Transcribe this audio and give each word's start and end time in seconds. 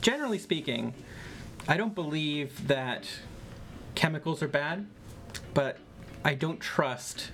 generally 0.00 0.38
speaking, 0.38 0.94
I 1.68 1.76
don't 1.76 1.94
believe 1.94 2.68
that 2.68 3.06
chemicals 3.94 4.42
are 4.42 4.48
bad, 4.48 4.86
but 5.54 5.78
I 6.24 6.34
don't 6.34 6.60
trust 6.60 7.30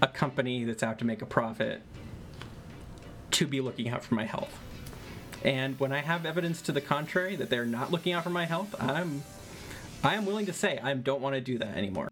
a 0.00 0.06
company 0.06 0.64
that's 0.64 0.82
out 0.82 0.98
to 0.98 1.04
make 1.04 1.22
a 1.22 1.26
profit 1.26 1.82
to 3.32 3.46
be 3.46 3.60
looking 3.60 3.88
out 3.88 4.04
for 4.04 4.14
my 4.14 4.24
health. 4.24 4.58
And 5.44 5.78
when 5.80 5.92
I 5.92 5.98
have 6.00 6.24
evidence 6.26 6.62
to 6.62 6.72
the 6.72 6.80
contrary 6.80 7.34
that 7.36 7.50
they're 7.50 7.64
not 7.64 7.90
looking 7.90 8.12
out 8.12 8.24
for 8.24 8.30
my 8.30 8.44
health, 8.44 8.74
I'm 8.78 9.22
I 10.04 10.16
am 10.16 10.26
willing 10.26 10.46
to 10.46 10.52
say 10.52 10.78
I 10.82 10.94
don't 10.94 11.20
want 11.20 11.34
to 11.36 11.40
do 11.40 11.58
that 11.58 11.76
anymore. 11.76 12.08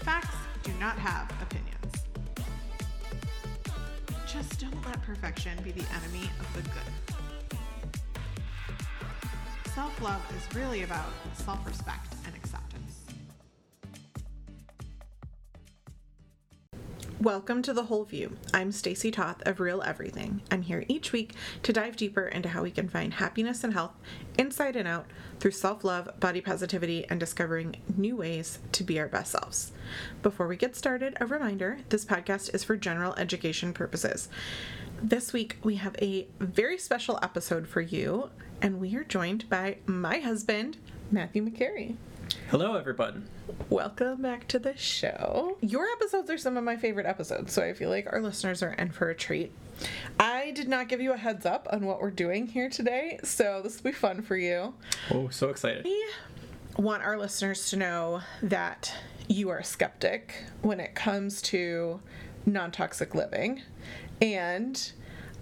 Facts 0.00 0.36
do 0.62 0.72
not 0.80 0.98
have 0.98 1.35
don't 4.58 4.86
let 4.86 5.02
perfection 5.02 5.58
be 5.62 5.70
the 5.70 5.84
enemy 5.94 6.30
of 6.40 6.54
the 6.54 6.62
good. 6.62 6.92
Self 9.74 10.00
love 10.02 10.22
is 10.34 10.56
really 10.56 10.82
about 10.82 11.12
self 11.34 11.64
respect 11.66 12.15
Welcome 17.26 17.60
to 17.62 17.72
The 17.72 17.86
Whole 17.86 18.04
View. 18.04 18.36
I'm 18.54 18.70
Stacy 18.70 19.10
Toth 19.10 19.42
of 19.44 19.58
Real 19.58 19.82
Everything. 19.82 20.42
I'm 20.48 20.62
here 20.62 20.84
each 20.86 21.10
week 21.10 21.34
to 21.64 21.72
dive 21.72 21.96
deeper 21.96 22.28
into 22.28 22.50
how 22.50 22.62
we 22.62 22.70
can 22.70 22.88
find 22.88 23.14
happiness 23.14 23.64
and 23.64 23.72
health 23.72 23.94
inside 24.38 24.76
and 24.76 24.86
out 24.86 25.06
through 25.40 25.50
self 25.50 25.82
love, 25.82 26.08
body 26.20 26.40
positivity, 26.40 27.04
and 27.10 27.18
discovering 27.18 27.78
new 27.96 28.14
ways 28.14 28.60
to 28.70 28.84
be 28.84 29.00
our 29.00 29.08
best 29.08 29.32
selves. 29.32 29.72
Before 30.22 30.46
we 30.46 30.56
get 30.56 30.76
started, 30.76 31.16
a 31.20 31.26
reminder 31.26 31.78
this 31.88 32.04
podcast 32.04 32.54
is 32.54 32.62
for 32.62 32.76
general 32.76 33.12
education 33.16 33.72
purposes. 33.72 34.28
This 35.02 35.32
week, 35.32 35.56
we 35.64 35.74
have 35.74 35.96
a 36.00 36.28
very 36.38 36.78
special 36.78 37.18
episode 37.24 37.66
for 37.66 37.80
you, 37.80 38.30
and 38.62 38.78
we 38.78 38.94
are 38.94 39.02
joined 39.02 39.50
by 39.50 39.78
my 39.84 40.20
husband, 40.20 40.76
Matthew 41.10 41.44
McCarry. 41.44 41.96
Hello, 42.50 42.74
everybody. 42.74 43.20
Welcome 43.70 44.22
back 44.22 44.48
to 44.48 44.58
the 44.58 44.76
show. 44.76 45.56
Your 45.60 45.86
episodes 45.86 46.30
are 46.30 46.38
some 46.38 46.56
of 46.56 46.64
my 46.64 46.76
favorite 46.76 47.06
episodes, 47.06 47.52
so 47.52 47.62
I 47.62 47.72
feel 47.72 47.90
like 47.90 48.12
our 48.12 48.20
listeners 48.20 48.62
are 48.62 48.72
in 48.72 48.90
for 48.90 49.10
a 49.10 49.14
treat. 49.14 49.52
I 50.18 50.50
did 50.52 50.68
not 50.68 50.88
give 50.88 51.00
you 51.00 51.12
a 51.12 51.16
heads 51.16 51.46
up 51.46 51.68
on 51.70 51.84
what 51.84 52.00
we're 52.00 52.10
doing 52.10 52.46
here 52.46 52.68
today, 52.68 53.18
so 53.22 53.60
this 53.62 53.76
will 53.82 53.90
be 53.90 53.94
fun 53.94 54.22
for 54.22 54.36
you. 54.36 54.74
Oh, 55.10 55.28
so 55.28 55.50
excited. 55.50 55.84
We 55.84 56.04
want 56.76 57.02
our 57.02 57.18
listeners 57.18 57.68
to 57.70 57.76
know 57.76 58.22
that 58.42 58.92
you 59.28 59.48
are 59.50 59.58
a 59.58 59.64
skeptic 59.64 60.44
when 60.62 60.80
it 60.80 60.94
comes 60.94 61.42
to 61.42 62.00
non 62.44 62.70
toxic 62.70 63.14
living, 63.14 63.62
and 64.20 64.92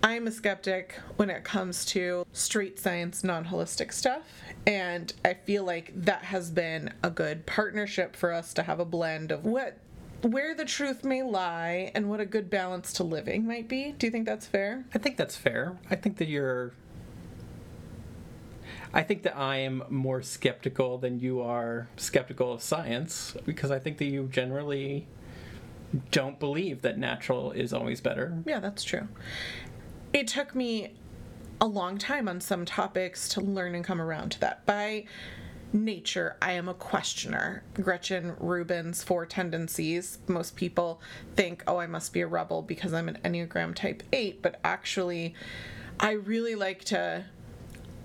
I'm 0.03 0.27
a 0.27 0.31
skeptic 0.31 1.01
when 1.17 1.31
it 1.31 1.45
comes 1.45 1.87
to 1.87 2.27
street 2.33 2.79
science, 2.79 3.25
non 3.25 3.47
holistic 3.47 3.93
stuff. 3.93 4.43
And 4.67 5.13
I 5.25 5.35
feel 5.35 5.65
like 5.65 5.93
that 5.95 6.25
has 6.25 6.51
been 6.51 6.93
a 7.03 7.11
good 7.11 7.47
partnership 7.47 8.17
for 8.17 8.33
us 8.33 8.55
to 8.55 8.63
have 8.63 8.81
a 8.81 8.85
blend 8.85 9.31
of 9.31 9.45
what 9.45 9.79
where 10.23 10.55
the 10.55 10.65
truth 10.65 11.05
may 11.05 11.23
lie 11.23 11.93
and 11.95 12.09
what 12.09 12.19
a 12.19 12.25
good 12.25 12.49
balance 12.49 12.95
to 12.95 13.05
living 13.05 13.47
might 13.47 13.69
be. 13.69 13.93
Do 13.93 14.07
you 14.07 14.11
think 14.11 14.25
that's 14.25 14.47
fair? 14.47 14.85
I 14.95 14.99
think 14.99 15.19
that's 15.19 15.37
fair. 15.37 15.79
I 15.91 15.97
think 15.97 16.17
that 16.17 16.29
you're. 16.29 16.73
I 18.93 19.03
think 19.03 19.25
that 19.25 19.37
I 19.37 19.57
am 19.57 19.83
more 19.91 20.23
skeptical 20.23 20.99
than 20.99 21.19
you 21.19 21.41
are 21.41 21.89
skeptical 21.97 22.53
of 22.53 22.63
science 22.63 23.37
because 23.45 23.71
I 23.71 23.79
think 23.79 23.99
that 23.99 24.05
you 24.07 24.29
generally 24.31 25.07
don't 26.11 26.39
believe 26.39 26.83
that 26.83 26.97
natural 26.97 27.51
is 27.53 27.73
always 27.73 28.01
better. 28.01 28.39
Yeah, 28.47 28.61
that's 28.61 28.85
true. 28.85 29.09
It 30.13 30.29
took 30.29 30.55
me 30.55 30.93
a 31.65 31.67
long 31.67 31.97
time 31.97 32.29
on 32.29 32.43
some 32.43 32.67
topics 32.67 33.27
to 33.27 33.41
learn 33.41 33.75
and 33.75 33.83
come 33.83 33.99
around 33.99 34.29
to 34.31 34.41
that. 34.41 34.67
By 34.67 35.07
nature, 35.73 36.37
I 36.43 36.53
am 36.53 36.69
a 36.69 36.75
questioner. 36.75 37.63
Gretchen 37.73 38.35
Rubin's 38.39 39.03
four 39.03 39.25
tendencies. 39.25 40.19
Most 40.29 40.57
people 40.57 41.01
think, 41.37 41.65
oh, 41.67 41.79
I 41.79 41.87
must 41.87 42.13
be 42.13 42.21
a 42.21 42.27
rebel 42.27 42.61
because 42.61 42.93
I'm 42.93 43.09
an 43.09 43.19
Enneagram 43.25 43.75
type 43.75 44.03
8, 44.13 44.43
but 44.43 44.61
actually, 44.63 45.35
I 45.99 46.11
really 46.13 46.55
like 46.55 46.85
to 46.85 47.25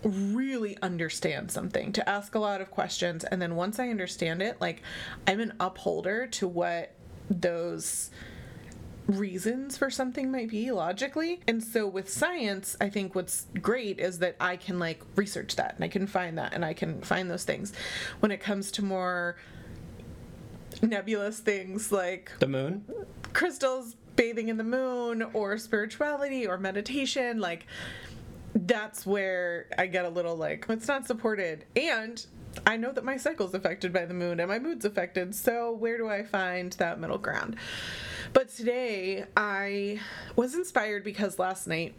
really 0.03 0.77
understand 0.81 1.51
something, 1.51 1.91
to 1.91 2.09
ask 2.09 2.35
a 2.35 2.39
lot 2.39 2.61
of 2.61 2.71
questions. 2.71 3.25
And 3.25 3.41
then 3.41 3.57
once 3.57 3.77
I 3.77 3.89
understand 3.89 4.41
it, 4.41 4.61
like, 4.61 4.83
I'm 5.27 5.41
an 5.41 5.51
upholder 5.59 6.27
to 6.27 6.47
what 6.47 6.93
those 7.29 8.09
reasons 9.09 9.77
for 9.77 9.89
something 9.89 10.31
might 10.31 10.49
be 10.49 10.71
logically. 10.71 11.41
And 11.47 11.63
so 11.63 11.87
with 11.87 12.09
science, 12.09 12.77
I 12.79 12.89
think 12.89 13.15
what's 13.15 13.47
great 13.61 13.99
is 13.99 14.19
that 14.19 14.35
I 14.39 14.55
can 14.55 14.79
like 14.79 15.01
research 15.15 15.55
that 15.55 15.75
and 15.75 15.83
I 15.83 15.87
can 15.87 16.07
find 16.07 16.37
that 16.37 16.53
and 16.53 16.63
I 16.63 16.73
can 16.73 17.01
find 17.01 17.29
those 17.29 17.43
things. 17.43 17.73
When 18.19 18.31
it 18.31 18.39
comes 18.39 18.71
to 18.73 18.85
more 18.85 19.35
nebulous 20.81 21.39
things 21.39 21.91
like 21.91 22.31
The 22.39 22.47
moon? 22.47 22.85
crystals 23.33 23.95
bathing 24.15 24.49
in 24.49 24.57
the 24.57 24.63
moon 24.63 25.23
or 25.33 25.57
spirituality 25.57 26.45
or 26.45 26.57
meditation, 26.57 27.39
like 27.39 27.65
that's 28.53 29.05
where 29.05 29.67
I 29.77 29.87
get 29.87 30.05
a 30.05 30.09
little 30.09 30.35
like 30.35 30.65
it's 30.69 30.87
not 30.87 31.05
supported. 31.05 31.65
And 31.75 32.23
I 32.65 32.77
know 32.77 32.91
that 32.91 33.03
my 33.03 33.17
cycle's 33.17 33.53
affected 33.53 33.93
by 33.93 34.05
the 34.05 34.13
moon 34.13 34.39
and 34.39 34.49
my 34.49 34.59
mood's 34.59 34.85
affected, 34.85 35.35
so 35.35 35.71
where 35.71 35.97
do 35.97 36.09
I 36.09 36.23
find 36.23 36.71
that 36.73 36.99
middle 36.99 37.17
ground? 37.17 37.55
But 38.33 38.49
today 38.49 39.25
I 39.35 39.99
was 40.35 40.55
inspired 40.55 41.03
because 41.03 41.39
last 41.39 41.67
night 41.67 41.95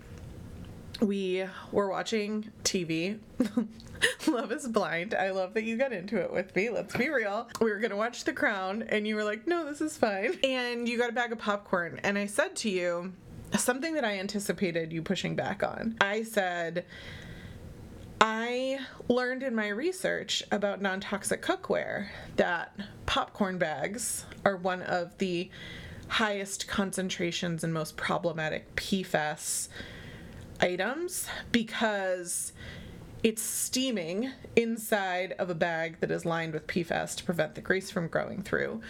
we 1.00 1.44
were 1.72 1.88
watching 1.88 2.50
TV. 2.62 3.18
love 4.26 4.52
is 4.52 4.66
blind. 4.68 5.14
I 5.14 5.30
love 5.30 5.54
that 5.54 5.64
you 5.64 5.76
got 5.76 5.92
into 5.92 6.20
it 6.20 6.32
with 6.32 6.54
me. 6.54 6.70
Let's 6.70 6.96
be 6.96 7.08
real. 7.08 7.48
We 7.60 7.70
were 7.70 7.78
going 7.78 7.90
to 7.90 7.96
watch 7.96 8.24
The 8.24 8.32
Crown, 8.32 8.82
and 8.82 9.06
you 9.06 9.14
were 9.14 9.24
like, 9.24 9.46
no, 9.46 9.64
this 9.64 9.80
is 9.80 9.96
fine. 9.96 10.38
And 10.44 10.88
you 10.88 10.98
got 10.98 11.10
a 11.10 11.12
bag 11.12 11.32
of 11.32 11.38
popcorn. 11.38 12.00
And 12.02 12.18
I 12.18 12.26
said 12.26 12.56
to 12.56 12.70
you 12.70 13.12
something 13.56 13.94
that 13.94 14.04
I 14.04 14.18
anticipated 14.18 14.92
you 14.92 15.02
pushing 15.02 15.36
back 15.36 15.62
on. 15.62 15.96
I 16.00 16.22
said, 16.22 16.84
I 18.20 18.81
learned 19.08 19.42
in 19.42 19.54
my 19.54 19.69
research 19.69 20.42
about 20.53 20.82
non 20.82 21.00
toxic 21.00 21.41
cookware 21.41 22.08
that 22.36 22.75
popcorn 23.06 23.56
bags 23.56 24.26
are 24.44 24.56
one 24.56 24.82
of 24.82 25.16
the 25.19 25.50
highest 26.08 26.69
concentrations 26.69 27.64
and 27.64 27.72
most 27.72 27.97
problematic 27.97 28.75
PFAS 28.76 29.69
items 30.60 31.28
because 31.50 32.53
it's 33.22 33.42
steaming 33.42 34.30
inside 34.56 35.32
of 35.38 35.48
a 35.48 35.54
bag 35.54 36.00
that 36.00 36.10
is 36.10 36.25
lined 36.26 36.53
with 36.53 36.66
PFAS 36.66 37.16
to 37.16 37.25
prevent 37.25 37.54
the 37.54 37.60
grease 37.60 37.91
from 37.91 38.09
growing 38.09 38.42
through. 38.42 38.82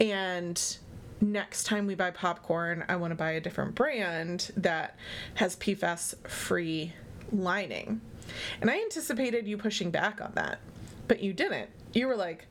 And 0.00 0.78
next 1.20 1.64
time 1.64 1.86
we 1.86 1.94
buy 1.94 2.10
popcorn, 2.10 2.84
I 2.88 2.96
want 2.96 3.10
to 3.10 3.16
buy 3.16 3.32
a 3.32 3.40
different 3.40 3.74
brand 3.74 4.50
that 4.56 4.96
has 5.34 5.56
PFAS 5.56 6.26
free 6.28 6.94
lining. 7.32 8.00
And 8.60 8.70
I 8.70 8.80
anticipated 8.80 9.46
you 9.46 9.56
pushing 9.56 9.90
back 9.90 10.20
on 10.20 10.32
that, 10.34 10.60
but 11.06 11.22
you 11.22 11.32
didn't. 11.32 11.70
You 11.92 12.06
were 12.06 12.16
like, 12.16 12.46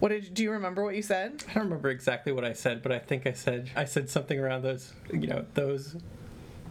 what 0.00 0.10
did 0.10 0.34
do 0.34 0.42
you 0.42 0.52
remember 0.52 0.84
what 0.84 0.94
you 0.94 1.02
said? 1.02 1.44
I 1.48 1.54
don't 1.54 1.64
remember 1.64 1.90
exactly 1.90 2.32
what 2.32 2.44
I 2.44 2.52
said, 2.52 2.82
but 2.82 2.92
I 2.92 2.98
think 2.98 3.26
I 3.26 3.32
said 3.32 3.70
I 3.74 3.84
said 3.84 4.08
something 4.08 4.38
around 4.38 4.62
those, 4.62 4.92
you 5.12 5.26
know, 5.26 5.44
those 5.54 5.96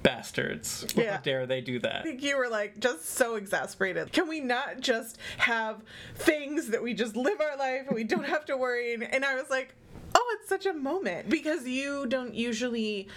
bastards. 0.03 0.85
Yeah. 0.95 1.15
How 1.15 1.21
dare 1.21 1.45
they 1.45 1.61
do 1.61 1.79
that? 1.79 1.97
I 1.97 2.01
think 2.03 2.23
you 2.23 2.37
were 2.37 2.47
like 2.47 2.79
just 2.79 3.05
so 3.09 3.35
exasperated. 3.35 4.13
Can 4.13 4.29
we 4.29 4.39
not 4.39 4.79
just 4.79 5.17
have 5.37 5.81
things 6.15 6.67
that 6.67 6.81
we 6.81 6.93
just 6.93 7.15
live 7.15 7.41
our 7.41 7.57
life 7.57 7.87
and 7.87 7.95
we 7.95 8.03
don't 8.03 8.25
have 8.25 8.45
to 8.45 8.55
worry? 8.55 8.93
And, 8.93 9.03
and 9.03 9.25
I 9.25 9.35
was 9.35 9.49
like, 9.49 9.73
oh, 10.15 10.37
it's 10.39 10.47
such 10.47 10.65
a 10.65 10.73
moment 10.73 11.29
because 11.29 11.67
you 11.67 12.05
don't 12.05 12.33
usually 12.33 13.09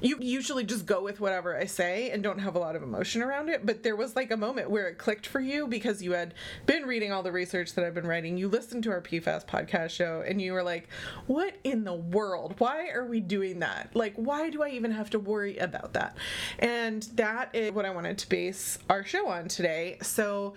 you 0.00 0.18
usually 0.20 0.64
just 0.64 0.86
go 0.86 1.02
with 1.02 1.20
whatever 1.20 1.56
I 1.56 1.66
say 1.66 2.10
and 2.10 2.22
don't 2.22 2.38
have 2.38 2.56
a 2.56 2.58
lot 2.58 2.76
of 2.76 2.82
emotion 2.82 3.22
around 3.22 3.48
it. 3.48 3.64
But 3.64 3.82
there 3.82 3.96
was 3.96 4.16
like 4.16 4.30
a 4.30 4.36
moment 4.36 4.70
where 4.70 4.88
it 4.88 4.98
clicked 4.98 5.26
for 5.26 5.40
you 5.40 5.66
because 5.66 6.02
you 6.02 6.12
had 6.12 6.34
been 6.66 6.84
reading 6.84 7.12
all 7.12 7.22
the 7.22 7.32
research 7.32 7.74
that 7.74 7.84
I've 7.84 7.94
been 7.94 8.06
writing. 8.06 8.36
You 8.36 8.48
listened 8.48 8.84
to 8.84 8.90
our 8.90 9.00
PFAS 9.00 9.46
podcast 9.46 9.90
show 9.90 10.22
and 10.26 10.40
you 10.40 10.52
were 10.52 10.62
like, 10.62 10.88
what 11.26 11.56
in 11.64 11.84
the 11.84 11.94
world? 11.94 12.54
Why 12.58 12.88
are 12.88 13.06
we 13.06 13.20
doing 13.20 13.60
that? 13.60 13.90
Like, 13.94 14.14
why 14.16 14.50
do 14.50 14.62
I 14.62 14.70
even 14.70 14.90
have 14.92 15.10
to 15.10 15.18
worry 15.18 15.56
about 15.58 15.92
that? 15.94 16.16
And 16.58 17.02
that 17.14 17.54
is 17.54 17.72
what 17.72 17.84
I 17.84 17.90
wanted 17.90 18.18
to 18.18 18.28
base 18.28 18.78
our 18.88 19.04
show 19.04 19.28
on 19.28 19.48
today. 19.48 19.98
So, 20.02 20.54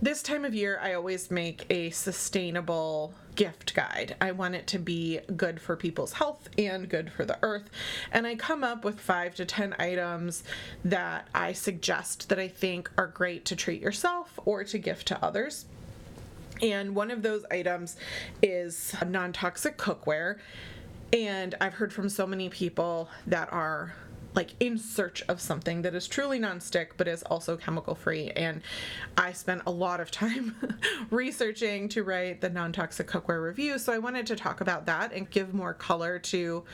this 0.00 0.22
time 0.22 0.44
of 0.44 0.54
year, 0.54 0.78
I 0.82 0.94
always 0.94 1.30
make 1.30 1.64
a 1.70 1.90
sustainable 1.90 3.14
gift 3.34 3.74
guide. 3.74 4.16
I 4.20 4.32
want 4.32 4.54
it 4.54 4.66
to 4.68 4.78
be 4.78 5.20
good 5.36 5.60
for 5.60 5.76
people's 5.76 6.14
health 6.14 6.48
and 6.58 6.88
good 6.88 7.10
for 7.10 7.24
the 7.24 7.38
earth. 7.42 7.70
And 8.12 8.26
I 8.26 8.34
come 8.34 8.62
up 8.62 8.84
with 8.84 9.00
five 9.00 9.34
to 9.36 9.44
10 9.44 9.74
items 9.78 10.42
that 10.84 11.28
I 11.34 11.52
suggest 11.52 12.28
that 12.28 12.38
I 12.38 12.48
think 12.48 12.90
are 12.98 13.06
great 13.06 13.44
to 13.46 13.56
treat 13.56 13.80
yourself 13.80 14.38
or 14.44 14.64
to 14.64 14.78
gift 14.78 15.08
to 15.08 15.24
others. 15.24 15.66
And 16.60 16.94
one 16.94 17.10
of 17.10 17.22
those 17.22 17.44
items 17.50 17.96
is 18.42 18.94
non 19.06 19.32
toxic 19.32 19.76
cookware. 19.78 20.38
And 21.12 21.54
I've 21.60 21.74
heard 21.74 21.92
from 21.92 22.08
so 22.08 22.26
many 22.26 22.48
people 22.48 23.08
that 23.26 23.52
are 23.52 23.94
like 24.36 24.50
in 24.60 24.78
search 24.78 25.22
of 25.28 25.40
something 25.40 25.82
that 25.82 25.94
is 25.94 26.06
truly 26.06 26.38
nonstick 26.38 26.88
but 26.96 27.08
is 27.08 27.22
also 27.24 27.56
chemical 27.56 27.94
free. 27.94 28.30
And 28.30 28.60
I 29.16 29.32
spent 29.32 29.62
a 29.66 29.70
lot 29.70 29.98
of 29.98 30.10
time 30.10 30.54
researching 31.10 31.88
to 31.90 32.04
write 32.04 32.42
the 32.42 32.50
non 32.50 32.72
toxic 32.72 33.08
cookware 33.08 33.42
review. 33.42 33.78
So 33.78 33.92
I 33.92 33.98
wanted 33.98 34.26
to 34.26 34.36
talk 34.36 34.60
about 34.60 34.86
that 34.86 35.12
and 35.12 35.28
give 35.28 35.54
more 35.54 35.72
color 35.72 36.18
to 36.18 36.64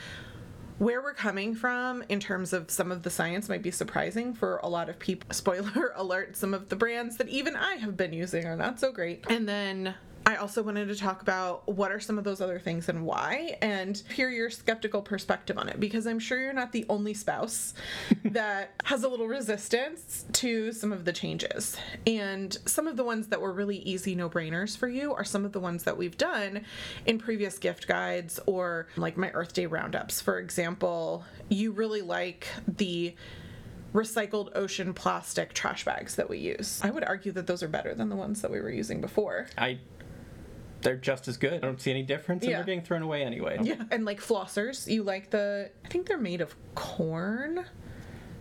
where 0.79 1.01
we're 1.01 1.13
coming 1.13 1.55
from 1.55 2.03
in 2.09 2.19
terms 2.19 2.51
of 2.51 2.69
some 2.69 2.91
of 2.91 3.03
the 3.03 3.09
science 3.09 3.47
might 3.47 3.61
be 3.61 3.71
surprising 3.71 4.33
for 4.33 4.57
a 4.57 4.67
lot 4.67 4.89
of 4.89 4.99
people. 4.99 5.29
Spoiler 5.31 5.93
alert, 5.95 6.35
some 6.35 6.53
of 6.53 6.69
the 6.69 6.75
brands 6.75 7.17
that 7.17 7.29
even 7.29 7.55
I 7.55 7.75
have 7.75 7.95
been 7.95 8.11
using 8.11 8.45
are 8.45 8.57
not 8.57 8.79
so 8.79 8.91
great. 8.91 9.23
And 9.29 9.47
then 9.47 9.95
I 10.25 10.37
also 10.37 10.63
wanted 10.63 10.87
to 10.87 10.95
talk 10.95 11.21
about 11.21 11.67
what 11.67 11.91
are 11.91 11.99
some 11.99 12.17
of 12.17 12.23
those 12.23 12.39
other 12.39 12.59
things 12.59 12.87
and 12.87 13.05
why, 13.05 13.57
and 13.61 14.01
hear 14.13 14.29
your 14.29 14.49
skeptical 14.49 15.01
perspective 15.01 15.57
on 15.57 15.67
it 15.67 15.79
because 15.79 16.07
I'm 16.07 16.19
sure 16.19 16.39
you're 16.39 16.53
not 16.53 16.71
the 16.71 16.85
only 16.89 17.13
spouse 17.13 17.73
that 18.25 18.71
has 18.85 19.03
a 19.03 19.09
little 19.09 19.27
resistance 19.27 20.25
to 20.33 20.71
some 20.71 20.93
of 20.93 21.05
the 21.05 21.11
changes. 21.11 21.77
And 22.07 22.57
some 22.65 22.87
of 22.87 22.95
the 22.95 23.03
ones 23.03 23.27
that 23.27 23.41
were 23.41 23.51
really 23.51 23.77
easy 23.77 24.15
no 24.15 24.29
brainers 24.29 24.77
for 24.77 24.87
you 24.87 25.13
are 25.13 25.25
some 25.25 25.45
of 25.45 25.51
the 25.51 25.59
ones 25.59 25.83
that 25.83 25.97
we've 25.97 26.17
done 26.17 26.63
in 27.05 27.19
previous 27.19 27.57
gift 27.57 27.87
guides 27.87 28.39
or 28.45 28.87
like 28.95 29.17
my 29.17 29.29
Earth 29.31 29.53
Day 29.53 29.65
roundups. 29.65 30.21
For 30.21 30.39
example, 30.39 31.25
you 31.49 31.71
really 31.71 32.01
like 32.01 32.47
the 32.67 33.15
recycled 33.93 34.49
ocean 34.55 34.93
plastic 34.93 35.53
trash 35.53 35.85
bags 35.85 36.15
that 36.15 36.29
we 36.29 36.39
use. 36.39 36.81
I 36.83 36.89
would 36.89 37.03
argue 37.03 37.31
that 37.33 37.47
those 37.47 37.61
are 37.61 37.67
better 37.67 37.93
than 37.93 38.09
the 38.09 38.15
ones 38.15 38.41
that 38.41 38.51
we 38.51 38.59
were 38.59 38.71
using 38.71 39.01
before. 39.01 39.47
I 39.57 39.77
they're 40.83 40.95
just 40.97 41.27
as 41.27 41.37
good. 41.37 41.53
I 41.53 41.57
don't 41.59 41.81
see 41.81 41.91
any 41.91 42.03
difference, 42.03 42.43
and 42.43 42.51
Yeah. 42.51 42.57
they're 42.57 42.65
getting 42.65 42.81
thrown 42.83 43.01
away 43.01 43.23
anyway. 43.23 43.57
Yeah. 43.61 43.83
And 43.91 44.05
like 44.05 44.19
flossers, 44.19 44.87
you 44.91 45.03
like 45.03 45.29
the 45.31 45.69
I 45.83 45.87
think 45.87 46.07
they're 46.07 46.17
made 46.17 46.41
of 46.41 46.55
corn. 46.75 47.65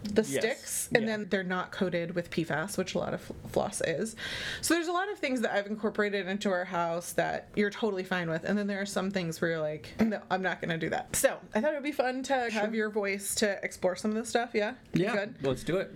The 0.04 0.22
Yes, 0.22 0.28
sticks, 0.30 0.88
and 0.92 1.04
yeah. 1.04 1.10
then 1.16 1.28
they're 1.30 1.44
not 1.44 1.70
coated 1.70 2.16
with 2.16 2.28
PFAS, 2.28 2.76
which 2.76 2.96
a 2.96 2.98
lot 2.98 3.14
of 3.14 3.20
floss 3.52 3.80
is. 3.82 4.16
So 4.60 4.74
there's 4.74 4.88
a 4.88 4.92
lot 4.92 5.08
of 5.12 5.18
things 5.20 5.42
that 5.42 5.54
I've 5.54 5.68
incorporated 5.68 6.26
into 6.26 6.50
our 6.50 6.64
house 6.64 7.12
that 7.12 7.46
you're 7.54 7.70
totally 7.70 8.02
fine 8.02 8.28
with, 8.28 8.42
and 8.42 8.58
then 8.58 8.66
there 8.66 8.80
are 8.80 8.84
some 8.86 9.12
things 9.12 9.40
where 9.40 9.52
you're 9.52 9.60
like, 9.60 9.90
no, 10.00 10.20
I'm 10.28 10.42
not 10.42 10.60
going 10.60 10.70
to 10.70 10.76
do 10.76 10.90
that. 10.90 11.14
So 11.14 11.36
I 11.54 11.60
thought 11.60 11.70
it 11.70 11.74
would 11.76 11.84
be 11.84 11.92
fun 11.92 12.24
to 12.24 12.50
have 12.50 12.74
your 12.74 12.90
voice 12.90 13.36
to 13.36 13.60
explore 13.64 13.94
some 13.94 14.10
of 14.10 14.16
this 14.16 14.28
stuff. 14.28 14.50
Yeah, 14.54 14.74
Yeah, 14.92 15.14
Good. 15.14 15.34
let's 15.42 15.62
do 15.62 15.76
it. 15.76 15.94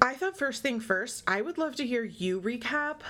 I 0.00 0.14
thought 0.14 0.38
first 0.38 0.62
thing 0.62 0.80
first, 0.80 1.24
I 1.26 1.42
would 1.42 1.58
love 1.58 1.76
to 1.76 1.86
hear 1.86 2.04
you 2.04 2.40
recap 2.40 3.00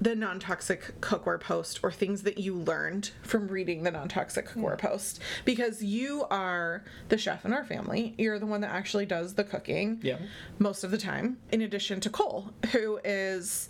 the 0.00 0.14
non 0.14 0.38
toxic 0.38 1.00
cookware 1.00 1.40
post 1.40 1.80
or 1.82 1.90
things 1.90 2.22
that 2.22 2.38
you 2.38 2.54
learned 2.54 3.10
from 3.22 3.48
reading 3.48 3.82
the 3.82 3.90
non 3.90 4.08
toxic 4.08 4.48
cookware 4.48 4.78
post 4.78 5.20
because 5.44 5.82
you 5.82 6.24
are 6.30 6.84
the 7.08 7.18
chef 7.18 7.44
in 7.44 7.52
our 7.52 7.64
family. 7.64 8.14
You're 8.16 8.38
the 8.38 8.46
one 8.46 8.60
that 8.60 8.70
actually 8.70 9.06
does 9.06 9.34
the 9.34 9.44
cooking 9.44 9.98
Yeah. 10.02 10.18
most 10.58 10.84
of 10.84 10.90
the 10.90 10.98
time, 10.98 11.38
in 11.50 11.62
addition 11.62 12.00
to 12.00 12.10
Cole, 12.10 12.50
who 12.72 13.00
is 13.04 13.68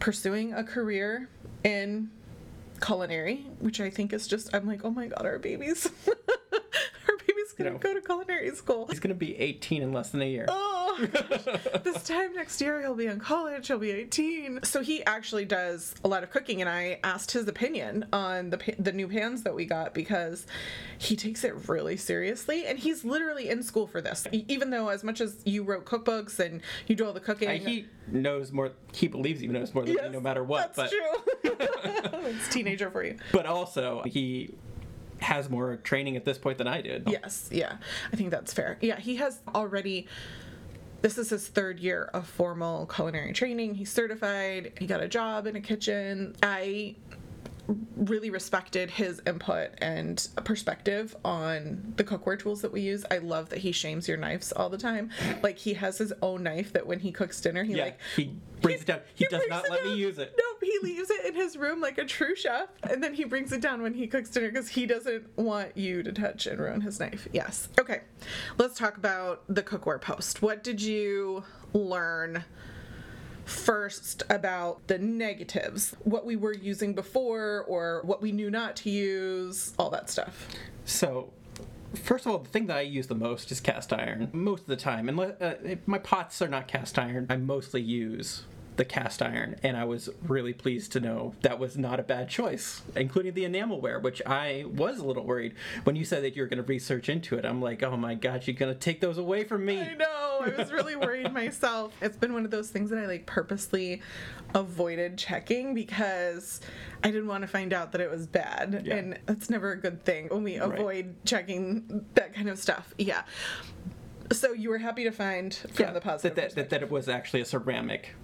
pursuing 0.00 0.52
a 0.52 0.62
career 0.64 1.28
in 1.64 2.10
culinary, 2.80 3.46
which 3.60 3.80
I 3.80 3.90
think 3.90 4.12
is 4.12 4.28
just, 4.28 4.54
I'm 4.54 4.66
like, 4.66 4.84
oh 4.84 4.90
my 4.90 5.08
god, 5.08 5.24
our 5.26 5.38
babies. 5.38 5.90
our 6.06 7.16
baby's 7.26 7.52
gonna 7.56 7.70
No. 7.70 7.78
go 7.78 7.94
to 7.94 8.00
culinary 8.00 8.54
school. 8.54 8.86
He's 8.88 9.00
gonna 9.00 9.14
be 9.14 9.36
18 9.36 9.82
in 9.82 9.92
less 9.92 10.10
than 10.10 10.22
a 10.22 10.30
year. 10.30 10.44
Oh, 10.48 10.77
this 11.84 12.02
time 12.04 12.34
next 12.34 12.60
year 12.60 12.80
he'll 12.80 12.94
be 12.94 13.06
in 13.06 13.18
college. 13.18 13.66
He'll 13.68 13.78
be 13.78 13.90
18. 13.90 14.60
So 14.62 14.82
he 14.82 15.04
actually 15.04 15.44
does 15.44 15.94
a 16.04 16.08
lot 16.08 16.22
of 16.22 16.30
cooking, 16.30 16.60
and 16.60 16.68
I 16.68 16.98
asked 17.04 17.30
his 17.30 17.48
opinion 17.48 18.06
on 18.12 18.50
the 18.50 18.74
the 18.78 18.92
new 18.92 19.08
pans 19.08 19.42
that 19.44 19.54
we 19.54 19.64
got 19.64 19.94
because 19.94 20.46
he 20.98 21.16
takes 21.16 21.44
it 21.44 21.68
really 21.68 21.96
seriously, 21.96 22.66
and 22.66 22.78
he's 22.78 23.04
literally 23.04 23.48
in 23.48 23.62
school 23.62 23.86
for 23.86 24.00
this. 24.00 24.26
Even 24.32 24.70
though, 24.70 24.88
as 24.88 25.04
much 25.04 25.20
as 25.20 25.36
you 25.44 25.62
wrote 25.62 25.84
cookbooks 25.84 26.38
and 26.38 26.60
you 26.86 26.94
do 26.94 27.06
all 27.06 27.12
the 27.12 27.20
cooking, 27.20 27.48
Uh, 27.48 27.52
he 27.54 27.86
knows 28.06 28.52
more. 28.52 28.72
He 28.94 29.08
believes 29.08 29.40
he 29.40 29.46
knows 29.46 29.74
more 29.74 29.84
than 29.84 29.94
me, 29.94 30.08
no 30.10 30.20
matter 30.20 30.42
what. 30.44 30.74
That's 30.74 30.90
but 30.90 30.90
true. 30.90 31.58
it's 32.28 32.48
teenager 32.48 32.90
for 32.90 33.04
you. 33.04 33.16
but 33.32 33.46
also 33.46 34.02
he 34.04 34.54
has 35.20 35.50
more 35.50 35.76
training 35.78 36.16
at 36.16 36.24
this 36.24 36.38
point 36.38 36.58
than 36.58 36.68
I 36.68 36.80
did. 36.80 37.04
Yes, 37.08 37.48
yeah. 37.50 37.78
I 38.12 38.16
think 38.16 38.30
that's 38.30 38.52
fair. 38.52 38.78
Yeah, 38.80 38.98
he 39.00 39.16
has 39.16 39.40
already 39.52 40.06
this 41.00 41.18
is 41.18 41.30
his 41.30 41.46
third 41.48 41.78
year 41.78 42.10
of 42.12 42.26
formal 42.26 42.86
culinary 42.86 43.32
training. 43.32 43.74
He's 43.74 43.90
certified. 43.90 44.72
He 44.78 44.86
got 44.86 45.00
a 45.00 45.08
job 45.08 45.46
in 45.46 45.56
a 45.56 45.60
kitchen. 45.60 46.34
I 46.42 46.96
really 47.96 48.30
respected 48.30 48.90
his 48.90 49.20
input 49.26 49.70
and 49.78 50.26
perspective 50.44 51.14
on 51.24 51.92
the 51.96 52.04
cookware 52.04 52.38
tools 52.38 52.62
that 52.62 52.72
we 52.72 52.80
use. 52.80 53.04
I 53.10 53.18
love 53.18 53.50
that 53.50 53.58
he 53.58 53.72
shames 53.72 54.08
your 54.08 54.16
knives 54.16 54.52
all 54.52 54.70
the 54.70 54.78
time. 54.78 55.10
Like 55.42 55.58
he 55.58 55.74
has 55.74 55.98
his 55.98 56.12
own 56.22 56.42
knife 56.42 56.72
that 56.72 56.86
when 56.86 57.00
he 57.00 57.12
cooks 57.12 57.40
dinner, 57.40 57.64
he 57.64 57.74
Yeah, 57.74 57.84
like 57.84 58.00
he 58.16 58.34
brings 58.62 58.82
it 58.82 58.86
down. 58.86 59.00
He, 59.14 59.26
does 59.26 59.42
not 59.48 59.68
let 59.68 59.84
me 59.84 59.94
use 59.96 60.18
it. 60.18 60.34
Nope, 60.38 60.47
he 60.60 60.78
leaves 60.82 61.10
it 61.10 61.24
in 61.26 61.34
his 61.34 61.56
room 61.56 61.80
like 61.80 61.98
a 61.98 62.04
true 62.04 62.34
chef, 62.34 62.68
and 62.88 63.02
then 63.02 63.14
he 63.14 63.24
brings 63.24 63.52
it 63.52 63.60
down 63.60 63.82
when 63.82 63.94
he 63.94 64.06
cooks 64.06 64.30
dinner 64.30 64.48
because 64.48 64.68
he 64.68 64.86
doesn't 64.86 65.26
want 65.36 65.76
you 65.76 66.02
to 66.02 66.12
touch 66.12 66.46
and 66.46 66.58
ruin 66.58 66.80
his 66.80 67.00
knife. 67.00 67.28
Yes. 67.32 67.68
Okay, 67.78 68.02
let's 68.56 68.78
talk 68.78 68.96
about 68.96 69.42
the 69.48 69.62
cookware 69.62 70.00
post. 70.00 70.42
What 70.42 70.62
did 70.64 70.80
you 70.80 71.44
learn? 71.72 72.44
First, 73.44 74.24
about 74.28 74.86
the 74.88 74.98
negatives, 74.98 75.96
what 76.04 76.26
we 76.26 76.36
were 76.36 76.52
using 76.52 76.92
before, 76.94 77.64
or 77.66 78.02
what 78.04 78.20
we 78.20 78.30
knew 78.30 78.50
not 78.50 78.76
to 78.76 78.90
use, 78.90 79.72
all 79.78 79.88
that 79.88 80.10
stuff. 80.10 80.48
So, 80.84 81.32
first 81.94 82.26
of 82.26 82.32
all, 82.32 82.38
the 82.40 82.48
thing 82.50 82.66
that 82.66 82.76
I 82.76 82.82
use 82.82 83.06
the 83.06 83.14
most 83.14 83.50
is 83.50 83.58
cast 83.58 83.90
iron. 83.94 84.28
Most 84.34 84.60
of 84.60 84.66
the 84.66 84.76
time, 84.76 85.08
unless 85.08 85.40
uh, 85.40 85.76
my 85.86 85.96
pots 85.96 86.42
are 86.42 86.48
not 86.48 86.68
cast 86.68 86.98
iron, 86.98 87.26
I 87.30 87.38
mostly 87.38 87.80
use 87.80 88.42
the 88.78 88.84
cast 88.84 89.20
iron, 89.20 89.56
and 89.62 89.76
I 89.76 89.84
was 89.84 90.08
really 90.22 90.54
pleased 90.54 90.92
to 90.92 91.00
know 91.00 91.34
that 91.42 91.58
was 91.58 91.76
not 91.76 91.98
a 92.00 92.02
bad 92.04 92.28
choice, 92.28 92.80
including 92.94 93.34
the 93.34 93.44
enamelware, 93.44 94.00
which 94.00 94.22
I 94.24 94.64
was 94.66 94.98
a 94.98 95.04
little 95.04 95.24
worried 95.24 95.54
when 95.84 95.96
you 95.96 96.04
said 96.04 96.22
that 96.22 96.36
you 96.36 96.42
were 96.42 96.48
going 96.48 96.62
to 96.62 96.68
research 96.68 97.08
into 97.08 97.36
it. 97.36 97.44
I'm 97.44 97.60
like, 97.60 97.82
oh 97.82 97.96
my 97.96 98.14
god, 98.14 98.46
you're 98.46 98.56
going 98.56 98.72
to 98.72 98.78
take 98.78 99.00
those 99.00 99.18
away 99.18 99.44
from 99.44 99.64
me. 99.64 99.80
I 99.80 99.94
know. 99.94 100.38
I 100.40 100.54
was 100.56 100.72
really 100.72 100.94
worried 100.94 101.32
myself. 101.34 101.92
It's 102.00 102.16
been 102.16 102.32
one 102.32 102.44
of 102.44 102.52
those 102.52 102.70
things 102.70 102.90
that 102.90 103.00
I 103.00 103.06
like 103.06 103.26
purposely 103.26 104.00
avoided 104.54 105.18
checking 105.18 105.74
because 105.74 106.60
I 107.02 107.10
didn't 107.10 107.26
want 107.26 107.42
to 107.42 107.48
find 107.48 107.72
out 107.72 107.92
that 107.92 108.00
it 108.00 108.10
was 108.10 108.26
bad. 108.28 108.82
Yeah. 108.84 108.94
And 108.94 109.18
that's 109.26 109.50
never 109.50 109.72
a 109.72 109.76
good 109.76 110.04
thing 110.04 110.28
when 110.28 110.44
we 110.44 110.54
avoid 110.54 111.16
checking 111.24 112.06
that 112.14 112.32
kind 112.32 112.48
of 112.48 112.58
stuff. 112.58 112.94
Yeah. 112.96 113.22
So 114.30 114.52
you 114.52 114.70
were 114.70 114.78
happy 114.78 115.02
to 115.04 115.10
find 115.10 115.52
from 115.52 115.86
Yeah, 115.86 115.92
the 115.92 116.00
positive 116.00 116.36
that, 116.36 116.50
that, 116.50 116.54
that, 116.54 116.70
that 116.70 116.82
it 116.82 116.90
was 116.90 117.08
actually 117.08 117.40
a 117.40 117.44
ceramic 117.44 118.14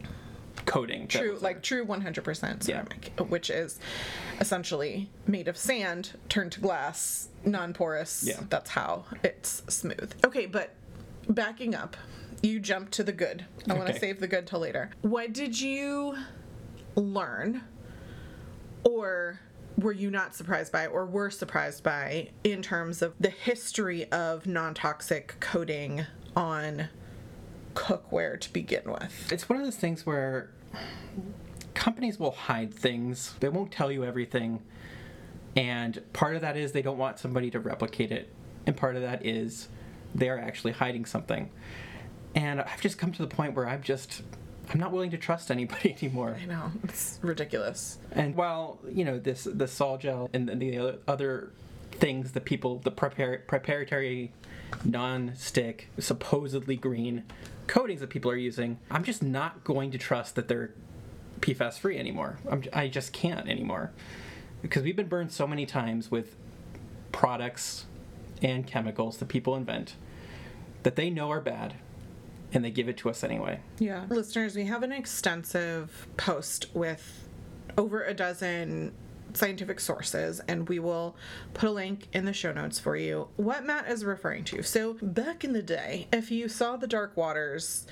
coating. 0.66 1.06
true 1.06 1.38
like 1.40 1.62
true 1.62 1.84
100% 1.84 2.62
ceramic 2.62 3.12
which 3.28 3.50
is 3.50 3.78
essentially 4.40 5.10
made 5.26 5.48
of 5.48 5.56
sand 5.56 6.12
turned 6.28 6.52
to 6.52 6.60
glass 6.60 7.28
non-porous. 7.44 8.24
Yeah. 8.26 8.40
that's 8.48 8.70
how 8.70 9.04
it's 9.22 9.62
smooth. 9.68 10.12
Okay 10.24 10.46
but 10.46 10.74
backing 11.28 11.74
up 11.74 11.96
you 12.42 12.60
jump 12.60 12.90
to 12.90 13.02
the 13.02 13.12
good. 13.12 13.46
I 13.70 13.74
want 13.74 13.86
to 13.86 13.98
save 13.98 14.20
the 14.20 14.28
good 14.28 14.46
till 14.46 14.60
later. 14.60 14.90
What 15.00 15.32
did 15.32 15.58
you 15.58 16.16
learn 16.94 17.62
or 18.84 19.40
were 19.78 19.92
you 19.92 20.10
not 20.10 20.34
surprised 20.34 20.70
by 20.70 20.86
or 20.86 21.06
were 21.06 21.30
surprised 21.30 21.82
by 21.82 22.28
in 22.44 22.62
terms 22.62 23.02
of 23.02 23.14
the 23.18 23.30
history 23.30 24.10
of 24.12 24.46
non-toxic 24.46 25.36
coating 25.40 26.06
on 26.36 26.88
cookware 27.74 28.40
to 28.40 28.52
begin 28.52 28.82
with 28.86 29.32
It's 29.32 29.48
one 29.48 29.58
of 29.58 29.64
those 29.64 29.76
things 29.76 30.06
where 30.06 30.50
companies 31.74 32.18
will 32.18 32.30
hide 32.32 32.72
things. 32.72 33.34
They 33.40 33.48
won't 33.48 33.72
tell 33.72 33.90
you 33.90 34.04
everything. 34.04 34.62
And 35.56 36.02
part 36.12 36.34
of 36.34 36.42
that 36.42 36.56
is 36.56 36.72
they 36.72 36.82
don't 36.82 36.98
want 36.98 37.18
somebody 37.18 37.50
to 37.50 37.60
replicate 37.60 38.10
it. 38.10 38.32
And 38.66 38.76
part 38.76 38.96
of 38.96 39.02
that 39.02 39.24
is 39.24 39.68
they're 40.14 40.38
actually 40.38 40.72
hiding 40.72 41.04
something. 41.04 41.50
And 42.34 42.60
I've 42.60 42.80
just 42.80 42.98
come 42.98 43.12
to 43.12 43.22
the 43.22 43.28
point 43.28 43.54
where 43.54 43.68
I'm 43.68 43.82
just 43.82 44.22
I'm 44.72 44.80
not 44.80 44.92
willing 44.92 45.10
to 45.10 45.18
trust 45.18 45.50
anybody 45.50 45.94
anymore. 46.02 46.36
i 46.40 46.46
know 46.46 46.72
it's 46.84 47.18
ridiculous 47.22 47.98
And 48.12 48.34
while 48.34 48.78
you 48.88 49.04
know 49.04 49.18
this 49.18 49.44
the 49.44 49.68
sol 49.68 49.98
gel 49.98 50.30
and 50.32 50.48
the 50.60 50.78
other, 50.78 50.98
other 51.06 51.50
things 51.96 52.32
that 52.32 52.44
people 52.44 52.78
the 52.78 52.90
prepar- 52.90 53.46
proprietary 53.46 54.32
non-stick 54.84 55.88
supposedly 55.98 56.76
green 56.76 57.24
coatings 57.66 58.00
that 58.00 58.10
people 58.10 58.30
are 58.30 58.36
using, 58.36 58.78
I'm 58.90 59.04
just 59.04 59.22
not 59.22 59.64
going 59.64 59.90
to 59.92 59.98
trust 59.98 60.34
that 60.34 60.48
they're 60.48 60.70
PFAS 61.40 61.78
free 61.78 61.98
anymore. 61.98 62.38
I'm, 62.50 62.64
I 62.72 62.88
just 62.88 63.12
can't 63.12 63.48
anymore 63.48 63.90
because 64.62 64.82
we've 64.82 64.96
been 64.96 65.08
burned 65.08 65.32
so 65.32 65.46
many 65.46 65.66
times 65.66 66.10
with 66.10 66.36
products 67.12 67.86
and 68.42 68.66
chemicals 68.66 69.18
that 69.18 69.28
people 69.28 69.54
invent 69.54 69.94
that 70.82 70.96
they 70.96 71.10
know 71.10 71.30
are 71.30 71.40
bad 71.40 71.74
and 72.52 72.64
they 72.64 72.70
give 72.70 72.88
it 72.88 72.96
to 72.98 73.10
us 73.10 73.24
anyway. 73.24 73.60
Yeah. 73.78 74.04
Listeners, 74.08 74.54
we 74.54 74.64
have 74.66 74.82
an 74.82 74.92
extensive 74.92 76.06
post 76.16 76.66
with 76.74 77.28
over 77.76 78.04
a 78.04 78.14
dozen 78.14 78.92
scientific 79.34 79.80
sources, 79.80 80.40
and 80.48 80.68
we 80.68 80.78
will 80.78 81.16
put 81.52 81.68
a 81.68 81.72
link 81.72 82.08
in 82.12 82.24
the 82.24 82.32
show 82.32 82.52
notes 82.52 82.78
for 82.78 82.96
you 82.96 83.28
what 83.36 83.64
Matt 83.64 83.88
is 83.88 84.04
referring 84.04 84.44
to. 84.44 84.62
So, 84.62 84.96
back 85.02 85.44
in 85.44 85.52
the 85.52 85.62
day, 85.62 86.08
if 86.12 86.30
you 86.30 86.48
saw 86.48 86.76
the 86.76 86.86
Dark 86.86 87.16
Waters 87.16 87.86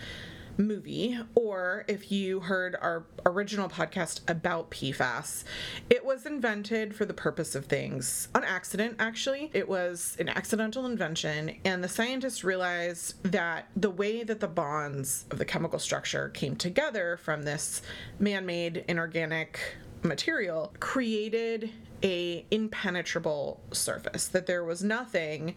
movie, 0.59 1.19
or 1.35 1.85
if 1.89 2.13
you 2.13 2.41
heard 2.41 2.77
our 2.81 3.05
original 3.27 3.69
podcast 3.69 4.21
about 4.29 4.71
PFAS, 4.71 5.45
it 5.91 6.05
was 6.05 6.27
invented 6.27 6.95
for 6.95 7.05
the 7.05 7.15
purpose 7.15 7.55
of 7.55 7.67
things 7.67 8.29
on 8.35 8.45
accident, 8.45 8.97
actually. 8.99 9.51
It 9.53 9.69
was 9.69 10.17
an 10.19 10.29
accidental 10.29 10.87
invention, 10.87 11.57
and 11.65 11.83
the 11.83 11.89
scientists 11.89 12.45
realized 12.45 13.23
that 13.25 13.69
the 13.77 13.91
way 13.91 14.23
that 14.23 14.41
the 14.41 14.49
bonds 14.49 15.25
of 15.31 15.39
the 15.39 15.45
chemical 15.45 15.79
structure 15.79 16.29
came 16.31 16.57
together 16.57 17.19
from 17.23 17.43
this 17.43 17.83
man 18.19 18.47
made 18.47 18.85
inorganic 18.89 19.59
material 20.03 20.73
created 20.81 21.71
a 22.03 22.45
impenetrable 22.51 23.61
surface 23.73 24.27
that 24.29 24.47
there 24.47 24.65
was 24.65 24.83
nothing 24.83 25.55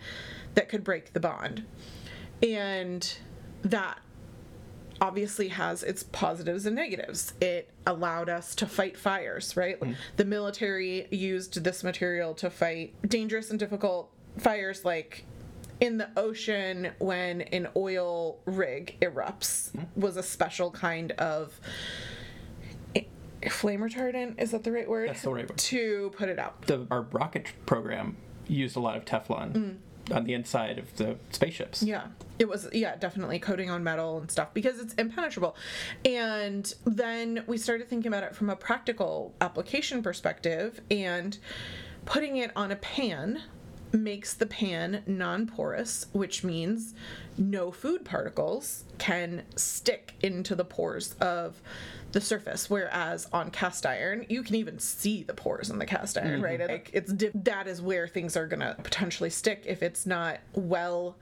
that 0.53 0.69
could 0.69 0.83
break 0.83 1.13
the 1.13 1.19
bond 1.19 1.65
and 2.43 3.17
that 3.63 3.99
obviously 5.01 5.49
has 5.49 5.83
its 5.83 6.03
positives 6.03 6.65
and 6.65 6.75
negatives. 6.75 7.33
It 7.41 7.69
allowed 7.85 8.29
us 8.29 8.55
to 8.55 8.65
fight 8.65 8.97
fires, 8.97 9.57
right? 9.57 9.79
Mm. 9.79 9.95
The 10.17 10.25
military 10.25 11.07
used 11.11 11.63
this 11.63 11.83
material 11.83 12.33
to 12.35 12.49
fight 12.49 12.93
dangerous 13.07 13.49
and 13.49 13.59
difficult 13.59 14.11
fires 14.37 14.85
like 14.85 15.25
in 15.81 15.97
the 15.97 16.09
ocean 16.15 16.91
when 16.99 17.41
an 17.41 17.67
oil 17.75 18.39
rig 18.45 18.95
erupts 19.01 19.71
mm. 19.71 19.85
was 19.95 20.17
a 20.17 20.23
special 20.23 20.71
kind 20.71 21.11
of 21.13 21.59
flame 23.49 23.81
retardant 23.81 24.41
is 24.41 24.51
that 24.51 24.63
the 24.63 24.71
right 24.71 24.87
word 24.87 25.09
That's 25.09 25.21
the 25.21 25.29
right 25.29 25.49
word. 25.49 25.57
to 25.57 26.11
put 26.17 26.29
it 26.29 26.39
out 26.39 26.61
The, 26.63 26.87
our 26.91 27.01
rocket 27.01 27.51
program 27.65 28.17
used 28.47 28.75
a 28.75 28.79
lot 28.79 28.95
of 28.95 29.05
Teflon 29.05 29.53
mm. 29.53 30.15
on 30.15 30.23
the 30.25 30.33
inside 30.33 30.77
of 30.77 30.95
the 30.97 31.17
spaceships. 31.31 31.81
Yeah, 31.81 32.07
it 32.37 32.47
was, 32.47 32.67
yeah, 32.73 32.95
definitely 32.95 33.39
coating 33.39 33.69
on 33.69 33.83
metal 33.83 34.19
and 34.19 34.29
stuff 34.29 34.53
because 34.53 34.79
it's 34.79 34.93
impenetrable. 34.95 35.55
And 36.03 36.71
then 36.85 37.43
we 37.47 37.57
started 37.57 37.89
thinking 37.89 38.07
about 38.07 38.23
it 38.23 38.35
from 38.35 38.49
a 38.49 38.55
practical 38.55 39.33
application 39.41 40.03
perspective, 40.03 40.81
and 40.91 41.37
putting 42.05 42.37
it 42.37 42.51
on 42.55 42.71
a 42.71 42.75
pan 42.75 43.41
makes 43.91 44.33
the 44.33 44.45
pan 44.45 45.03
non 45.05 45.47
porous, 45.47 46.07
which 46.11 46.43
means 46.43 46.93
no 47.37 47.71
food 47.71 48.05
particles 48.05 48.83
can 48.97 49.43
stick 49.55 50.13
into 50.21 50.55
the 50.55 50.65
pores 50.65 51.13
of 51.21 51.61
the 52.13 52.21
surface 52.21 52.69
whereas 52.69 53.27
on 53.33 53.51
cast 53.51 53.85
iron 53.85 54.25
you 54.29 54.41
can 54.41 54.55
even 54.55 54.79
see 54.79 55.21
the 55.23 55.33
pores 55.33 55.69
in 55.69 55.79
the 55.79 55.85
cast 55.85 56.17
iron 56.17 56.41
right 56.41 56.61
mm-hmm. 56.61 56.71
like 56.71 56.89
it's 56.93 57.11
di- 57.11 57.29
that 57.33 57.67
is 57.67 57.81
where 57.81 58.07
things 58.07 58.37
are 58.37 58.47
going 58.47 58.61
to 58.61 58.73
potentially 58.83 59.29
stick 59.29 59.63
if 59.65 59.83
it's 59.83 60.05
not 60.05 60.39
well 60.53 61.17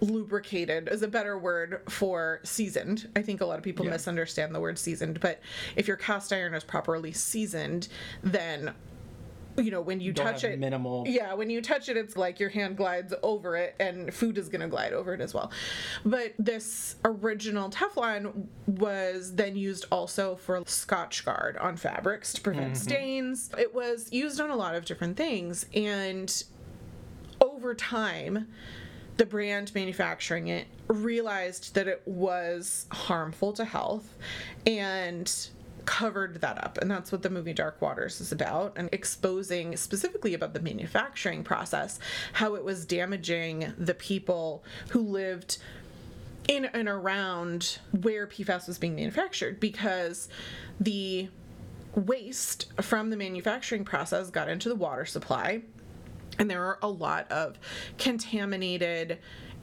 lubricated 0.00 0.88
is 0.88 1.02
a 1.02 1.08
better 1.08 1.38
word 1.38 1.80
for 1.88 2.40
seasoned. 2.44 3.08
I 3.16 3.22
think 3.22 3.40
a 3.40 3.46
lot 3.46 3.58
of 3.58 3.64
people 3.64 3.84
Yeah. 3.84 3.92
misunderstand 3.92 4.54
the 4.54 4.60
word 4.60 4.78
seasoned, 4.78 5.20
but 5.20 5.40
if 5.76 5.88
your 5.88 5.96
cast 5.96 6.32
iron 6.32 6.54
is 6.54 6.64
properly 6.64 7.12
seasoned, 7.12 7.88
then 8.22 8.74
you 9.58 9.70
know 9.70 9.80
when 9.80 10.00
you 10.00 10.12
Don't 10.12 10.26
touch 10.26 10.44
it 10.44 10.58
minimal- 10.58 11.04
yeah 11.06 11.34
when 11.34 11.50
you 11.50 11.60
touch 11.60 11.88
it 11.88 11.96
it's 11.96 12.16
like 12.16 12.40
your 12.40 12.48
hand 12.48 12.76
glides 12.76 13.12
over 13.22 13.56
it 13.56 13.74
and 13.80 14.12
food 14.12 14.38
is 14.38 14.48
going 14.48 14.60
to 14.60 14.68
glide 14.68 14.92
over 14.92 15.14
it 15.14 15.20
as 15.20 15.34
well. 15.34 15.50
But 16.04 16.34
this 16.38 16.96
original 17.04 17.70
teflon 17.70 18.46
was 18.66 19.34
then 19.34 19.56
used 19.56 19.86
also 19.90 20.36
for 20.36 20.60
Scotchgard 20.62 21.62
on 21.62 21.76
fabrics 21.76 22.32
to 22.34 22.40
prevent 22.40 22.74
mm-hmm. 22.74 22.82
stains. 22.82 23.50
It 23.58 23.74
was 23.74 24.12
used 24.12 24.40
on 24.40 24.50
a 24.50 24.56
lot 24.56 24.74
of 24.74 24.84
different 24.84 25.16
things 25.16 25.66
and 25.74 26.44
over 27.40 27.74
time 27.74 28.48
the 29.16 29.26
brand 29.26 29.74
manufacturing 29.74 30.48
it 30.48 30.66
realized 30.86 31.74
that 31.74 31.88
it 31.88 32.02
was 32.06 32.86
harmful 32.90 33.52
to 33.52 33.64
health 33.64 34.14
and 34.66 35.48
covered 35.88 36.42
that 36.42 36.62
up 36.62 36.76
and 36.76 36.90
that's 36.90 37.10
what 37.10 37.22
the 37.22 37.30
movie 37.30 37.54
dark 37.54 37.80
waters 37.80 38.20
is 38.20 38.30
about 38.30 38.74
and 38.76 38.90
exposing 38.92 39.74
specifically 39.74 40.34
about 40.34 40.52
the 40.52 40.60
manufacturing 40.60 41.42
process 41.42 41.98
how 42.34 42.54
it 42.54 42.62
was 42.62 42.84
damaging 42.84 43.72
the 43.78 43.94
people 43.94 44.62
who 44.90 45.00
lived 45.00 45.56
in 46.46 46.66
and 46.66 46.90
around 46.90 47.78
where 48.02 48.26
PFAS 48.26 48.68
was 48.68 48.76
being 48.76 48.96
manufactured 48.96 49.58
because 49.60 50.28
the 50.78 51.30
waste 51.94 52.70
from 52.82 53.08
the 53.08 53.16
manufacturing 53.16 53.82
process 53.82 54.28
got 54.28 54.46
into 54.46 54.68
the 54.68 54.74
water 54.74 55.06
supply 55.06 55.62
and 56.38 56.50
there 56.50 56.66
are 56.66 56.78
a 56.82 56.88
lot 56.88 57.32
of 57.32 57.58
contaminated 57.96 59.18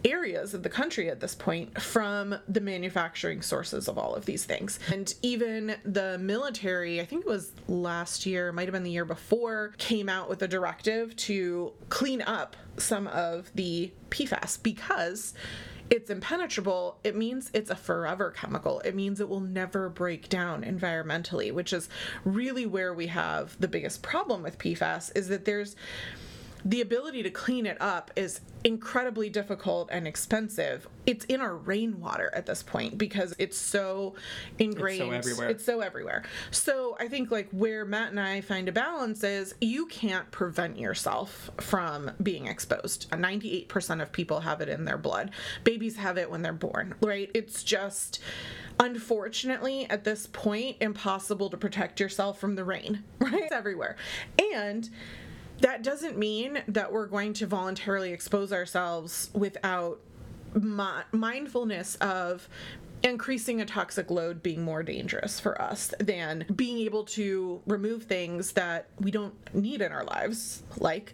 areas 0.05 0.53
of 0.53 0.63
the 0.63 0.69
country 0.69 1.09
at 1.09 1.19
this 1.19 1.35
point 1.35 1.81
from 1.81 2.35
the 2.47 2.61
manufacturing 2.61 3.41
sources 3.41 3.87
of 3.87 3.97
all 3.97 4.13
of 4.15 4.25
these 4.25 4.45
things. 4.45 4.79
And 4.91 5.13
even 5.21 5.75
the 5.83 6.17
military, 6.19 7.01
I 7.01 7.05
think 7.05 7.25
it 7.25 7.29
was 7.29 7.51
last 7.67 8.25
year, 8.25 8.51
might 8.51 8.67
have 8.67 8.73
been 8.73 8.83
the 8.83 8.91
year 8.91 9.05
before, 9.05 9.73
came 9.77 10.07
out 10.07 10.29
with 10.29 10.41
a 10.41 10.47
directive 10.47 11.15
to 11.17 11.73
clean 11.89 12.21
up 12.21 12.55
some 12.77 13.07
of 13.07 13.51
the 13.55 13.91
PFAS 14.11 14.61
because 14.61 15.33
it's 15.89 16.09
impenetrable, 16.09 16.97
it 17.03 17.15
means 17.15 17.51
it's 17.53 17.69
a 17.69 17.75
forever 17.75 18.31
chemical. 18.31 18.79
It 18.79 18.95
means 18.95 19.19
it 19.19 19.29
will 19.29 19.39
never 19.39 19.89
break 19.89 20.29
down 20.29 20.63
environmentally, 20.63 21.51
which 21.51 21.73
is 21.73 21.89
really 22.23 22.65
where 22.65 22.93
we 22.93 23.07
have 23.07 23.55
the 23.59 23.67
biggest 23.67 24.01
problem 24.01 24.41
with 24.41 24.57
PFAS 24.57 25.15
is 25.15 25.27
that 25.27 25.45
there's 25.45 25.75
the 26.65 26.81
ability 26.81 27.21
to 27.21 27.29
clean 27.29 27.67
it 27.67 27.79
up 27.79 28.09
is 28.15 28.41
incredibly 28.63 29.29
difficult 29.29 29.87
and 29.91 30.07
expensive. 30.07 30.87
It's 31.05 31.23
in 31.25 31.39
our 31.39 31.55
rainwater 31.55 32.33
at 32.33 32.47
this 32.47 32.63
point 32.63 32.97
because 32.97 33.35
it's 33.37 33.55
so 33.55 34.15
ingrained. 34.57 35.13
everywhere. 35.13 35.49
It's 35.49 35.63
so 35.63 35.81
everywhere. 35.81 36.23
So 36.49 36.97
I 36.99 37.07
think 37.07 37.29
like 37.29 37.49
where 37.51 37.85
Matt 37.85 38.09
and 38.09 38.19
I 38.19 38.41
find 38.41 38.67
a 38.67 38.71
balance 38.71 39.23
is 39.23 39.53
you 39.61 39.85
can't 39.85 40.31
prevent 40.31 40.79
yourself 40.79 41.51
from 41.59 42.09
being 42.23 42.47
exposed. 42.47 43.11
98% 43.11 44.01
of 44.01 44.11
people 44.11 44.39
have 44.39 44.59
it 44.61 44.67
in 44.67 44.85
their 44.85 44.97
blood. 44.97 45.29
Babies 45.63 45.97
have 45.97 46.17
it 46.17 46.31
when 46.31 46.41
they're 46.41 46.51
born, 46.51 46.95
right? 47.01 47.29
It's 47.35 47.63
just 47.63 48.19
unfortunately 48.79 49.87
at 49.91 50.03
this 50.03 50.25
point 50.25 50.77
impossible 50.81 51.51
to 51.51 51.57
protect 51.57 51.99
yourself 51.99 52.39
from 52.39 52.55
the 52.55 52.63
rain, 52.63 53.03
right? 53.19 53.43
It's 53.43 53.51
everywhere. 53.51 53.95
And 54.55 54.89
that 55.61 55.83
doesn't 55.83 56.17
mean 56.17 56.61
that 56.67 56.91
we're 56.91 57.07
going 57.07 57.33
to 57.33 57.47
voluntarily 57.47 58.11
expose 58.11 58.51
ourselves 58.51 59.29
without 59.33 59.99
mi- 60.53 61.03
mindfulness 61.11 61.95
of 61.95 62.47
increasing 63.03 63.61
a 63.61 63.65
toxic 63.65 64.09
load 64.09 64.41
being 64.41 64.63
more 64.63 64.81
dangerous 64.81 65.39
for 65.39 65.61
us 65.61 65.93
than 65.99 66.45
being 66.55 66.79
able 66.79 67.03
to 67.03 67.61
remove 67.67 68.03
things 68.03 68.53
that 68.53 68.87
we 68.99 69.11
don't 69.11 69.35
need 69.53 69.81
in 69.81 69.91
our 69.91 70.03
lives, 70.05 70.63
like 70.77 71.13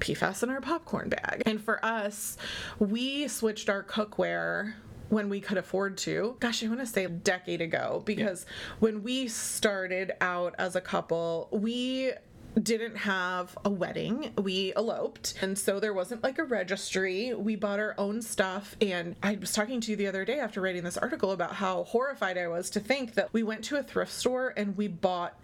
PFAS 0.00 0.42
in 0.42 0.50
our 0.50 0.60
popcorn 0.60 1.08
bag. 1.08 1.42
And 1.46 1.62
for 1.62 1.84
us, 1.84 2.36
we 2.78 3.28
switched 3.28 3.68
our 3.68 3.84
cookware 3.84 4.74
when 5.10 5.28
we 5.28 5.40
could 5.40 5.58
afford 5.58 5.96
to. 5.98 6.36
Gosh, 6.40 6.64
I 6.64 6.68
want 6.68 6.80
to 6.80 6.86
say 6.86 7.04
a 7.04 7.08
decade 7.08 7.60
ago 7.60 8.02
because 8.04 8.44
when 8.80 9.02
we 9.02 9.28
started 9.28 10.12
out 10.20 10.54
as 10.58 10.76
a 10.76 10.80
couple, 10.80 11.48
we 11.50 12.12
didn't 12.62 12.96
have 12.96 13.56
a 13.64 13.70
wedding. 13.70 14.32
We 14.38 14.72
eloped. 14.74 15.34
And 15.40 15.58
so 15.58 15.78
there 15.80 15.94
wasn't 15.94 16.22
like 16.22 16.38
a 16.38 16.44
registry. 16.44 17.34
We 17.34 17.56
bought 17.56 17.78
our 17.78 17.94
own 17.98 18.22
stuff. 18.22 18.76
And 18.80 19.16
I 19.22 19.36
was 19.36 19.52
talking 19.52 19.80
to 19.82 19.90
you 19.90 19.96
the 19.96 20.06
other 20.06 20.24
day 20.24 20.38
after 20.40 20.60
writing 20.60 20.84
this 20.84 20.96
article 20.96 21.32
about 21.32 21.54
how 21.54 21.84
horrified 21.84 22.38
I 22.38 22.48
was 22.48 22.70
to 22.70 22.80
think 22.80 23.14
that 23.14 23.32
we 23.32 23.42
went 23.42 23.64
to 23.64 23.76
a 23.76 23.82
thrift 23.82 24.12
store 24.12 24.54
and 24.56 24.76
we 24.76 24.88
bought 24.88 25.38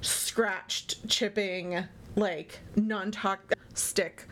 scratched, 0.00 1.08
chipping, 1.08 1.84
like 2.16 2.60
non 2.76 3.12
stick 3.74 4.26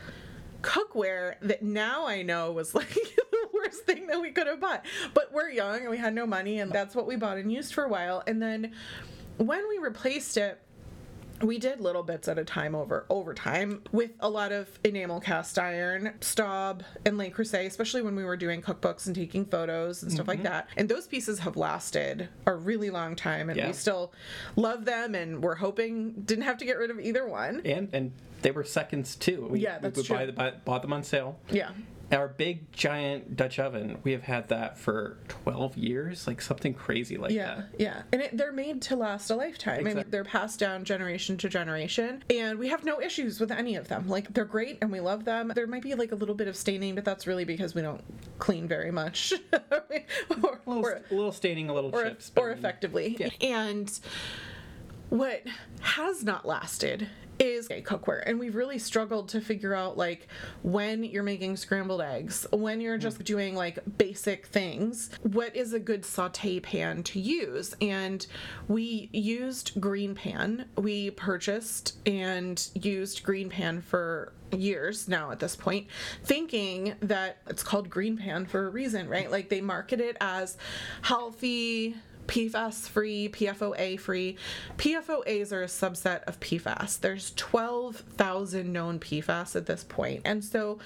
cookware 0.63 1.37
that 1.41 1.63
now 1.63 2.07
I 2.07 2.23
know 2.23 2.53
was 2.53 2.75
like 2.75 2.93
the 2.93 3.49
worst 3.55 3.85
thing 3.85 4.07
that 4.09 4.21
we 4.21 4.33
could 4.33 4.47
have 4.47 4.61
bought. 4.61 4.85
But 5.15 5.33
we're 5.33 5.51
young 5.51 5.81
and 5.81 5.91
we 5.91 5.99
had 5.99 6.15
no 6.15 6.27
money, 6.27 6.61
and 6.61 6.73
that's 6.73 6.95
what 6.95 7.07
we 7.07 7.17
bought 7.17 7.39
and 7.39 7.51
used 7.51 7.75
for 7.75 7.85
a 7.85 7.89
while. 7.89 8.23
And 8.27 8.43
then 8.43 8.73
when 9.39 9.69
we 9.69 9.79
replaced 9.79 10.37
it, 10.37 10.61
we 11.43 11.59
did 11.59 11.81
little 11.81 12.03
bits 12.03 12.29
at 12.29 12.39
a 12.39 12.45
time 12.45 12.75
over 12.75 13.07
over 13.11 13.35
time 13.35 13.83
with 13.93 14.11
a 14.21 14.29
lot 14.29 14.53
of 14.53 14.69
enamel 14.85 15.21
cast 15.21 15.59
iron, 15.59 16.15
Staub, 16.21 16.83
and 17.05 17.17
Le 17.19 17.31
Creuset, 17.31 17.67
especially 17.67 18.03
when 18.03 18.17
we 18.17 18.25
were 18.25 18.37
doing 18.37 18.63
cookbooks 18.63 19.07
and 19.07 19.15
taking 19.15 19.45
photos 19.45 20.03
and 20.03 20.13
stuff 20.13 20.29
like 20.29 20.39
mm-hmm. 20.39 20.49
that. 20.49 20.69
And 20.77 20.89
those 20.89 21.07
pieces 21.07 21.41
have 21.41 21.57
lasted 21.57 22.29
a 22.47 22.55
really 22.55 22.91
long 22.91 23.17
time, 23.17 23.51
and 23.51 23.57
Yeah. 23.57 23.69
we 23.69 23.73
still 23.73 24.13
love 24.57 24.85
them. 24.85 25.15
And 25.15 25.43
we're 25.43 25.57
hoping 25.57 26.13
didn't 26.25 26.45
have 26.45 26.59
to 26.59 26.65
get 26.65 26.79
rid 26.79 26.91
of 26.91 27.01
either 27.01 27.27
one. 27.27 27.63
And 27.65 27.89
and 27.93 28.13
they 28.43 28.51
were 28.51 28.65
seconds 28.65 29.17
too. 29.17 29.49
We, 29.51 29.61
Yeah, 29.61 29.79
we 29.79 29.83
that's 29.83 30.09
buy 30.09 30.17
true. 30.19 30.27
the, 30.27 30.33
buy, 30.33 30.51
bought 30.65 30.83
them 30.83 30.93
on 30.93 31.03
sale. 31.03 31.39
Yeah. 31.51 31.71
Our 32.11 32.29
big 32.29 32.73
giant 32.73 33.37
Dutch 33.37 33.59
oven, 33.59 33.99
we 34.03 34.13
have 34.13 34.23
had 34.23 34.49
that 34.49 34.79
for 34.79 35.19
12 35.29 35.77
years, 35.77 36.27
like 36.27 36.41
something 36.41 36.73
crazy 36.73 37.17
like 37.19 37.33
Yeah, 37.33 37.55
that. 37.57 37.69
yeah. 37.79 38.03
And 38.13 38.23
it, 38.23 38.37
they're 38.37 38.53
made 38.53 38.81
to 38.83 38.97
last 38.97 39.29
a 39.31 39.35
lifetime. 39.37 39.81
I 39.81 39.95
mean, 39.95 40.05
they're 40.09 40.25
passed 40.25 40.59
down 40.59 40.85
generation 40.85 41.37
to 41.39 41.49
generation. 41.51 42.25
And 42.31 42.59
we 42.59 42.69
have 42.69 42.83
no 42.85 43.01
issues 43.01 43.41
with 43.41 43.51
any 43.51 43.77
of 43.77 43.89
them. 43.89 44.09
Like, 44.09 44.33
they're 44.33 44.45
great 44.47 44.79
and 44.81 44.91
we 44.91 45.01
love 45.01 45.25
them. 45.27 45.53
There 45.55 45.67
might 45.67 45.83
be 45.83 45.95
like 45.95 46.13
a 46.13 46.17
little 46.17 46.35
bit 46.35 46.49
of 46.49 46.57
staining, 46.57 46.95
but 46.95 47.05
that's 47.05 47.27
really 47.27 47.45
because 47.45 47.75
we 47.75 47.83
don't 47.83 48.03
clean 48.39 48.67
very 48.67 48.91
much. 48.91 49.35
or, 49.53 49.85
A 49.91 50.05
little, 50.31 50.59
or- 50.87 51.03
little 51.11 51.33
staining, 51.33 51.69
a 51.69 51.75
little 51.75 51.95
or, 51.95 52.05
chips. 52.05 52.31
but 52.31 52.41
I 52.41 52.45
or 52.45 52.49
mean, 52.51 52.59
effectively. 52.59 53.17
Yeah. 53.19 53.29
And 53.43 54.01
what 55.11 55.43
has 55.81 56.25
not 56.25 56.47
lasted 56.47 57.09
is 57.39 57.69
cookware. 57.69 58.23
And 58.27 58.39
we've 58.39 58.55
really 58.55 58.79
struggled 58.79 59.29
to 59.31 59.41
figure 59.41 59.75
out 59.75 59.97
like 59.97 60.29
when 60.63 61.05
you're 61.05 61.23
making 61.23 61.57
scrambled 61.57 62.01
eggs 62.01 62.47
when 62.53 62.81
you're 62.81 62.99
just 62.99 63.17
mm-hmm. 63.17 63.25
doing 63.25 63.55
like 63.55 63.79
basic 63.99 64.47
things 64.47 65.11
what 65.23 65.55
is 65.55 65.73
a 65.73 65.79
good 65.79 66.05
saute 66.05 66.61
pan 66.61 67.03
to 67.05 67.21
use? 67.21 67.75
And 67.81 68.27
we 68.67 69.09
used 69.13 69.81
green 69.81 70.15
pan. 70.15 70.67
We 70.77 71.11
purchased 71.11 71.97
and 72.07 72.69
used 72.75 73.23
green 73.23 73.49
pan 73.49 73.81
for 73.81 74.33
years 74.57 75.09
now 75.09 75.31
at 75.31 75.39
this 75.41 75.55
point 75.55 75.87
thinking 76.25 76.95
that 77.01 77.37
it's 77.49 77.63
called 77.63 77.91
green 77.91 78.17
pan 78.17 78.47
for 78.47 78.67
a 78.67 78.71
reason 78.71 79.09
right? 79.09 79.31
Like 79.31 79.49
they 79.49 79.61
market 79.61 80.01
it 80.01 80.17
as 80.21 80.57
healthy 81.03 81.97
PFAS 82.29 82.89
free, 82.89 83.29
PFOA 83.29 83.99
free. 83.99 84.37
PFOAs 84.77 85.53
are 85.53 85.63
a 85.63 85.67
subset 85.67 86.23
of 86.25 86.39
PFAS. 86.39 87.01
There's 87.01 87.33
12,000 87.35 88.73
known 88.73 89.01
PFAS 89.01 89.57
at 89.57 89.67
this 89.67 89.83
point. 89.83 90.23
And 90.25 90.45
so 90.45 90.79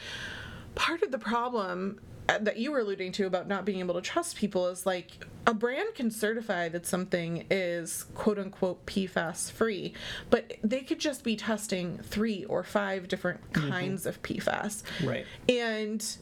part 0.75 1.03
of 1.03 1.11
the 1.11 1.19
problem 1.19 2.01
uh, 2.29 2.39
that 2.39 2.57
you 2.57 2.71
were 2.71 2.79
alluding 2.79 3.13
to 3.13 3.27
about 3.27 3.49
not 3.49 3.65
being 3.65 3.81
able 3.81 3.95
to 3.95 4.01
trust 4.01 4.37
people 4.37 4.69
is 4.69 4.87
like 4.87 5.27
a 5.47 5.53
brand 5.53 5.95
can 5.95 6.11
certify 6.11 6.69
that 6.69 6.87
something 6.87 7.45
is 7.51 8.05
quote 8.15 8.39
unquote 8.39 8.87
PFAS 8.87 9.51
free, 9.51 9.93
but 10.31 10.55
they 10.63 10.81
could 10.83 11.01
just 11.01 11.25
be 11.25 11.35
testing 11.35 11.99
three 11.99 12.45
or 12.45 12.63
five 12.63 13.09
different 13.09 13.53
kinds 13.53 14.07
of 14.07 14.23
PFAS. 14.23 14.85
Right. 15.05 15.27
And 15.49 16.17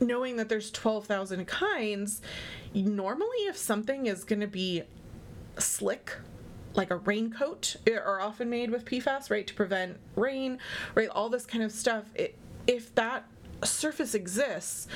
knowing 0.00 0.36
that 0.36 0.48
there's 0.48 0.70
12,000 0.70 1.46
kinds, 1.46 2.22
normally 2.74 3.38
if 3.46 3.56
something 3.56 4.06
is 4.06 4.24
going 4.24 4.40
to 4.40 4.46
be 4.46 4.82
slick, 5.58 6.16
like 6.74 6.90
a 6.90 6.96
raincoat, 6.96 7.76
eh, 7.86 7.94
are 7.94 8.20
often 8.20 8.48
made 8.48 8.70
with 8.70 8.84
PFAS, 8.84 9.30
right, 9.30 9.46
to 9.46 9.54
prevent 9.54 9.98
rain, 10.16 10.58
right, 10.94 11.08
all 11.08 11.28
this 11.28 11.46
kind 11.46 11.64
of 11.64 11.72
stuff. 11.72 12.04
It, 12.14 12.36
if 12.66 12.94
that 12.94 13.24
surface 13.64 14.14
exists, 14.14 14.86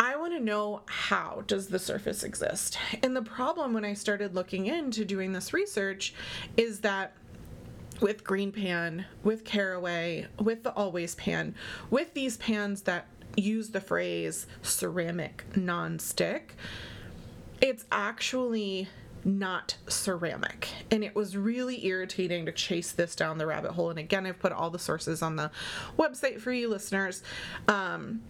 I 0.00 0.16
want 0.16 0.32
to 0.34 0.40
know 0.40 0.82
how 0.86 1.42
does 1.46 1.66
the 1.68 1.78
surface 1.78 2.22
exist? 2.22 2.78
And 3.02 3.16
the 3.16 3.22
problem 3.22 3.72
when 3.72 3.84
I 3.84 3.94
started 3.94 4.34
looking 4.34 4.66
into 4.66 5.04
doing 5.04 5.32
this 5.32 5.52
research 5.52 6.14
is 6.56 6.80
that 6.80 7.14
with 8.00 8.22
green 8.22 8.52
pan, 8.52 9.04
with 9.24 9.44
caraway, 9.44 10.26
with 10.38 10.62
the 10.62 10.72
always 10.74 11.16
pan, 11.16 11.54
with 11.90 12.14
these 12.14 12.36
pans 12.36 12.82
that 12.82 13.08
use 13.38 13.70
the 13.70 13.80
phrase 13.80 14.46
ceramic 14.62 15.44
non-stick, 15.56 16.54
it's 17.60 17.84
actually 17.90 18.88
not 19.24 19.76
ceramic. 19.88 20.68
And 20.90 21.02
it 21.04 21.14
was 21.14 21.36
really 21.36 21.84
irritating 21.86 22.46
to 22.46 22.52
chase 22.52 22.92
this 22.92 23.14
down 23.14 23.38
the 23.38 23.46
rabbit 23.46 23.72
hole. 23.72 23.90
And 23.90 23.98
again, 23.98 24.26
I've 24.26 24.38
put 24.38 24.52
all 24.52 24.70
the 24.70 24.78
sources 24.78 25.22
on 25.22 25.36
the 25.36 25.50
website 25.98 26.40
for 26.40 26.52
you 26.52 26.68
listeners. 26.68 27.22
Um, 27.66 28.22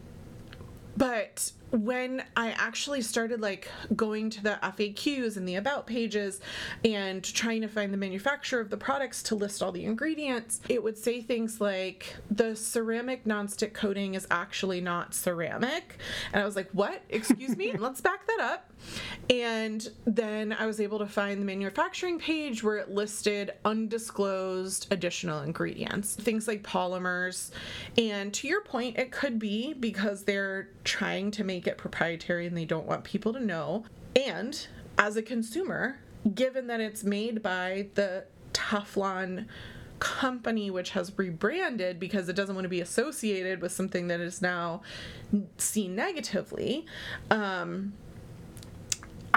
but 0.97 1.53
when 1.71 2.23
I 2.37 2.51
actually 2.53 3.03
started 3.03 3.41
like 3.41 3.71
going 3.95 4.31
to 4.31 4.43
the 4.43 4.59
FAQs 4.63 5.37
and 5.37 5.47
the 5.47 5.57
about 5.57 5.87
pages 5.87 6.41
and 6.85 7.23
trying 7.23 7.61
to 7.63 7.69
find 7.69 7.93
the 7.93 7.99
manufacturer 7.99 8.61
of 8.61 8.71
the 8.71 8.77
products 8.77 9.23
to 9.25 9.35
list 9.35 9.63
all 9.63 9.73
the 9.73 9.85
ingredients, 9.85 10.61
it 10.69 10.83
would 10.83 10.97
say 10.97 11.21
things 11.21 11.61
like 11.61 12.17
the 12.31 12.57
ceramic 12.57 13.25
nonstick 13.25 13.75
coating 13.75 14.15
is 14.15 14.27
actually 14.31 14.81
not 14.81 15.15
ceramic. 15.15 15.99
And 16.33 16.43
I 16.43 16.47
was 16.47 16.57
like, 16.57 16.71
what? 16.73 17.03
Excuse 17.11 17.57
me? 17.57 17.73
Let's 17.79 18.01
back 18.01 18.27
that 18.27 18.41
up. 18.41 18.71
And 19.29 19.87
then 20.07 20.53
I 20.53 20.67
was 20.67 20.81
able 20.81 20.99
to 21.01 21.07
find 21.07 21.41
the 21.41 21.45
manufacturing 21.45 22.19
page 22.19 22.63
where 22.63 22.77
it 22.77 22.91
listed 22.91 23.53
undisclosed 23.65 24.87
additional 24.91 25.43
ingredients, 25.43 26.15
things 26.15 26.49
like 26.49 26.63
polymers. 26.63 27.51
And 27.99 28.33
to 28.35 28.49
your 28.49 28.63
point, 28.63 28.99
it 28.99 29.11
could 29.11 29.39
be 29.39 29.75
because 29.75 30.25
they're 30.25 30.69
trying 30.85 31.31
to 31.33 31.45
make 31.45 31.58
it 31.67 31.79
proprietary 31.79 32.47
and 32.47 32.57
they 32.57 32.65
don't 32.65 32.87
want 32.87 33.05
people 33.05 33.33
to 33.33 33.41
know. 33.41 33.85
And 34.15 34.67
as 34.97 35.17
a 35.17 35.23
consumer, 35.23 35.99
given 36.35 36.67
that 36.67 36.81
it's 36.81 37.05
made 37.05 37.43
by 37.43 37.89
the 37.95 38.25
Teflon 38.53 39.47
company 39.99 40.71
which 40.71 40.91
has 40.91 41.13
rebranded 41.17 41.99
because 41.99 42.29
it 42.29 42.37
doesn't 42.37 42.55
want 42.55 42.65
to 42.65 42.69
be 42.69 42.81
associated 42.81 43.61
with 43.61 43.73
something 43.73 44.09
that 44.09 44.21
is 44.21 44.41
now 44.41 44.81
seen 45.57 45.97
negatively 45.97 46.87
um, 47.31 47.93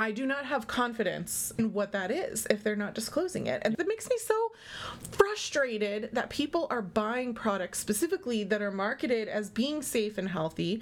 I 0.02 0.10
do 0.10 0.26
not 0.26 0.46
have 0.46 0.66
confidence 0.66 1.54
in 1.60 1.74
what 1.74 1.92
that 1.92 2.10
is 2.10 2.48
if 2.50 2.64
they're 2.64 2.76
not 2.76 2.96
disclosing 2.96 3.46
it. 3.46 3.62
And 3.64 3.78
that 3.78 3.88
makes 3.88 4.10
me 4.10 4.18
so 4.18 4.52
frustrated 5.12 6.10
that 6.14 6.32
people 6.32 6.66
are 6.72 6.82
buying 6.82 7.36
products 7.36 7.78
specifically 7.78 8.44
that 8.46 8.64
are 8.64 8.72
marketed 8.72 9.28
as 9.28 9.52
being 9.52 9.84
safe 9.84 10.18
and 10.18 10.28
healthy. 10.28 10.82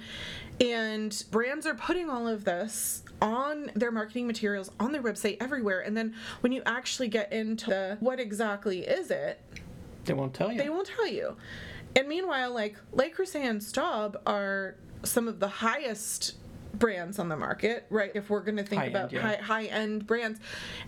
And 0.58 1.22
brands 1.30 1.66
are 1.66 1.74
putting 1.74 2.08
all 2.08 2.26
of 2.26 2.46
this 2.46 3.02
on 3.20 3.70
their 3.74 3.90
marketing 3.90 4.26
materials, 4.26 4.70
on 4.80 4.90
their 4.90 5.02
website, 5.02 5.36
everywhere. 5.38 5.80
And 5.80 5.94
then 5.94 6.14
when 6.40 6.52
you 6.52 6.62
actually 6.64 7.08
get 7.08 7.30
into 7.30 7.68
the, 7.68 7.98
what 8.00 8.18
exactly 8.18 8.86
is 8.86 9.10
it, 9.10 9.38
They 10.06 10.14
won't 10.14 10.32
tell 10.32 10.50
you. 10.50 10.56
they 10.56 10.70
won't 10.70 10.88
tell 10.88 11.06
you. 11.06 11.36
And 11.94 12.08
meanwhile, 12.08 12.54
like 12.54 12.76
Le 12.92 13.10
Creuset 13.10 13.44
and 13.44 13.62
Staub 13.62 14.18
are 14.24 14.76
some 15.02 15.28
of 15.28 15.40
the 15.40 15.48
highest 15.48 16.36
brands 16.74 17.18
on 17.18 17.28
the 17.28 17.36
market, 17.36 17.86
right? 17.90 18.10
If 18.14 18.30
we're 18.30 18.40
going 18.40 18.56
to 18.56 18.62
think 18.62 18.80
High-end, 18.80 18.96
about 18.96 19.12
yeah. 19.12 19.20
high 19.20 19.36
high 19.36 19.64
end 19.64 20.06
brands, 20.06 20.40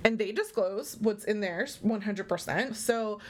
and 0.05 0.19
they 0.19 0.33
disclose 0.33 0.97
what's 1.01 1.25
in 1.25 1.41
theirs 1.41 1.79
100%. 1.85 2.75
So, 2.75 3.21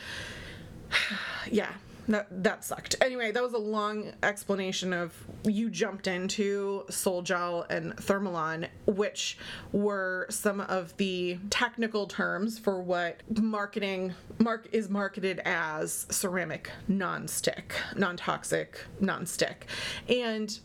yeah. 1.50 1.70
That, 2.08 2.42
that 2.42 2.64
sucked. 2.64 2.96
Anyway, 3.00 3.30
that 3.30 3.40
was 3.40 3.52
a 3.52 3.58
long 3.58 4.12
explanation 4.24 4.92
of 4.92 5.14
you 5.44 5.70
jumped 5.70 6.08
into 6.08 6.84
Sol 6.90 7.22
Gel 7.22 7.64
and 7.70 7.94
Thermolon, 7.96 8.68
which 8.86 9.38
were 9.70 10.26
some 10.28 10.60
of 10.62 10.96
the 10.96 11.38
technical 11.48 12.08
terms 12.08 12.58
for 12.58 12.82
what 12.82 13.20
marketing 13.40 14.14
mark 14.38 14.68
is 14.72 14.88
marketed 14.88 15.40
as 15.44 16.06
ceramic 16.10 16.70
non-stick, 16.88 17.72
non-toxic, 17.94 18.84
non-stick. 18.98 19.66
And 20.08 20.58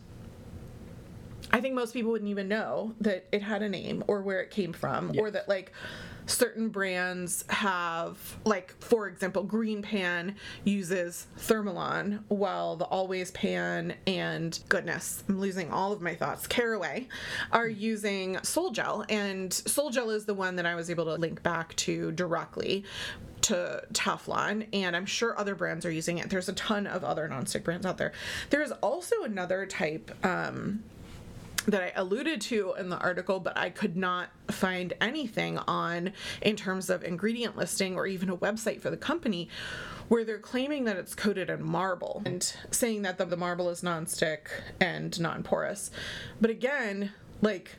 I 1.51 1.62
think 1.62 1.75
most 1.75 1.93
people 1.93 2.12
wouldn't 2.12 2.29
even 2.29 2.47
know 2.47 2.93
that 3.01 3.25
it 3.31 3.41
had 3.41 3.62
a 3.62 3.69
name 3.69 4.03
or 4.07 4.21
where 4.21 4.41
it 4.41 4.51
came 4.51 4.73
from, 4.73 5.17
or 5.17 5.31
that 5.31 5.47
like 5.47 5.71
certain 6.25 6.67
brands 6.67 7.45
have, 7.47 8.17
like 8.43 8.75
for 8.81 9.07
example, 9.07 9.43
Green 9.43 9.81
Pan 9.81 10.36
uses 10.65 11.27
Thermolon, 11.39 12.19
while 12.27 12.75
the 12.75 12.83
Always 12.86 13.31
Pan 13.31 13.93
and 14.05 14.60
goodness, 14.67 15.23
I'm 15.29 15.39
losing 15.39 15.71
all 15.71 15.93
of 15.93 16.01
my 16.01 16.15
thoughts. 16.15 16.45
Caraway 16.47 17.07
are 17.51 17.67
using 17.69 18.38
Sol 18.43 18.71
Gel, 18.71 19.05
and 19.07 19.53
Sol 19.53 19.89
Gel 19.89 20.10
is 20.10 20.25
the 20.25 20.33
one 20.33 20.57
that 20.57 20.65
I 20.65 20.75
was 20.75 20.89
able 20.89 21.05
to 21.05 21.15
link 21.15 21.41
back 21.43 21.73
to 21.77 22.12
directly 22.12 22.83
to 23.43 23.83
Teflon, 23.93 24.67
and 24.73 24.97
I'm 24.97 25.05
sure 25.05 25.39
other 25.39 25.55
brands 25.55 25.86
are 25.86 25.91
using 25.91 26.17
it. 26.17 26.29
There's 26.29 26.49
a 26.49 26.53
ton 26.53 26.88
of 26.88 27.05
other 27.05 27.29
nonstick 27.29 27.63
brands 27.63 27.86
out 27.86 27.97
there. 27.97 28.12
There's 28.49 28.71
also 28.71 29.23
another 29.23 29.65
type 29.65 30.12
um, 30.25 30.83
that 31.71 31.84
I 31.84 31.91
alluded 31.95 32.39
to 32.41 32.73
in 32.80 32.89
the 32.89 32.97
article, 32.97 33.39
but 33.39 33.58
I 33.58 33.69
could 33.69 33.97
not 33.97 34.30
find 34.49 34.93
anything 35.01 35.58
on 35.60 36.13
in 36.41 36.56
terms 36.56 36.89
of 36.89 37.03
ingredient 37.03 37.58
listing 37.58 37.95
or 37.95 38.08
even 38.08 38.30
a 38.30 38.38
website 38.38 38.82
for 38.82 38.89
the 38.89 38.97
company 38.97 39.49
where 40.08 40.23
they're 40.23 40.39
claiming 40.39 40.86
that 40.86 40.95
it's 40.95 41.13
coated 41.13 41.49
in 41.49 41.62
marble 41.62 42.21
and 42.25 42.56
saying 42.71 43.01
that 43.01 43.17
the, 43.17 43.25
the 43.25 43.36
marble 43.36 43.69
is 43.69 43.82
nonstick 43.82 44.47
and 44.80 45.19
non-porous. 45.19 45.91
But 46.39 46.49
again, 46.49 47.12
like 47.41 47.75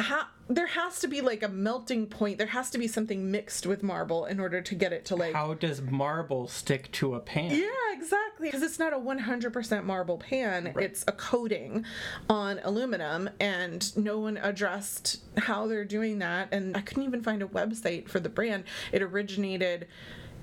ha- 0.00 0.30
there 0.48 0.66
has 0.66 1.00
to 1.00 1.08
be 1.08 1.20
like 1.20 1.42
a 1.42 1.48
melting 1.48 2.06
point. 2.06 2.38
There 2.38 2.46
has 2.46 2.70
to 2.70 2.78
be 2.78 2.88
something 2.88 3.30
mixed 3.30 3.66
with 3.66 3.82
marble 3.82 4.24
in 4.24 4.40
order 4.40 4.60
to 4.62 4.74
get 4.74 4.92
it 4.92 5.04
to 5.06 5.16
like 5.16 5.34
How 5.34 5.54
does 5.54 5.82
marble 5.82 6.48
stick 6.48 6.90
to 6.92 7.14
a 7.14 7.20
pan? 7.20 7.50
yeah, 7.54 7.66
exactly. 7.92 8.48
Because 8.48 8.62
it's 8.62 8.78
not 8.78 8.92
a 8.92 8.96
100% 8.98 9.84
marble 9.84 10.16
pan, 10.18 10.72
right. 10.74 10.84
it's 10.86 11.04
a 11.06 11.12
coating 11.12 11.84
on 12.30 12.60
aluminum, 12.64 13.28
and 13.40 13.94
no 13.96 14.18
one 14.18 14.38
addressed 14.38 15.20
how 15.36 15.66
they're 15.66 15.84
doing 15.84 16.18
that. 16.20 16.48
And 16.52 16.76
I 16.76 16.80
couldn't 16.80 17.04
even 17.04 17.22
find 17.22 17.42
a 17.42 17.46
website 17.46 18.08
for 18.08 18.18
the 18.20 18.28
brand. 18.30 18.64
It 18.92 19.02
originated 19.02 19.86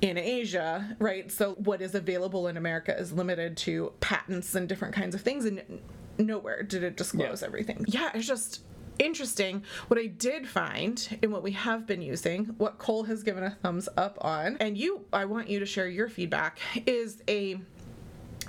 in 0.02 0.18
Asia, 0.18 0.96
right? 1.00 1.32
So 1.32 1.54
what 1.54 1.82
is 1.82 1.96
available 1.96 2.48
in 2.48 2.58
America 2.58 2.96
is 2.96 3.12
limited 3.12 3.58
to 3.58 3.92
patents 4.02 4.54
and 4.54 4.70
different 4.70 4.94
kinds 4.94 5.16
of 5.16 5.22
things, 5.22 5.46
and 5.46 5.82
nowhere 6.20 6.62
did 6.64 6.84
it 6.84 6.96
disclose 6.96 7.42
Yeah. 7.42 7.48
everything. 7.48 7.86
Yeah, 7.88 8.12
it's 8.14 8.28
just 8.28 8.62
interesting. 9.00 9.64
What 9.88 10.00
I 10.00 10.08
did 10.08 10.48
find 10.48 11.20
in 11.22 11.32
what 11.32 11.44
we 11.44 11.52
have 11.52 11.86
been 11.86 12.02
using, 12.02 12.46
what 12.58 12.78
Cole 12.78 13.04
has 13.04 13.24
given 13.24 13.44
a 13.44 13.52
thumbs 13.52 13.90
up 13.98 14.18
on, 14.22 14.58
and 14.60 14.78
you, 14.78 15.06
I 15.12 15.26
want 15.26 15.50
you 15.50 15.60
to 15.60 15.66
share 15.66 15.88
your 15.88 16.10
feedback, 16.10 16.60
is 16.86 17.22
a 17.28 17.60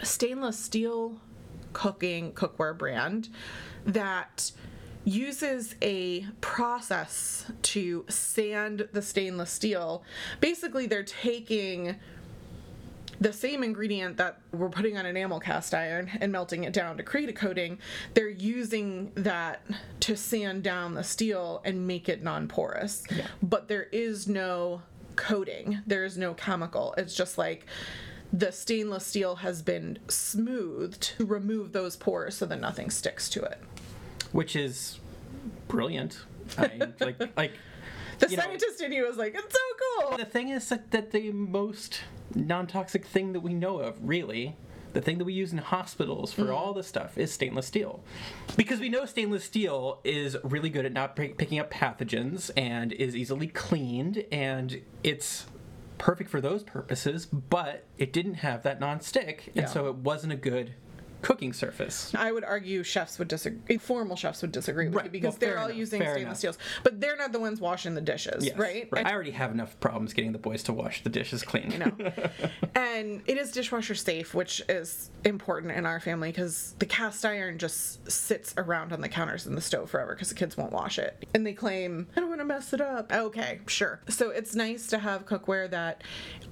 stainless 0.03 0.59
steel 0.59 1.21
cooking 1.73 2.33
cookware 2.33 2.77
brand 2.77 3.29
that 3.85 4.51
uses 5.05 5.77
a 5.83 6.27
process 6.41 7.51
to 7.63 8.05
sand 8.09 8.89
the 8.93 9.01
stainless 9.01 9.51
steel. 9.51 10.03
Basically, 10.41 10.87
they're 10.87 11.05
taking 11.05 11.97
the 13.21 13.33
same 13.33 13.63
ingredient 13.63 14.17
that 14.19 14.39
we're 14.53 14.69
putting 14.69 14.97
on 14.99 15.07
enamel 15.07 15.41
cast 15.41 15.75
iron 15.75 16.11
and 16.21 16.31
melting 16.31 16.65
it 16.65 16.73
down 16.73 16.97
to 16.99 17.03
create 17.03 17.29
a 17.29 17.33
coating, 17.33 17.79
they're 18.15 18.29
using 18.29 19.13
that 19.15 19.63
to 20.01 20.17
sand 20.17 20.63
down 20.63 20.95
the 20.95 21.05
steel 21.05 21.63
and 21.65 21.87
make 21.87 22.09
it 22.09 22.23
non 22.23 22.47
porous. 22.49 23.05
But 23.43 23.69
there 23.69 23.85
is 23.93 24.29
no 24.29 24.83
coating, 25.17 25.81
there 25.87 26.05
is 26.05 26.19
no 26.19 26.35
chemical. 26.35 26.95
It's 26.99 27.15
just 27.15 27.39
like 27.39 27.67
the 28.33 28.51
stainless 28.53 29.07
steel 29.07 29.37
has 29.37 29.63
been 29.63 29.99
smoothed 30.09 31.01
to 31.17 31.25
remove 31.25 31.73
those 31.73 31.97
pores 31.97 32.37
so 32.37 32.45
that 32.47 32.61
nothing 32.61 32.91
sticks 32.91 33.29
to 33.31 33.43
it. 33.43 33.59
which 34.33 34.55
is 34.57 34.99
brilliant. 35.69 36.19
I, 36.59 36.89
like, 37.01 37.19
like 37.37 37.53
The 38.19 38.29
You 38.29 38.37
know- 38.37 38.43
scientist 38.43 38.81
in 38.83 38.93
you 38.93 39.07
was 39.07 39.17
like, 39.17 39.35
it's 39.35 39.55
so 39.55 40.07
cool. 40.09 40.17
the 40.19 40.25
thing 40.25 40.49
is 40.51 40.69
that, 40.69 40.91
that 40.91 41.13
the 41.13 41.33
most 41.33 42.01
non-toxic 42.37 43.05
thing 43.05 43.33
that 43.33 43.41
we 43.41 43.55
know 43.55 43.79
of, 43.79 43.97
really, 44.01 44.57
the 44.93 45.01
thing 45.01 45.19
that 45.19 45.25
we 45.25 45.33
use 45.33 45.53
in 45.53 45.59
hospitals 45.59 46.33
for 46.33 46.45
mm. 46.45 46.55
all 46.55 46.73
this 46.73 46.87
stuff 46.87 47.19
is 47.19 47.31
stainless 47.33 47.67
steel, 47.67 48.03
because 48.57 48.81
we 48.81 48.89
know 48.89 49.05
stainless 49.05 49.45
steel 49.45 50.01
is 50.05 50.37
really 50.43 50.71
good 50.71 50.87
at 50.87 50.93
not 50.93 51.17
pick- 51.17 51.37
picking 51.37 51.59
up 51.59 51.71
pathogens 51.71 52.51
and 52.57 52.93
is 52.93 53.15
easily 53.15 53.47
cleaned, 53.47 54.25
and 54.33 54.81
it's 55.03 55.47
perfect 55.99 56.31
for 56.31 56.41
those 56.41 56.63
purposes. 56.63 57.27
But 57.27 57.85
it 57.99 58.13
didn't 58.13 58.35
have 58.35 58.63
that 58.63 58.81
non-stick, 58.81 59.49
and 59.49 59.65
Yeah. 59.65 59.67
so 59.67 59.89
it 59.89 59.97
wasn't 59.97 60.33
a 60.33 60.37
good 60.37 60.75
cooking 61.23 61.53
surface. 61.53 62.13
I 62.15 62.31
would 62.33 62.45
argue 62.45 62.83
chefs 62.83 63.19
would 63.19 63.29
disagree. 63.29 63.77
Eh, 63.77 63.79
formal 63.79 64.17
chefs 64.17 64.43
would 64.43 64.53
disagree 64.53 64.87
with 64.87 64.95
Right. 64.97 65.05
you 65.07 65.11
because 65.11 65.33
Well, 65.35 65.39
they're 65.41 65.59
all 65.59 65.67
enough. 65.67 65.79
using 65.79 66.01
Fair 66.01 66.15
stainless 66.15 66.43
enough. 66.45 66.57
steels, 66.57 66.59
but 66.83 67.01
they're 67.01 67.17
not 67.17 67.33
the 67.33 67.41
ones 67.41 67.61
washing 67.61 67.95
the 67.95 68.01
dishes, 68.01 68.45
Yes, 68.45 68.57
right? 68.57 68.89
I 68.93 69.13
already 69.13 69.31
have 69.33 69.51
enough 69.53 69.79
problems 69.81 70.13
getting 70.13 70.33
the 70.33 70.39
boys 70.39 70.63
to 70.65 70.73
wash 70.73 71.03
the 71.03 71.11
dishes 71.11 71.43
clean. 71.43 71.71
You 71.71 71.79
know, 71.79 71.93
and 72.75 73.23
it 73.27 73.39
is 73.39 73.51
dishwasher 73.53 73.95
safe, 73.95 74.35
which 74.35 74.63
is 74.69 75.11
important 75.25 75.73
in 75.73 75.87
our 75.87 76.01
family 76.01 76.31
because 76.31 76.75
the 76.79 76.87
cast 76.87 77.25
iron 77.25 77.59
just 77.59 78.11
sits 78.11 78.55
around 78.57 78.93
on 78.93 79.01
the 79.01 79.09
counters 79.09 79.47
in 79.47 79.55
the 79.55 79.61
stove 79.61 79.91
forever 79.91 80.15
because 80.15 80.29
the 80.29 80.35
kids 80.35 80.57
won't 80.57 80.73
wash 80.73 80.99
it, 80.99 81.25
and 81.35 81.47
they 81.47 81.53
claim 81.53 82.07
I 82.17 82.21
don't 82.21 82.29
want 82.29 82.41
to 82.41 82.45
mess 82.45 82.73
it 82.73 82.81
up. 82.81 83.13
Okay, 83.13 83.61
sure. 83.67 84.01
So 84.09 84.31
it's 84.31 84.55
nice 84.55 84.87
to 84.89 84.99
have 84.99 85.27
cookware 85.27 85.69
that 85.71 86.03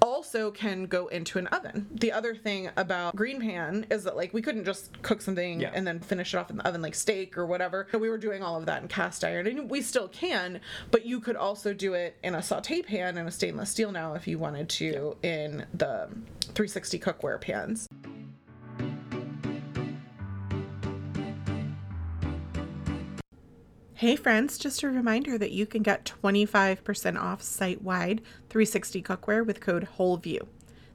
also 0.01 0.51
can 0.51 0.85
go 0.85 1.07
into 1.07 1.39
an 1.39 1.47
oven. 1.47 1.87
The 1.91 2.11
other 2.11 2.35
thing 2.35 2.69
about 2.77 3.15
Green 3.15 3.39
Pan 3.41 3.85
is 3.89 4.03
that 4.03 4.15
like 4.15 4.33
we 4.33 4.41
couldn't 4.55 4.65
just 4.65 5.01
cook 5.01 5.21
something 5.21 5.59
Yeah. 5.59 5.71
and 5.73 5.85
then 5.85 5.99
finish 5.99 6.33
it 6.33 6.37
off 6.37 6.49
in 6.49 6.55
the 6.55 6.65
oven 6.65 6.81
like 6.81 6.95
steak 6.95 7.37
or 7.37 7.45
whatever. 7.45 7.87
We 7.91 8.09
were 8.09 8.17
doing 8.17 8.41
all 8.41 8.55
of 8.55 8.65
that 8.67 8.81
in 8.81 8.87
cast 8.87 9.25
iron, 9.25 9.47
and 9.47 9.69
we 9.69 9.81
still 9.81 10.07
can, 10.07 10.61
but 10.91 11.05
you 11.05 11.19
could 11.19 11.35
also 11.35 11.73
do 11.73 11.93
it 11.93 12.15
in 12.23 12.35
a 12.35 12.41
saute 12.41 12.81
pan 12.81 13.17
and 13.17 13.27
a 13.27 13.31
stainless 13.31 13.69
steel 13.69 13.91
now 13.91 14.13
if 14.13 14.27
you 14.29 14.39
wanted 14.39 14.69
to 14.69 15.17
in 15.23 15.65
the 15.73 16.07
360 16.53 16.99
cookware 16.99 17.41
pans. 17.41 17.85
Hey 23.95 24.15
friends, 24.15 24.57
just 24.57 24.83
a 24.83 24.87
reminder 24.89 25.37
that 25.37 25.51
you 25.51 25.65
can 25.65 25.81
get 25.81 26.05
25% 26.23 27.17
off 27.19 27.41
site 27.41 27.81
wide 27.81 28.21
360 28.49 29.01
cookware 29.01 29.45
with 29.45 29.61
code 29.61 29.87
WHOLEVIEW. 29.97 30.47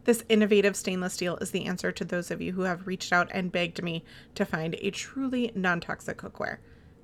This 0.04 0.24
innovative 0.28 0.76
stainless 0.76 1.14
steel 1.14 1.36
is 1.36 1.50
the 1.50 1.66
answer 1.66 1.92
to 1.92 2.04
those 2.04 2.30
of 2.30 2.40
you 2.40 2.52
who 2.52 2.62
have 2.62 2.86
reached 2.86 3.12
out 3.12 3.28
and 3.32 3.52
begged 3.52 3.82
me 3.82 4.02
to 4.34 4.44
find 4.44 4.74
a 4.80 4.90
truly 4.90 5.52
non 5.54 5.80
toxic 5.80 6.18
cookware. 6.18 6.58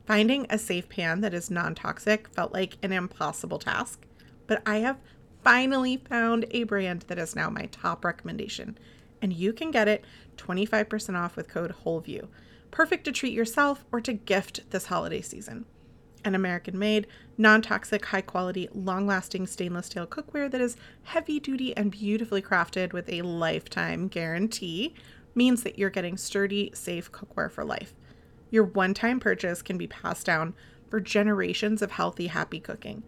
Finding 0.07 0.47
a 0.49 0.59
safe 0.59 0.89
pan 0.89 1.21
that 1.21 1.35
is 1.35 1.51
non 1.51 1.75
toxic 1.75 2.29
felt 2.29 2.53
like 2.53 2.79
an 2.83 2.93
impossible 2.93 3.59
task, 3.59 4.07
but 4.47 4.63
I 4.65 4.79
have 4.79 4.99
finally 5.45 5.99
found 5.99 6.47
a 6.51 6.65
brand 6.65 7.03
that 7.09 7.19
is 7.19 7.37
now 7.37 7.51
my 7.51 7.67
top 7.67 8.05
recommendation, 8.05 8.79
and 9.21 9.33
you 9.33 9.53
can 9.53 9.71
get 9.71 9.89
it 9.89 10.05
25% 10.37 11.17
off 11.17 11.37
with 11.37 11.49
code 11.49 11.75
WHOLEVIEW. 11.85 12.29
Perfect 12.71 13.05
to 13.05 13.13
treat 13.13 13.33
yourself 13.33 13.85
or 13.93 14.01
to 14.01 14.13
gift 14.13 14.71
this 14.71 14.87
holiday 14.87 15.21
season 15.21 15.67
an 16.25 16.35
American 16.35 16.79
made, 16.79 17.07
non 17.39 17.63
toxic, 17.63 18.05
high 18.07 18.21
quality, 18.21 18.69
long 18.73 19.07
lasting 19.07 19.47
stainless 19.47 19.87
steel 19.87 20.07
cookware 20.07 20.51
that 20.51 20.61
is 20.61 20.77
heavy 21.05 21.39
duty 21.39 21.77
and 21.77 21.91
beautifully 21.91 22.43
crafted 22.43 22.93
with 22.93 23.09
a 23.09 23.23
lifetime 23.23 24.09
guarantee 24.09 24.95
means 25.35 25.63
that 25.63 25.79
you're 25.79 25.91
getting 25.91 26.17
sturdy, 26.17 26.71
safe 26.75 27.13
cookware 27.13 27.51
for 27.51 27.65
life. 27.65 27.95
Your 28.51 28.65
one 28.65 28.95
time 28.95 29.21
purchase 29.21 29.63
can 29.63 29.77
be 29.77 29.87
passed 29.87 30.27
down 30.27 30.55
for 30.89 31.01
generations 31.01 31.83
of 31.83 31.93
healthy, 31.93 32.29
happy 32.29 32.61
cooking. 32.61 33.03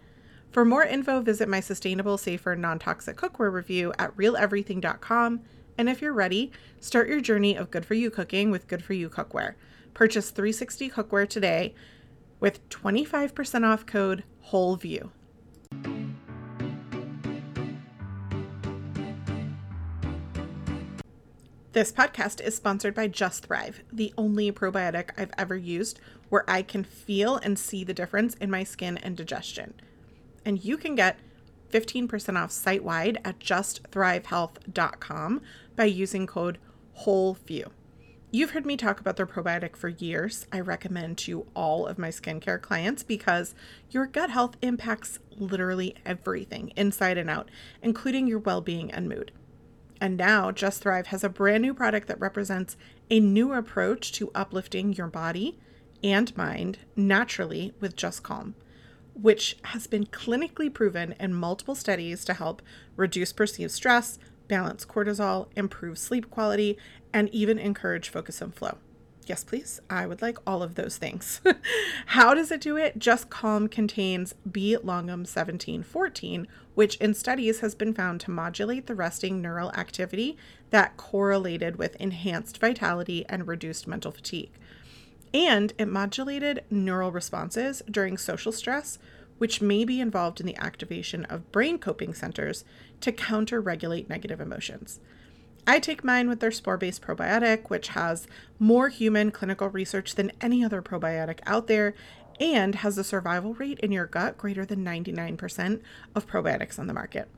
For 0.51 0.65
more 0.65 0.85
info, 0.85 1.21
visit 1.21 1.49
my 1.49 1.61
sustainable, 1.61 2.19
safer, 2.19 2.57
non 2.57 2.79
toxic 2.79 3.17
cookware 3.17 3.53
review 3.53 3.93
at 3.99 4.17
realeverything.com. 4.17 5.41
And 5.77 5.89
if 5.89 6.03
you're 6.03 6.13
ready, 6.13 6.51
start 6.81 7.09
your 7.09 7.21
journey 7.21 7.57
of 7.57 7.71
good 7.71 7.87
for 7.87 7.95
you 7.95 8.11
cooking 8.11 8.51
with 8.51 8.67
Good 8.67 8.83
for 8.83 8.95
You 8.95 9.09
Cookware. 9.09 9.55
Purchase 9.95 10.31
360 10.31 10.91
cookware 10.91 11.29
today 11.29 11.75
with 12.41 12.69
25% 12.69 13.65
off 13.65 13.87
code 13.87 14.25
WHOLEVIEW. 14.51 15.11
This 21.73 21.93
podcast 21.93 22.41
is 22.41 22.57
sponsored 22.57 22.95
by 22.95 23.09
Just 23.09 23.47
Thrive, 23.47 23.83
the 23.93 24.13
only 24.19 24.51
probiotic 24.51 25.11
I've 25.17 25.31
ever 25.39 25.57
used 25.57 26.01
where 26.29 26.45
I 26.49 26.63
can 26.63 26.83
feel 26.83 27.37
and 27.37 27.59
see 27.59 27.85
the 27.85 27.95
difference 27.95 28.35
in 28.35 28.51
my 28.51 28.65
skin 28.65 28.99
and 28.99 29.17
digestion. 29.17 29.75
And 30.45 30.65
you 30.65 30.77
can 30.77 30.95
get 30.95 31.19
15% 31.71 32.37
off 32.37 32.51
site 32.51 32.83
wide 32.83 33.19
at 33.25 33.39
justthrivehealth.com 33.39 35.43
by 35.77 35.85
using 35.85 36.27
code 36.27 36.59
WHOLEVIEW. 37.05 37.71
You've 38.31 38.51
heard 38.51 38.67
me 38.67 38.77
talk 38.77 39.01
about 39.01 39.17
their 39.17 39.27
probiotic 39.27 39.75
for 39.75 39.89
years. 39.89 40.47
I 40.53 40.61
recommend 40.61 41.17
to 41.19 41.47
all 41.57 41.87
of 41.87 41.97
my 41.97 42.11
skincare 42.11 42.61
clients 42.61 43.03
because 43.03 43.55
your 43.91 44.05
gut 44.05 44.29
health 44.29 44.59
impacts 44.61 45.19
literally 45.39 45.95
everything 46.05 46.71
inside 46.77 47.17
and 47.17 47.31
out, 47.31 47.51
including 47.83 48.27
your 48.27 48.41
well 48.41 48.61
being 48.61 48.91
and 48.91 49.09
mood. 49.09 49.33
And 49.99 50.19
now, 50.19 50.51
Just 50.51 50.83
Thrive 50.83 51.07
has 51.07 51.25
a 51.25 51.31
brand 51.31 51.63
new 51.63 51.73
product 51.73 52.07
that 52.09 52.21
represents 52.21 52.77
a 53.11 53.19
new 53.19 53.55
approach 53.55 54.13
to 54.13 54.31
uplifting 54.35 54.93
your 54.93 55.09
body 55.09 55.59
and 56.05 56.37
mind 56.37 56.81
naturally 56.95 57.73
with 57.81 57.97
Just 57.97 58.23
Calm, 58.23 58.55
which 59.15 59.57
has 59.65 59.87
been 59.87 60.05
clinically 60.05 60.73
proven 60.73 61.15
in 61.19 61.33
multiple 61.33 61.75
studies 61.75 62.27
to 62.27 62.35
help 62.35 62.61
reduce 62.95 63.33
perceived 63.33 63.73
stress, 63.73 64.19
balance 64.49 64.85
cortisol, 64.85 65.49
improve 65.55 65.99
sleep 65.99 66.31
quality, 66.31 66.77
and 67.13 67.29
even 67.31 67.59
encourage 67.59 68.09
focus 68.09 68.41
and 68.41 68.55
flow. 68.55 68.79
Yes, 69.29 69.45
please. 69.45 69.79
I 69.91 70.07
would 70.07 70.23
like 70.23 70.39
all 70.47 70.63
of 70.63 70.75
those 70.75 70.97
things. 70.97 71.43
How 72.07 72.33
does 72.33 72.51
it 72.51 72.63
do 72.63 72.79
it? 72.79 72.99
Just 72.99 73.29
Calm 73.29 73.69
contains 73.69 74.35
B. 74.51 74.79
longum 74.79 75.21
1714, 75.21 76.49
which 76.75 76.97
in 76.97 77.13
studies 77.13 77.61
has 77.61 77.75
been 77.75 77.93
found 77.93 78.23
to 78.23 78.31
modulate 78.31 78.87
the 78.87 78.95
resting 78.95 79.43
neural 79.43 79.71
activity 79.73 80.39
that 80.71 80.97
correlated 80.97 81.77
with 81.77 81.95
enhanced 81.97 82.59
vitality 82.59 83.27
and 83.29 83.47
reduced 83.47 83.87
mental 83.87 84.13
fatigue. 84.13 84.51
And 85.35 85.75
it 85.77 85.89
modulated 85.89 86.65
neural 86.71 87.13
responses 87.13 87.83
during 87.91 88.17
social 88.17 88.51
stress, 88.51 88.99
which 89.37 89.61
may 89.61 89.85
be 89.85 90.01
involved 90.01 90.41
in 90.41 90.47
the 90.47 90.57
activation 90.57 91.27
of 91.27 91.53
brain 91.53 91.79
coping 91.79 92.15
centers 92.15 92.65
to 93.01 93.13
counter 93.13 93.61
regulate 93.61 94.09
negative 94.09 94.41
emotions. 94.41 95.01
I 95.67 95.81
take 95.81 96.03
mine 96.03 96.29
with 96.29 96.41
their 96.41 96.51
spore 96.51 96.79
based 96.79 97.03
probiotic, 97.03 97.69
which 97.69 97.89
has 97.89 98.27
more 98.59 98.89
human 98.89 99.31
clinical 99.31 99.69
research 99.69 100.15
than 100.15 100.33
any 100.41 100.65
other 100.65 100.81
probiotic 100.81 101.41
out 101.45 101.67
there 101.67 101.95
and 102.41 102.77
has 102.77 102.97
a 102.97 103.05
survival 103.05 103.55
rate 103.55 103.79
in 103.81 103.93
your 103.93 104.07
gut 104.07 104.39
greater 104.39 104.65
than 104.65 104.85
99% 104.85 105.83
of 106.15 106.27
probiotics 106.27 106.79
on 106.79 106.87
the 106.87 106.95
market. 106.95 107.29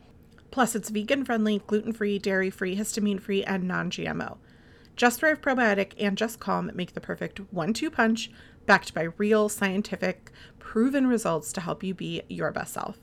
Plus, 0.50 0.74
it's 0.74 0.90
vegan 0.90 1.24
friendly, 1.24 1.62
gluten 1.66 1.92
free, 1.92 2.18
dairy 2.18 2.50
free, 2.50 2.76
histamine 2.76 3.20
free, 3.20 3.44
and 3.44 3.64
non 3.64 3.90
GMO. 3.90 4.38
Just 4.96 5.20
Thrive 5.20 5.40
Probiotic 5.40 5.94
and 5.98 6.18
Just 6.18 6.40
Calm 6.40 6.70
make 6.74 6.92
the 6.92 7.00
perfect 7.00 7.40
one 7.52 7.72
two 7.72 7.90
punch, 7.90 8.30
backed 8.66 8.92
by 8.92 9.08
real, 9.16 9.48
scientific, 9.48 10.30
proven 10.58 11.06
results 11.06 11.52
to 11.52 11.60
help 11.60 11.82
you 11.82 11.94
be 11.94 12.22
your 12.28 12.50
best 12.50 12.74
self. 12.74 12.98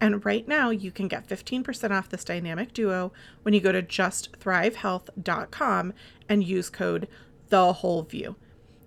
And 0.00 0.24
right 0.24 0.46
now, 0.46 0.70
you 0.70 0.90
can 0.90 1.08
get 1.08 1.28
15% 1.28 1.90
off 1.90 2.08
this 2.08 2.24
dynamic 2.24 2.72
duo 2.72 3.12
when 3.42 3.54
you 3.54 3.60
go 3.60 3.72
to 3.72 3.82
justthrivehealth.com 3.82 5.92
and 6.28 6.44
use 6.44 6.68
code 6.68 7.08
the 7.48 7.72
whole 7.74 8.02
view. 8.02 8.36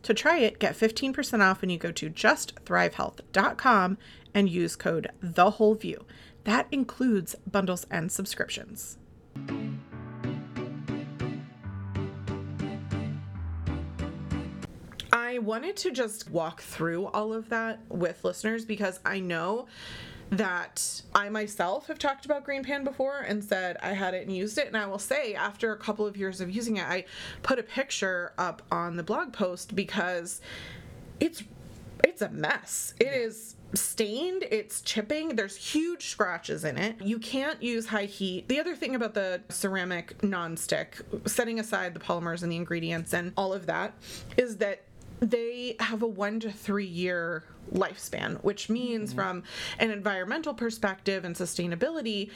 To 0.03 0.13
try 0.13 0.39
it, 0.39 0.59
get 0.59 0.77
15% 0.77 1.41
off 1.41 1.61
when 1.61 1.69
you 1.69 1.77
go 1.77 1.91
to 1.91 2.09
justthrivehealth.com 2.09 3.97
and 4.33 4.49
use 4.49 4.75
code 4.75 5.09
the 5.21 5.51
whole 5.51 5.75
view. 5.75 6.05
That 6.45 6.67
includes 6.71 7.35
bundles 7.49 7.85
and 7.91 8.11
subscriptions. 8.11 8.97
I 15.11 15.39
wanted 15.39 15.75
to 15.77 15.91
just 15.91 16.29
walk 16.29 16.61
through 16.61 17.07
all 17.07 17.33
of 17.33 17.49
that 17.49 17.79
with 17.89 18.23
listeners 18.23 18.65
because 18.65 18.99
I 19.05 19.19
know 19.19 19.67
that 20.31 21.01
I 21.15 21.29
myself 21.29 21.87
have 21.87 21.97
talked 21.97 22.25
about 22.25 22.43
Green 22.43 22.63
Pan 22.63 22.83
before 22.83 23.19
and 23.19 23.43
said 23.43 23.77
I 23.81 23.93
had 23.93 24.13
it 24.13 24.27
and 24.27 24.35
used 24.35 24.57
it. 24.57 24.67
And 24.67 24.77
I 24.77 24.85
will 24.85 24.99
say, 24.99 25.33
after 25.33 25.71
a 25.71 25.77
couple 25.77 26.05
of 26.05 26.15
years 26.17 26.39
of 26.41 26.49
using 26.49 26.77
it, 26.77 26.85
I 26.85 27.05
put 27.41 27.59
a 27.59 27.63
picture 27.63 28.33
up 28.37 28.61
on 28.71 28.97
the 28.97 29.03
blog 29.03 29.33
post 29.33 29.75
because 29.75 30.41
it's 31.19 31.43
it's 32.03 32.21
a 32.21 32.29
mess. 32.29 32.93
It 32.99 33.13
is 33.13 33.55
stained, 33.73 34.43
it's 34.49 34.81
chipping, 34.81 35.35
there's 35.35 35.55
huge 35.55 36.07
scratches 36.07 36.63
in 36.63 36.77
it. 36.77 37.01
You 37.01 37.19
can't 37.19 37.61
use 37.61 37.87
high 37.87 38.05
heat. 38.05 38.47
The 38.47 38.59
other 38.59 38.75
thing 38.75 38.95
about 38.95 39.13
the 39.13 39.41
ceramic 39.49 40.23
non-stick, 40.23 41.01
setting 41.25 41.59
aside 41.59 41.93
the 41.93 41.99
polymers 41.99 42.41
and 42.41 42.51
the 42.51 42.55
ingredients 42.55 43.13
and 43.13 43.33
all 43.37 43.53
of 43.53 43.65
that, 43.67 43.93
is 44.37 44.57
that 44.57 44.83
they 45.19 45.75
have 45.79 46.01
a 46.01 46.07
one 46.07 46.39
to 46.41 46.51
three 46.51 46.85
year 46.85 47.43
lifespan, 47.73 48.41
which 48.43 48.69
means 48.69 49.09
Mm-hmm. 49.11 49.19
from 49.19 49.43
an 49.79 49.91
environmental 49.91 50.53
perspective 50.53 51.23
and 51.25 51.35
sustainability, 51.35 52.31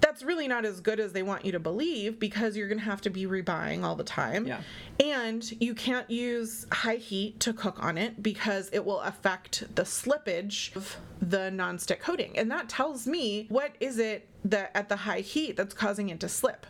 that's 0.00 0.22
really 0.24 0.48
not 0.48 0.64
as 0.64 0.80
good 0.80 0.98
as 0.98 1.12
they 1.12 1.22
want 1.22 1.44
you 1.44 1.52
to 1.52 1.60
believe 1.60 2.18
because 2.18 2.56
you're 2.56 2.66
going 2.66 2.78
to 2.78 2.84
have 2.84 3.00
to 3.02 3.10
be 3.10 3.24
rebuying 3.24 3.84
all 3.84 3.94
the 3.94 4.02
time. 4.04 4.46
Yeah. 4.46 4.60
And 4.98 5.48
you 5.62 5.74
can't 5.74 6.10
use 6.10 6.66
high 6.72 6.96
heat 6.96 7.38
to 7.40 7.52
cook 7.52 7.82
on 7.82 7.96
it 7.96 8.20
because 8.20 8.68
it 8.72 8.84
will 8.84 9.00
affect 9.00 9.64
the 9.76 9.82
slippage 9.82 10.74
of 10.74 10.96
the 11.20 11.50
nonstick 11.52 12.00
coating. 12.00 12.36
And 12.36 12.50
that 12.50 12.68
tells 12.68 13.06
me 13.06 13.46
what 13.48 13.76
is 13.78 13.98
it 13.98 14.26
that 14.44 14.72
at 14.74 14.88
the 14.88 14.96
high 14.96 15.20
heat 15.20 15.56
that's 15.56 15.72
causing 15.74 16.08
it 16.08 16.18
to 16.20 16.28
slip? 16.28 16.66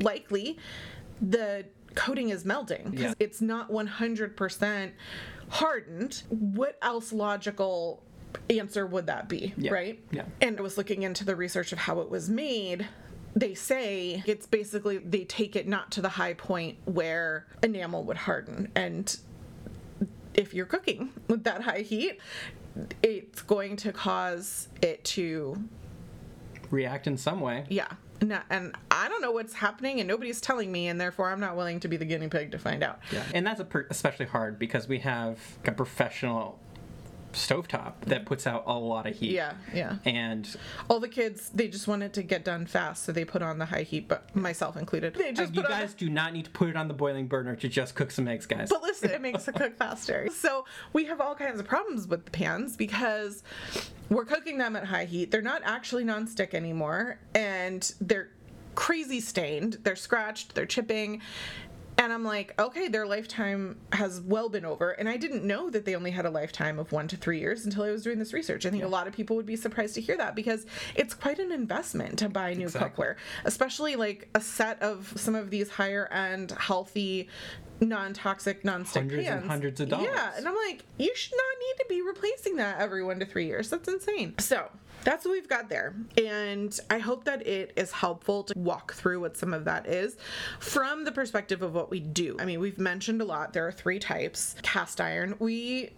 Likely 0.00 0.58
the 1.20 1.66
coating 1.94 2.28
is 2.30 2.44
melting 2.44 2.90
because 2.90 3.02
Yeah. 3.06 3.14
it's 3.18 3.40
not 3.40 3.70
100% 3.70 4.92
hardened. 5.48 6.22
What 6.28 6.78
else 6.82 7.12
logical 7.12 8.02
answer 8.48 8.86
would 8.86 9.06
that 9.06 9.28
be, 9.28 9.52
Yeah. 9.56 9.72
right? 9.72 10.00
Yeah. 10.12 10.24
And 10.40 10.58
I 10.58 10.62
was 10.62 10.78
looking 10.78 11.02
into 11.02 11.24
the 11.24 11.34
research 11.34 11.72
of 11.72 11.78
how 11.78 12.00
it 12.00 12.08
was 12.10 12.30
made. 12.30 12.86
They 13.34 13.54
say 13.54 14.22
it's 14.26 14.46
basically 14.46 14.98
they 14.98 15.24
take 15.24 15.56
it 15.56 15.66
not 15.66 15.90
to 15.92 16.02
the 16.02 16.10
high 16.10 16.34
point 16.34 16.78
where 16.84 17.46
enamel 17.62 18.04
would 18.04 18.16
harden. 18.18 18.70
And 18.74 19.16
if 20.34 20.54
you're 20.54 20.66
cooking 20.66 21.10
with 21.28 21.42
that 21.44 21.62
high 21.62 21.80
heat, 21.80 22.20
it's 23.02 23.42
going 23.42 23.76
to 23.78 23.92
cause 23.92 24.68
it 24.80 25.02
to 25.04 25.62
React 26.70 27.08
in 27.08 27.16
some 27.16 27.40
way. 27.40 27.64
yeah. 27.68 27.88
No, 28.22 28.40
and 28.50 28.74
I 28.90 29.08
don't 29.08 29.22
know 29.22 29.30
what's 29.30 29.54
happening, 29.54 29.98
and 30.00 30.06
nobody's 30.08 30.40
telling 30.40 30.70
me, 30.70 30.88
and 30.88 31.00
therefore 31.00 31.30
I'm 31.30 31.40
not 31.40 31.56
willing 31.56 31.80
to 31.80 31.88
be 31.88 31.96
the 31.96 32.04
guinea 32.04 32.28
pig 32.28 32.52
to 32.52 32.58
find 32.58 32.82
out. 32.82 33.00
Yeah. 33.10 33.24
And 33.32 33.46
that's 33.46 33.62
per- 33.64 33.86
especially 33.90 34.26
hard 34.26 34.58
because 34.58 34.88
we 34.88 34.98
have 34.98 35.38
a 35.64 35.72
professional 35.72 36.58
stovetop 37.32 38.00
that 38.02 38.26
puts 38.26 38.46
out 38.46 38.64
a 38.66 38.72
lot 38.78 39.06
of 39.06 39.16
heat. 39.16 39.32
Yeah, 39.32 39.54
yeah. 39.74 39.96
And 40.04 40.48
All 40.88 41.00
the 41.00 41.08
kids, 41.08 41.50
they 41.50 41.68
just 41.68 41.88
wanted 41.88 42.12
to 42.14 42.22
get 42.22 42.44
done 42.44 42.66
fast, 42.66 43.04
so 43.04 43.12
they 43.12 43.24
put 43.24 43.42
on 43.42 43.58
the 43.58 43.66
high 43.66 43.82
heat, 43.82 44.08
but 44.08 44.34
myself 44.34 44.76
included. 44.76 45.14
They 45.14 45.30
uh, 45.30 45.32
just 45.32 45.54
you 45.54 45.62
put 45.62 45.70
on 45.70 45.80
guys 45.80 45.94
do 45.94 46.08
not 46.08 46.32
need 46.32 46.46
to 46.46 46.50
put 46.50 46.68
it 46.68 46.76
on 46.76 46.88
the 46.88 46.94
boiling 46.94 47.26
burner 47.26 47.56
to 47.56 47.68
just 47.68 47.94
cook 47.94 48.10
some 48.10 48.28
eggs, 48.28 48.46
guys. 48.46 48.68
But 48.68 48.82
listen, 48.82 49.10
it 49.10 49.20
makes 49.20 49.46
it 49.48 49.54
cook 49.54 49.76
faster. 49.78 50.28
So 50.32 50.64
we 50.92 51.04
have 51.06 51.20
all 51.20 51.34
kinds 51.34 51.60
of 51.60 51.66
problems 51.66 52.06
with 52.06 52.24
the 52.24 52.30
pans 52.30 52.76
because 52.76 53.42
we're 54.08 54.24
cooking 54.24 54.58
them 54.58 54.76
at 54.76 54.84
high 54.84 55.04
heat. 55.04 55.30
They're 55.30 55.42
not 55.42 55.62
actually 55.64 56.04
nonstick 56.04 56.54
anymore, 56.54 57.18
and 57.34 57.92
they're 58.00 58.30
crazy 58.74 59.20
stained. 59.20 59.78
They're 59.82 59.96
scratched. 59.96 60.54
They're 60.54 60.66
chipping. 60.66 61.20
And 62.00 62.14
I'm 62.14 62.24
like, 62.24 62.58
okay, 62.58 62.88
their 62.88 63.06
lifetime 63.06 63.76
has 63.92 64.22
well 64.22 64.48
been 64.48 64.64
over. 64.64 64.92
And 64.92 65.06
I 65.06 65.18
didn't 65.18 65.44
know 65.44 65.68
that 65.68 65.84
they 65.84 65.94
only 65.94 66.10
had 66.10 66.24
a 66.24 66.30
lifetime 66.30 66.78
of 66.78 66.92
one 66.92 67.06
to 67.08 67.16
three 67.18 67.38
years 67.40 67.66
until 67.66 67.82
I 67.82 67.90
was 67.90 68.02
doing 68.02 68.18
this 68.18 68.32
research. 68.32 68.64
I 68.64 68.70
think 68.70 68.82
a 68.82 68.88
lot 68.88 69.06
of 69.06 69.12
people 69.12 69.36
would 69.36 69.44
be 69.44 69.54
surprised 69.54 69.96
to 69.96 70.00
hear 70.00 70.16
that 70.16 70.34
because 70.34 70.64
it's 70.94 71.12
quite 71.12 71.38
an 71.38 71.52
investment 71.52 72.18
to 72.20 72.30
buy 72.30 72.54
new 72.54 72.64
Exactly. 72.64 73.04
cookware, 73.04 73.16
especially 73.44 73.96
like 73.96 74.30
a 74.34 74.40
set 74.40 74.80
of 74.80 75.12
some 75.16 75.34
of 75.34 75.50
these 75.50 75.68
higher 75.68 76.06
end, 76.10 76.52
healthy, 76.52 77.28
non 77.82 78.14
toxic, 78.14 78.64
non 78.64 78.86
stick 78.86 79.02
pans. 79.02 79.12
Hundreds 79.12 79.28
and 79.28 79.50
hundreds 79.50 79.80
of 79.82 79.88
dollars. 79.90 80.08
Yeah. 80.10 80.32
And 80.38 80.48
I'm 80.48 80.56
like, 80.56 80.86
you 80.96 81.14
should 81.14 81.36
not 81.36 81.58
need 81.60 81.82
to 81.82 81.86
be 81.90 82.00
replacing 82.00 82.56
that 82.56 82.80
every 82.80 83.04
one 83.04 83.20
to 83.20 83.26
three 83.26 83.44
years. 83.44 83.68
That's 83.68 83.88
insane. 83.88 84.38
So 84.38 84.70
that's 85.04 85.24
what 85.24 85.32
we've 85.32 85.48
got 85.48 85.68
there. 85.68 85.94
And 86.22 86.78
I 86.88 86.98
hope 86.98 87.24
that 87.24 87.46
it 87.46 87.72
is 87.76 87.92
helpful 87.92 88.44
to 88.44 88.54
walk 88.56 88.94
through 88.94 89.20
what 89.20 89.36
some 89.36 89.54
of 89.54 89.64
that 89.64 89.86
is 89.86 90.16
from 90.58 91.04
the 91.04 91.12
perspective 91.12 91.62
of 91.62 91.74
what 91.74 91.90
we 91.90 92.00
do. 92.00 92.36
I 92.38 92.44
mean, 92.44 92.60
we've 92.60 92.78
mentioned 92.78 93.20
a 93.20 93.24
lot. 93.24 93.52
There 93.52 93.66
are 93.66 93.72
three 93.72 93.98
types 93.98 94.56
cast 94.62 95.00
iron. 95.00 95.36
We 95.38 95.90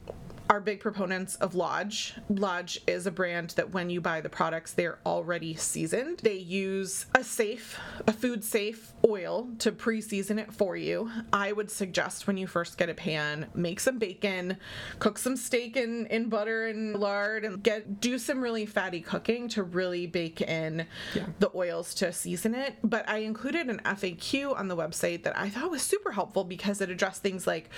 are 0.53 0.61
big 0.61 0.81
proponents 0.81 1.37
of 1.37 1.55
Lodge. 1.55 2.13
Lodge 2.29 2.79
is 2.87 3.07
a 3.07 3.11
brand 3.11 3.55
that 3.57 3.73
when 3.73 3.89
you 3.89 4.03
buy 4.03 4.21
the 4.21 4.29
products, 4.29 4.75
they're 4.75 4.99
already 5.07 5.55
seasoned. 5.55 6.19
They 6.19 6.35
use 6.37 7.07
a 7.15 7.25
safe, 7.25 7.81
a 8.07 8.13
food 8.13 8.45
safe 8.45 8.93
oil 9.09 9.49
to 9.61 9.73
pre 9.73 10.03
season 10.03 10.39
it 10.39 10.53
for 10.53 10.77
you. 10.77 11.11
I 11.33 11.53
would 11.53 11.71
suggest 11.71 12.27
when 12.27 12.37
you 12.37 12.47
first 12.47 12.77
get 12.77 12.91
a 12.91 12.95
pan, 12.95 13.47
make 13.55 13.81
some 13.81 13.99
bacon, 13.99 14.59
cook 14.99 15.17
some 15.17 15.37
steak 15.39 15.75
in, 15.75 16.05
in 16.09 16.29
butter 16.29 16.67
and 16.67 16.97
lard, 17.01 17.47
and 17.47 17.63
get 17.63 18.03
do 18.03 18.19
some 18.19 18.43
really 18.43 18.67
fatty 18.67 19.01
cooking 19.01 19.49
to 19.49 19.63
really 19.63 20.07
bake 20.07 20.43
in 20.43 20.87
Yeah. 21.15 21.29
the 21.39 21.51
oils 21.55 21.95
to 21.95 22.13
season 22.13 22.55
it. 22.55 22.75
But 22.85 23.09
I 23.09 23.19
included 23.19 23.71
an 23.71 23.81
FAQ 23.87 24.55
on 24.59 24.69
the 24.69 24.77
website 24.77 25.23
that 25.23 25.39
I 25.39 25.49
thought 25.49 25.71
was 25.71 25.81
super 25.81 26.13
helpful 26.13 26.45
because 26.45 26.83
it 26.83 26.91
addressed 26.91 27.23
things 27.23 27.47
like 27.47 27.71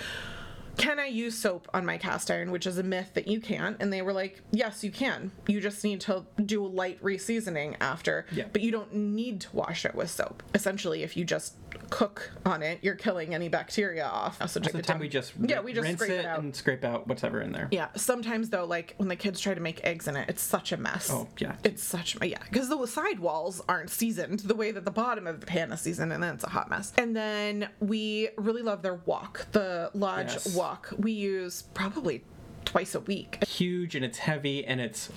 can 0.77 0.99
I 0.99 1.05
use 1.07 1.37
soap 1.37 1.67
on 1.73 1.85
my 1.85 1.97
cast 1.97 2.29
iron, 2.31 2.51
which 2.51 2.67
is 2.67 2.77
a 2.77 2.83
myth 2.83 3.11
that 3.13 3.27
you 3.27 3.39
can't? 3.39 3.77
And 3.79 3.91
they 3.91 4.01
were 4.01 4.13
like, 4.13 4.41
yes, 4.51 4.83
you 4.83 4.91
can. 4.91 5.31
You 5.47 5.61
just 5.61 5.83
need 5.83 6.01
to 6.01 6.25
do 6.43 6.65
a 6.65 6.67
light 6.67 6.99
reseasoning 7.01 7.75
after, 7.81 8.25
Yeah. 8.31 8.45
but 8.51 8.61
you 8.61 8.71
don't 8.71 8.93
need 8.93 9.41
to 9.41 9.55
wash 9.55 9.85
it 9.85 9.95
with 9.95 10.09
soap. 10.09 10.43
Essentially, 10.53 11.03
if 11.03 11.15
you 11.17 11.23
just 11.25 11.55
cook 11.89 12.31
on 12.45 12.63
it, 12.63 12.79
you're 12.81 12.95
killing 12.95 13.35
any 13.35 13.47
bacteria 13.47 14.05
off. 14.05 14.37
So 14.49 14.59
Most 14.59 14.73
the 14.73 14.81
time 14.81 14.99
we 14.99 15.07
just 15.09 15.33
yeah, 15.39 15.59
we 15.61 15.71
just 15.73 15.83
rinse 15.85 15.99
scrape 16.01 16.19
it, 16.19 16.25
out. 16.25 16.39
and 16.39 16.55
scrape 16.55 16.83
out 16.83 17.07
whatever 17.07 17.41
in 17.41 17.51
there. 17.51 17.67
Yeah, 17.71 17.87
sometimes 17.95 18.49
though, 18.49 18.65
like 18.65 18.95
when 18.97 19.07
the 19.07 19.15
kids 19.15 19.39
try 19.39 19.53
to 19.53 19.61
make 19.61 19.83
eggs 19.85 20.07
in 20.07 20.15
it, 20.15 20.29
it's 20.29 20.41
such 20.41 20.71
a 20.71 20.77
mess. 20.77 21.09
Oh, 21.11 21.27
yeah. 21.37 21.55
It's 21.63 21.83
such 21.83 22.17
yeah, 22.23 22.39
because 22.49 22.69
the 22.69 22.85
side 22.87 23.19
walls 23.19 23.61
aren't 23.69 23.89
seasoned 23.89 24.39
the 24.39 24.55
way 24.55 24.71
that 24.71 24.85
the 24.85 24.91
bottom 24.91 25.27
of 25.27 25.39
the 25.41 25.45
pan 25.45 25.71
is 25.71 25.81
seasoned, 25.81 26.11
and 26.13 26.23
then 26.23 26.33
it's 26.35 26.43
a 26.43 26.49
hot 26.49 26.69
mess. 26.69 26.91
And 26.97 27.15
then 27.15 27.69
we 27.79 28.29
really 28.37 28.61
love 28.61 28.81
their 28.81 28.95
wok, 28.95 29.45
the 29.51 29.91
Lodge 29.93 30.33
Yes. 30.33 30.55
We 30.97 31.11
use 31.11 31.63
probably 31.73 32.23
twice 32.65 32.95
a 32.95 32.99
week. 32.99 33.43
Huge 33.45 33.95
and 33.95 34.03
it's 34.03 34.17
heavy 34.17 34.65
and 34.65 34.81
it's 34.81 35.09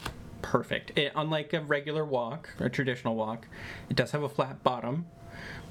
perfect. 0.42 0.96
It, 0.98 1.12
unlike 1.14 1.52
a 1.52 1.60
regular 1.60 2.04
wok, 2.04 2.50
a 2.58 2.68
traditional 2.68 3.16
wok, 3.16 3.48
it 3.90 3.96
does 3.96 4.10
have 4.12 4.22
a 4.22 4.28
flat 4.28 4.62
bottom, 4.62 5.06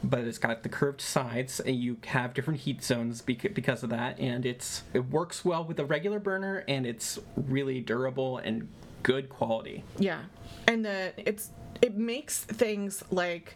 but 0.04 0.22
it's 0.22 0.38
got 0.38 0.64
the 0.64 0.70
curved 0.70 1.02
sides, 1.02 1.60
and 1.60 1.76
you 1.76 1.98
have 2.08 2.34
different 2.34 2.60
heat 2.62 2.84
zones 2.84 3.22
because 3.22 3.84
of 3.84 3.90
that. 3.90 4.20
And 4.20 4.46
it's 4.46 4.84
it 4.94 5.10
works 5.10 5.44
well 5.44 5.64
with 5.64 5.80
a 5.80 5.86
regular 5.86 6.20
burner, 6.20 6.64
and 6.68 6.86
it's 6.86 7.20
really 7.36 7.82
durable 7.82 8.38
and 8.38 8.68
good 9.04 9.30
quality. 9.30 9.84
Yeah, 9.98 10.22
and 10.68 10.84
the 10.86 11.14
it's 11.18 11.52
it 11.82 11.96
makes 11.96 12.40
things 12.40 13.04
like 13.12 13.56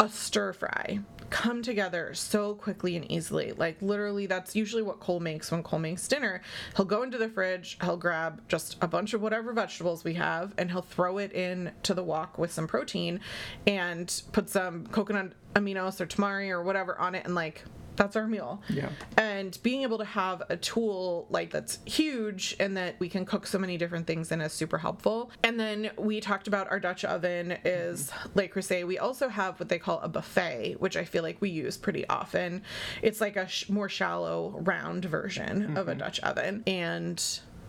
a 0.00 0.08
stir 0.08 0.52
fry 0.52 1.00
come 1.30 1.62
together 1.62 2.12
so 2.14 2.54
quickly 2.54 2.96
and 2.96 3.10
easily. 3.10 3.52
Like 3.52 3.80
literally 3.80 4.26
that's 4.26 4.56
usually 4.56 4.82
what 4.82 5.00
Cole 5.00 5.20
makes 5.20 5.50
when 5.50 5.62
Cole 5.62 5.78
makes 5.78 6.06
dinner. 6.08 6.42
He'll 6.76 6.86
go 6.86 7.02
into 7.02 7.18
the 7.18 7.28
fridge, 7.28 7.78
he'll 7.82 7.96
grab 7.96 8.42
just 8.48 8.76
a 8.80 8.88
bunch 8.88 9.14
of 9.14 9.22
whatever 9.22 9.52
vegetables 9.52 10.04
we 10.04 10.14
have 10.14 10.54
and 10.58 10.70
he'll 10.70 10.82
throw 10.82 11.18
it 11.18 11.32
in 11.32 11.72
to 11.82 11.94
the 11.94 12.02
wok 12.02 12.38
with 12.38 12.52
some 12.52 12.66
protein 12.66 13.20
and 13.66 14.22
put 14.32 14.48
some 14.48 14.86
coconut 14.88 15.32
aminos 15.54 16.00
or 16.00 16.06
tamari 16.06 16.50
or 16.50 16.62
whatever 16.62 16.98
on 16.98 17.14
it 17.14 17.24
and 17.24 17.34
like 17.34 17.64
that's 17.96 18.16
our 18.16 18.26
meal. 18.26 18.62
Yeah. 18.68 18.88
And 19.16 19.58
being 19.62 19.82
able 19.82 19.98
to 19.98 20.04
have 20.04 20.42
a 20.48 20.56
tool 20.56 21.26
like 21.30 21.50
that's 21.50 21.78
huge 21.84 22.56
and 22.60 22.76
that 22.76 22.96
we 22.98 23.08
can 23.08 23.24
cook 23.24 23.46
so 23.46 23.58
many 23.58 23.76
different 23.76 24.06
things 24.06 24.32
in 24.32 24.40
is 24.40 24.52
super 24.52 24.78
helpful. 24.78 25.30
And 25.42 25.58
then 25.58 25.90
we 25.96 26.20
talked 26.20 26.48
about 26.48 26.70
our 26.70 26.80
Dutch 26.80 27.04
oven 27.04 27.58
is 27.64 28.10
mm-hmm. 28.10 28.38
Le 28.38 28.48
Creuset. 28.48 28.86
We 28.86 28.98
also 28.98 29.28
have 29.28 29.58
what 29.58 29.68
they 29.68 29.78
call 29.78 30.00
a 30.00 30.08
buffet, 30.08 30.76
which 30.78 30.96
I 30.96 31.04
feel 31.04 31.22
like 31.22 31.40
we 31.40 31.50
use 31.50 31.76
pretty 31.76 32.06
often. 32.08 32.62
It's 33.02 33.20
like 33.20 33.36
a 33.36 33.48
sh- 33.48 33.68
more 33.68 33.88
shallow, 33.88 34.58
round 34.60 35.04
version 35.04 35.76
of 35.76 35.88
a 35.88 35.90
mm-hmm. 35.92 36.00
Dutch 36.00 36.20
oven. 36.20 36.62
And 36.66 37.22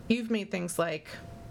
you've 0.08 0.30
made 0.30 0.50
things 0.50 0.78
like 0.78 1.08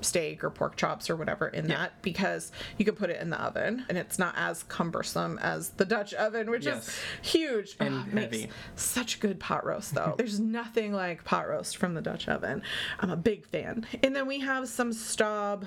steak 0.07 0.43
or 0.43 0.49
pork 0.49 0.75
chops 0.75 1.09
or 1.09 1.15
whatever 1.15 1.47
in 1.47 1.67
that 1.67 2.01
because 2.01 2.51
you 2.77 2.85
can 2.85 2.95
put 2.95 3.09
it 3.09 3.21
in 3.21 3.29
the 3.29 3.41
oven 3.41 3.85
and 3.89 3.97
it's 3.97 4.17
not 4.17 4.33
as 4.37 4.63
cumbersome 4.63 5.37
as 5.39 5.69
the 5.71 5.85
Dutch 5.85 6.13
oven, 6.13 6.49
which 6.49 6.65
Yes. 6.65 6.87
is 6.87 6.95
huge 7.21 7.75
And 7.79 7.93
Oh, 7.95 8.17
heavy. 8.19 8.49
Such 8.75 9.19
good 9.19 9.39
pot 9.39 9.65
roast 9.65 9.93
though. 9.93 10.15
There's 10.17 10.39
nothing 10.39 10.93
like 10.93 11.23
pot 11.23 11.47
roast 11.47 11.77
from 11.77 11.93
the 11.93 12.01
Dutch 12.01 12.27
oven. 12.27 12.61
I'm 12.99 13.09
a 13.11 13.15
big 13.17 13.45
fan. 13.47 13.85
And 14.03 14.15
then 14.15 14.27
we 14.27 14.39
have 14.39 14.67
some 14.69 14.93
Staub 14.93 15.65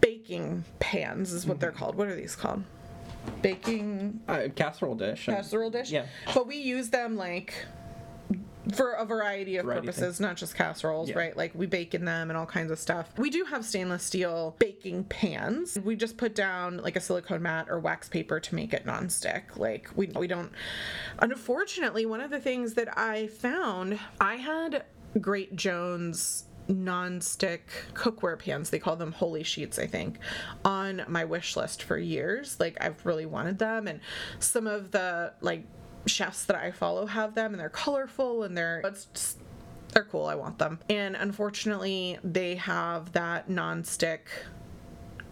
baking 0.00 0.64
pans 0.78 1.32
is 1.32 1.46
what 1.46 1.54
Mm-hmm. 1.54 1.60
they're 1.60 1.72
called. 1.72 1.94
What 1.96 2.08
are 2.08 2.14
these 2.16 2.36
called? 2.36 2.62
Baking 3.42 4.20
Uh, 4.28 4.48
casserole 4.54 4.94
dish. 4.94 5.26
casserole 5.26 5.70
dish. 5.70 5.90
Yeah. 5.90 6.06
But 6.34 6.46
we 6.46 6.56
use 6.56 6.88
them 6.90 7.16
like 7.16 7.54
for 8.74 8.92
a 8.92 9.04
variety 9.04 9.56
of 9.56 9.64
Variety 9.64 9.86
purposes, 9.86 10.20
not 10.20 10.36
just 10.36 10.54
casseroles, 10.54 11.08
Yeah. 11.08 11.18
right? 11.18 11.36
Like 11.36 11.52
we 11.54 11.66
bake 11.66 11.94
in 11.94 12.04
them 12.04 12.30
and 12.30 12.36
all 12.36 12.46
kinds 12.46 12.70
of 12.70 12.78
stuff. 12.78 13.10
We 13.16 13.30
do 13.30 13.44
have 13.44 13.64
stainless 13.64 14.02
steel 14.02 14.54
baking 14.58 15.04
pans. 15.04 15.78
We 15.82 15.96
just 15.96 16.16
put 16.16 16.34
down 16.34 16.78
like 16.78 16.96
a 16.96 17.00
silicone 17.00 17.42
mat 17.42 17.66
or 17.70 17.78
wax 17.80 18.08
paper 18.08 18.38
to 18.40 18.54
make 18.54 18.72
it 18.72 18.84
nonstick. 18.84 19.56
Like 19.56 19.88
we 19.96 20.08
we 20.08 20.26
don't 20.26 20.52
unfortunately 21.20 22.06
one 22.06 22.20
of 22.20 22.30
the 22.30 22.40
things 22.40 22.74
that 22.74 22.96
I 22.98 23.28
found 23.28 23.98
I 24.20 24.36
had 24.36 24.84
Great 25.20 25.56
Jones 25.56 26.44
non-stick 26.68 27.66
cookware 27.94 28.38
pans 28.38 28.70
they 28.70 28.78
call 28.78 28.94
them 28.94 29.10
holy 29.10 29.42
sheets 29.42 29.76
i 29.76 29.86
think 29.88 30.18
on 30.64 31.02
my 31.08 31.24
wish 31.24 31.56
list 31.56 31.82
for 31.82 31.98
years 31.98 32.56
like 32.60 32.76
i've 32.80 33.04
really 33.04 33.26
wanted 33.26 33.58
them 33.58 33.88
and 33.88 33.98
some 34.38 34.68
of 34.68 34.92
the 34.92 35.32
like 35.40 35.64
chefs 36.06 36.44
that 36.44 36.56
i 36.56 36.70
follow 36.70 37.06
have 37.06 37.34
them 37.34 37.52
and 37.52 37.60
they're 37.60 37.68
colorful 37.68 38.42
and 38.42 38.56
they're 38.56 38.80
it's 38.84 39.06
just, 39.06 39.38
they're 39.92 40.04
cool. 40.04 40.26
I 40.26 40.34
want 40.34 40.58
them. 40.58 40.78
And 40.88 41.16
unfortunately 41.16 42.18
they 42.22 42.54
have 42.56 43.12
that 43.12 43.50
non-stick 43.50 44.28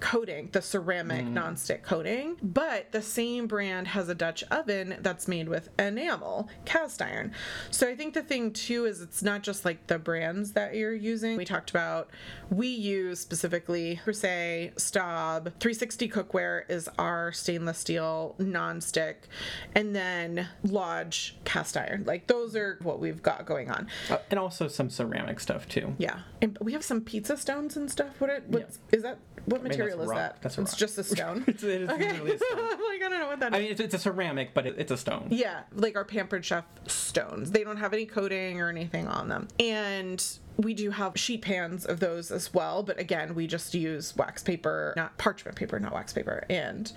coating, 0.01 0.49
the 0.53 0.63
ceramic 0.63 1.27
nonstick 1.27 1.83
coating, 1.83 2.37
but 2.43 2.93
the 2.93 3.03
same 3.03 3.47
brand 3.47 3.89
has 3.89 4.09
a 4.09 4.15
Dutch 4.15 4.43
oven 4.45 4.97
that's 5.01 5.29
made 5.29 5.49
with 5.49 5.69
enamel, 5.79 6.49
cast 6.65 7.03
iron. 7.03 7.33
So 7.71 7.89
I 7.89 7.95
think 7.95 8.15
the 8.15 8.23
thing 8.23 8.53
too 8.53 8.85
is 8.85 9.01
it's 9.01 9.23
not 9.23 9.43
just 9.43 9.65
like 9.65 9.87
the 9.87 9.99
brands 9.99 10.53
that 10.53 10.75
you're 10.75 10.95
using. 10.95 11.37
We 11.37 11.45
talked 11.45 11.71
about 11.71 12.11
we 12.51 12.69
use 12.69 13.21
specifically 13.21 14.01
Creuset, 14.05 14.79
Staub, 14.81 15.45
360 15.61 16.09
cookware 16.09 16.63
is 16.69 16.89
our 16.99 17.33
stainless 17.33 17.79
steel 17.79 18.35
nonstick, 18.39 19.17
and 19.75 19.95
then 19.95 20.49
Lodge 20.65 21.37
cast 21.45 21.77
iron. 21.77 22.05
Like 22.07 22.27
those 22.27 22.57
are 22.57 22.79
what 22.83 23.01
we've 23.01 23.23
got 23.23 23.47
going 23.47 23.71
on. 23.71 23.89
Uh, 24.11 24.19
and 24.31 24.39
also 24.39 24.69
some 24.69 24.91
ceramic 24.91 25.41
stuff 25.41 25.69
too. 25.69 25.95
Yeah, 25.99 26.21
and 26.41 26.57
we 26.61 26.73
have 26.73 26.85
some 26.85 27.01
pizza 27.01 27.37
stones 27.37 27.77
and 27.77 27.91
stuff. 27.91 28.21
What 28.21 28.31
it? 28.31 28.45
What's, 28.47 28.79
is 28.93 29.03
that? 29.03 29.19
What 29.47 29.63
mean, 29.63 29.69
material 29.71 30.01
is 30.03 30.09
rock. 30.09 30.19
that? 30.19 30.43
That's 30.43 30.59
it's 30.59 30.73
rock. 30.73 30.79
just 30.79 30.99
a 30.99 31.05
stone. 31.15 31.45
It's, 31.47 31.63
it 31.63 31.83
is 31.83 31.89
Okay. 31.91 32.11
literally 32.13 32.33
a 32.33 32.39
stone. 32.53 32.59
Like, 32.89 33.03
I 33.03 33.09
don't 33.11 33.21
know 33.21 33.27
what 33.29 33.41
that 33.41 33.53
is. 33.53 33.57
I 33.57 33.61
mean, 33.61 33.71
it's, 33.71 33.81
it's 33.81 33.95
a 33.95 33.99
ceramic, 33.99 34.55
but 34.55 34.67
it, 34.67 34.75
it's 34.79 34.91
a 34.91 34.97
stone. 34.97 35.29
yeah, 35.31 35.63
like 35.75 35.97
our 35.97 36.05
pampered 36.05 36.45
chef 36.45 36.65
stones. 36.87 37.51
They 37.51 37.63
don't 37.65 37.77
have 37.77 37.93
any 37.93 38.07
coating 38.07 38.61
or 38.61 38.69
anything 38.69 39.07
on 39.07 39.29
them. 39.29 39.49
And 39.61 40.25
we 40.57 40.75
do 40.75 40.91
have 40.91 41.13
sheet 41.17 41.43
pans 41.43 41.85
of 41.87 42.01
those 42.01 42.31
as 42.33 42.53
well, 42.53 42.83
but 42.83 42.99
again, 42.99 43.35
we 43.35 43.47
just 43.47 43.75
use 43.75 44.17
wax 44.17 44.43
paper, 44.43 44.93
not 44.97 45.17
parchment 45.19 45.57
paper, 45.57 45.79
not 45.79 45.93
wax 45.93 46.13
paper, 46.13 46.45
and 46.51 46.91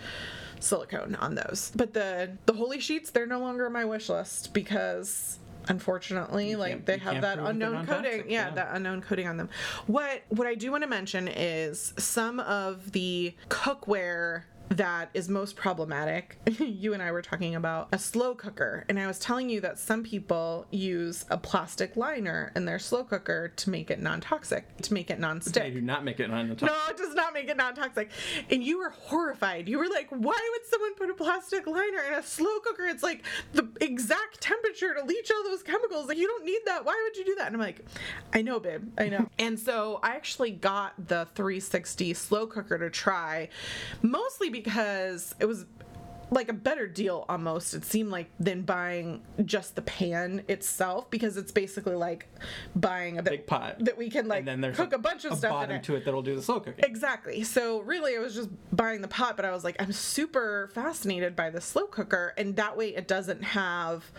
silicone 0.60 1.16
on 1.16 1.36
those. 1.36 1.72
But 1.76 1.94
the 1.94 2.38
the 2.46 2.54
holy 2.54 2.80
sheets, 2.80 3.12
they're 3.12 3.28
no 3.28 3.40
longer 3.40 3.66
on 3.68 3.74
my 3.74 3.86
wish 3.86 4.10
list 4.10 4.54
because 4.54 5.38
unfortunately 5.68 6.56
like 6.56 6.86
they 6.86 6.98
have 6.98 7.22
that 7.22 7.38
prove 7.38 7.48
that 7.48 7.60
they're 7.60 7.74
unknown 7.74 7.86
coating 7.86 8.30
yeah, 8.30 8.48
yeah. 8.48 8.50
that 8.52 8.70
unknown 8.72 9.02
coating 9.02 9.28
on 9.28 9.38
them 9.38 9.50
what 9.88 10.24
what 10.30 10.48
i 10.48 10.56
do 10.56 10.72
want 10.72 10.84
to 10.84 10.90
mention 10.90 11.28
is 11.28 11.94
some 11.98 12.40
of 12.42 12.92
the 12.92 13.34
cookware 13.50 14.44
that 14.72 15.10
is 15.14 15.28
most 15.28 15.58
problematic. 15.58 16.38
you 16.60 16.94
and 16.94 17.04
I 17.04 17.12
were 17.12 17.22
talking 17.22 17.56
about 17.56 17.90
a 17.92 18.00
slow 18.00 18.34
cooker, 18.34 18.86
and 18.88 18.98
I 18.98 19.06
was 19.06 19.20
telling 19.20 19.50
you 19.50 19.60
that 19.62 19.78
some 19.78 20.02
people 20.02 20.66
use 20.72 21.26
a 21.30 21.38
plastic 21.38 21.98
liner 21.98 22.54
in 22.56 22.64
their 22.64 22.80
slow 22.80 23.04
cooker 23.04 23.50
to 23.50 23.70
make 23.70 23.92
it 23.92 24.00
non 24.00 24.22
toxic, 24.22 24.66
to 24.84 24.94
make 24.94 25.10
it 25.10 25.20
non 25.20 25.42
stick. 25.42 25.64
They 25.64 25.72
do 25.72 25.82
not 25.82 26.06
make 26.06 26.22
it 26.22 26.30
non 26.30 26.48
toxic. 26.48 26.68
No, 26.68 26.76
it 26.90 26.98
does 26.98 27.14
not 27.14 27.34
make 27.34 27.50
it 27.50 27.58
non 27.58 27.76
toxic. 27.76 28.12
And 28.50 28.64
you 28.64 28.78
were 28.78 28.92
horrified. 28.92 29.68
You 29.68 29.78
were 29.78 29.90
like, 29.90 30.08
why 30.10 30.50
would 30.52 30.66
someone 30.70 30.96
put 30.96 31.10
a 31.10 31.16
plastic 31.16 31.68
liner 31.68 32.04
in 32.08 32.14
a 32.14 32.24
slow 32.24 32.60
cooker? 32.64 32.86
It's 32.86 33.04
like 33.04 33.26
the 33.52 33.68
exact 33.82 34.40
temperature 34.40 34.94
to 34.94 35.04
leach 35.04 35.30
all 35.32 35.44
those 35.44 35.64
chemicals. 35.64 36.08
Like, 36.08 36.18
you 36.18 36.28
don't 36.28 36.46
need 36.46 36.62
that. 36.66 36.86
Why 36.86 37.00
would 37.04 37.18
you 37.18 37.26
do 37.26 37.36
that? 37.36 37.48
And 37.48 37.56
I'm 37.56 37.62
like, 37.62 37.86
I 38.34 38.42
know, 38.42 38.60
babe. 38.60 38.90
I 38.98 39.10
know. 39.10 39.28
and 39.40 39.60
so 39.60 40.00
I 40.02 40.16
actually 40.16 40.52
got 40.52 40.94
the 41.10 41.28
360 41.36 42.14
slow 42.14 42.48
cooker 42.48 42.78
to 42.78 42.90
try, 42.90 43.50
mostly 44.02 44.50
because 44.50 44.61
it 45.40 45.46
was 45.46 45.66
like 46.32 46.50
a 46.50 46.54
better 46.54 46.88
deal 46.88 47.26
almost 47.28 47.74
it 47.74 47.84
seemed 47.84 48.10
like 48.10 48.32
than 48.40 48.62
buying 48.62 49.22
just 49.44 49.76
the 49.76 49.82
pan 49.82 50.44
itself 50.48 51.10
because 51.12 51.36
it's 51.38 51.52
basically 51.52 51.96
like 51.96 52.28
buying 52.76 53.18
a 53.18 53.24
Big 53.24 53.46
pot. 53.46 53.76
that 53.80 53.98
we 53.98 54.10
can 54.10 54.28
like 54.28 54.40
and 54.40 54.48
then 54.48 54.62
there's 54.62 54.78
cook 54.78 54.94
a, 54.94 54.98
bunch 54.98 55.26
of 55.26 55.34
a 55.34 55.36
stuff 55.36 55.52
in 55.52 55.58
bottom 55.58 55.76
it. 55.76 55.84
to 55.84 55.96
it 55.96 56.06
that'll 56.06 56.22
do 56.22 56.36
the 56.36 56.42
slow 56.42 56.60
cooking. 56.60 56.84
Exactly. 56.86 57.44
So 57.44 57.82
really, 57.82 58.14
it 58.14 58.20
was 58.20 58.34
just 58.34 58.50
buying 58.72 59.02
the 59.02 59.08
pot, 59.08 59.36
but 59.36 59.46
I 59.46 59.52
was 59.52 59.64
like, 59.64 59.76
I'm 59.80 59.92
super 59.92 60.70
fascinated 60.74 61.36
by 61.36 61.50
the 61.50 61.60
slow 61.60 61.86
cooker, 61.86 62.34
and 62.38 62.56
that 62.56 62.78
way 62.78 62.96
it 62.96 63.08
doesn't 63.08 63.44
have 63.44 64.10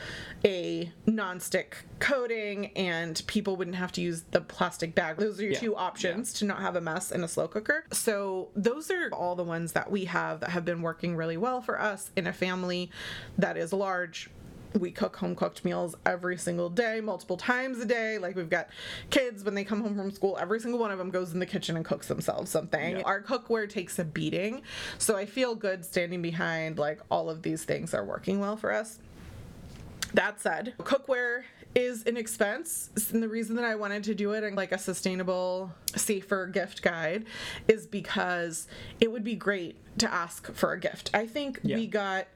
a 0.44 0.92
non-stick 1.06 1.78
coating, 1.98 2.66
and 2.76 3.22
people 3.26 3.56
wouldn't 3.56 3.76
have 3.76 3.92
to 3.92 4.00
use 4.02 4.24
the 4.32 4.40
plastic 4.40 4.94
bag. 4.94 5.16
Those 5.16 5.40
are 5.40 5.44
your 5.44 5.52
Yeah, 5.52 5.60
two 5.60 5.76
options 5.76 6.32
to 6.34 6.44
not 6.44 6.60
have 6.60 6.76
a 6.76 6.80
mess 6.80 7.10
in 7.10 7.24
a 7.24 7.28
slow 7.28 7.48
cooker. 7.48 7.84
So 7.92 8.50
those 8.54 8.90
are 8.90 9.08
all 9.12 9.34
the 9.34 9.44
ones 9.44 9.72
that 9.72 9.90
we 9.90 10.04
have 10.06 10.40
that 10.40 10.50
have 10.50 10.64
been 10.64 10.82
working 10.82 11.16
really 11.16 11.36
well 11.36 11.60
for 11.62 11.80
us 11.80 12.01
in 12.16 12.26
a 12.26 12.32
family 12.32 12.90
that 13.38 13.56
is 13.56 13.72
large 13.72 14.30
we 14.78 14.90
cook 14.90 15.16
home 15.16 15.34
cooked 15.34 15.64
meals 15.64 15.94
every 16.06 16.36
single 16.36 16.70
day, 16.70 17.00
multiple 17.00 17.36
times 17.36 17.78
a 17.80 17.84
day. 17.84 18.18
Like 18.18 18.36
we've 18.36 18.50
got 18.50 18.68
kids 19.10 19.44
when 19.44 19.54
they 19.54 19.64
come 19.64 19.82
home 19.82 19.96
from 19.96 20.10
school, 20.10 20.38
every 20.40 20.60
single 20.60 20.80
one 20.80 20.90
of 20.90 20.98
them 20.98 21.10
goes 21.10 21.32
in 21.32 21.38
the 21.38 21.46
kitchen 21.46 21.76
and 21.76 21.84
cooks 21.84 22.08
themselves 22.08 22.50
something. 22.50 22.96
Yeah. 22.96 23.02
Our 23.02 23.22
cookware 23.22 23.68
takes 23.68 23.98
a 23.98 24.04
beating. 24.04 24.62
So 24.98 25.16
I 25.16 25.26
feel 25.26 25.54
good 25.54 25.84
standing 25.84 26.22
behind 26.22 26.78
like 26.78 27.00
all 27.10 27.28
of 27.28 27.42
these 27.42 27.64
things 27.64 27.94
are 27.94 28.04
working 28.04 28.40
well 28.40 28.56
for 28.56 28.72
us. 28.72 28.98
That 30.14 30.40
said, 30.40 30.74
cookware 30.80 31.44
is 31.74 32.04
an 32.06 32.16
expense. 32.16 32.90
And 33.12 33.22
the 33.22 33.28
reason 33.28 33.56
that 33.56 33.64
I 33.64 33.74
wanted 33.74 34.04
to 34.04 34.14
do 34.14 34.32
it 34.32 34.44
in 34.44 34.54
like 34.54 34.72
a 34.72 34.78
sustainable, 34.78 35.72
safer 35.96 36.46
gift 36.46 36.82
guide 36.82 37.24
is 37.68 37.86
because 37.86 38.66
it 39.00 39.10
would 39.10 39.24
be 39.24 39.34
great 39.34 39.76
to 39.98 40.12
ask 40.12 40.52
for 40.52 40.72
a 40.72 40.78
gift. 40.80 41.10
I 41.14 41.26
think 41.26 41.60
Yeah. 41.62 41.76
we 41.76 41.86
got 41.86 42.26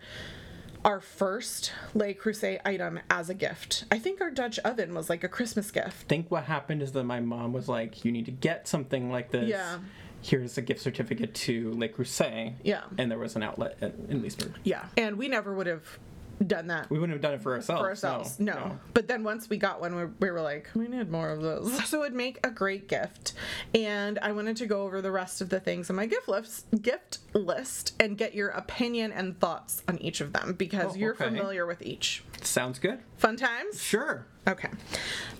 our 0.85 1.01
first 1.01 1.72
Le 1.94 2.14
Creuset 2.14 2.61
item 2.64 3.01
as 3.11 3.29
a 3.29 3.35
gift. 3.35 3.85
I 3.90 3.99
think 3.99 4.20
our 4.20 4.31
Dutch 4.31 4.59
oven 4.61 4.94
was 4.94 5.11
like 5.11 5.25
a 5.25 5.29
Christmas 5.29 5.70
gift. 5.70 6.05
I 6.05 6.09
think 6.09 6.31
what 6.31 6.44
happened 6.44 6.81
is 6.83 6.92
that 6.92 7.05
my 7.05 7.18
mom 7.20 7.53
was 7.53 7.68
like, 7.68 8.05
"You 8.05 8.12
need 8.12 8.27
to 8.27 8.31
get 8.31 8.68
something 8.68 9.11
like 9.11 9.33
this. 9.33 9.49
Yeah. 9.49 9.79
Here's 10.22 10.57
a 10.59 10.62
gift 10.62 10.81
certificate 10.81 11.35
to 11.35 11.72
Le 11.75 11.88
Creuset." 11.88 12.55
Yeah. 12.62 12.83
And 12.99 13.11
there 13.11 13.18
was 13.18 13.35
an 13.37 13.42
outlet 13.42 13.77
at, 13.81 13.94
in 14.09 14.22
Leesburg. 14.22 14.53
Yeah. 14.62 14.85
And 14.96 15.16
we 15.18 15.27
never 15.29 15.53
would 15.55 15.66
have 15.66 15.99
done 16.44 16.66
that 16.66 16.90
We 16.90 16.99
wouldn't 16.99 17.14
have 17.14 17.22
done 17.22 17.35
it 17.35 17.42
for 17.42 17.55
ourselves. 17.55 17.81
for 17.83 17.88
ourselves. 17.88 18.40
No, 18.40 18.79
But 18.94 19.09
then 19.09 19.22
once 19.25 19.49
we 19.49 19.57
got 19.57 19.81
one, 19.81 19.94
we, 19.96 20.05
we 20.20 20.31
were 20.31 20.40
like, 20.42 20.68
we 20.75 20.87
need 20.88 21.11
more 21.11 21.31
of 21.31 21.40
those. 21.42 21.72
So 21.87 22.03
it'd 22.03 22.14
make 22.16 22.44
a 22.44 22.51
great 22.51 22.88
gift. 22.88 23.33
And 23.75 24.18
I 24.18 24.33
wanted 24.33 24.57
to 24.59 24.66
go 24.66 24.83
over 24.83 25.01
the 25.01 25.11
rest 25.11 25.40
of 25.40 25.49
the 25.49 25.61
things 25.61 25.88
on 25.88 25.96
my 25.96 26.07
gift 26.07 26.29
list, 26.29 26.66
gift 26.83 27.18
list 27.33 27.94
and 28.01 28.18
get 28.18 28.35
your 28.35 28.49
opinion 28.49 29.12
and 29.12 29.38
thoughts 29.40 29.83
on 29.88 29.99
each 29.99 30.20
of 30.20 30.33
them 30.33 30.55
because 30.55 30.92
Oh, 30.92 30.96
you're 30.96 31.14
okay. 31.14 31.25
familiar 31.25 31.64
with 31.66 31.81
each. 31.83 32.22
Sounds 32.42 32.79
good. 32.79 32.99
Fun 33.18 33.37
times? 33.37 33.83
Sure. 33.83 34.27
Okay. 34.46 34.68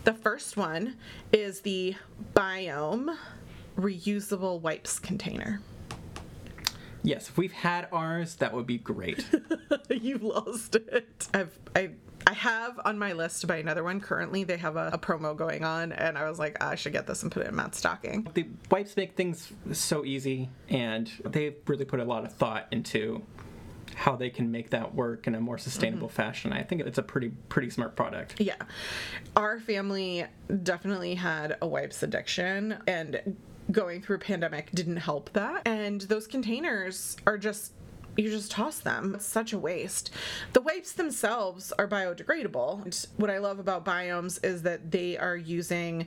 The 0.05 0.15
first 0.15 0.57
one 0.57 0.97
is 1.33 1.61
the 1.61 1.95
Biome 2.35 3.17
reusable 3.79 4.61
wipes 4.61 4.99
container. 4.99 5.61
Yes, 7.07 7.29
if 7.29 7.38
we've 7.38 7.53
had 7.53 7.87
ours, 7.92 8.35
that 8.37 8.53
would 8.53 8.66
be 8.66 8.79
great. 8.79 9.25
You've 9.90 10.25
lost 10.25 10.75
it. 10.75 11.29
I've 11.33 11.57
I 11.77 11.90
I 12.27 12.33
have 12.33 12.81
on 12.85 12.99
my 12.99 13.12
list 13.12 13.42
to 13.42 13.47
buy 13.47 13.59
another 13.59 13.85
one. 13.85 14.01
Currently, 14.01 14.42
they 14.42 14.57
have 14.57 14.75
a, 14.75 14.90
a 14.92 14.99
promo 14.99 15.37
going 15.37 15.62
on, 15.62 15.92
and 15.92 16.19
I 16.19 16.29
was 16.29 16.40
like, 16.40 16.61
I 16.62 16.75
should 16.75 16.92
get 16.92 17.07
this 17.07 17.23
and 17.23 17.31
put 17.31 17.45
it 17.45 17.49
in 17.49 17.55
Matt's 17.55 17.79
stocking. 17.79 18.27
the 18.35 18.49
wipes 18.73 18.97
make 18.97 19.14
things 19.14 19.53
so 19.73 20.05
easy, 20.05 20.51
and 20.69 21.09
they 21.25 21.55
really 21.69 21.85
put 21.85 22.00
a 22.00 22.04
lot 22.04 22.25
of 22.25 22.33
thought 22.35 22.67
into 22.73 23.23
how 23.94 24.17
they 24.17 24.29
can 24.29 24.50
make 24.50 24.71
that 24.71 24.92
work 24.92 25.29
in 25.29 25.37
a 25.37 25.40
more 25.40 25.57
sustainable 25.59 26.09
Mm-hmm. 26.09 26.17
fashion. 26.17 26.52
I 26.52 26.65
think 26.65 26.81
it's 26.83 26.98
a 26.98 27.02
pretty 27.04 27.29
pretty 27.48 27.71
smart 27.71 27.94
product. 27.94 28.40
Yeah, 28.40 28.57
our 29.37 29.61
family 29.61 30.27
definitely 30.65 31.15
had 31.15 31.57
a 31.63 31.69
wipes 31.69 32.02
addiction, 32.02 32.77
and 32.88 33.37
going 33.71 34.02
through 34.02 34.17
a 34.17 34.21
pandemic 34.21 34.71
didn't 34.73 34.98
help 34.98 35.33
that. 35.33 35.62
And 35.67 36.02
those 36.02 36.27
containers 36.27 37.17
are 37.27 37.38
just 37.38 37.73
you 38.17 38.31
just 38.31 38.50
toss 38.50 38.79
them. 38.79 39.14
It's 39.17 39.27
such 39.27 39.52
a 39.52 39.58
waste. 39.58 40.10
The 40.54 40.62
wipes 40.62 40.92
themselves 40.92 41.73
are 41.79 41.87
biodegradable. 41.87 42.85
And 42.85 43.06
what 43.19 43.31
I 43.31 43.38
love 43.38 43.58
about 43.58 43.85
biomes 43.85 44.42
is 44.42 44.62
that 44.62 44.90
they 44.90 45.19
are 45.19 45.37
using 45.37 46.06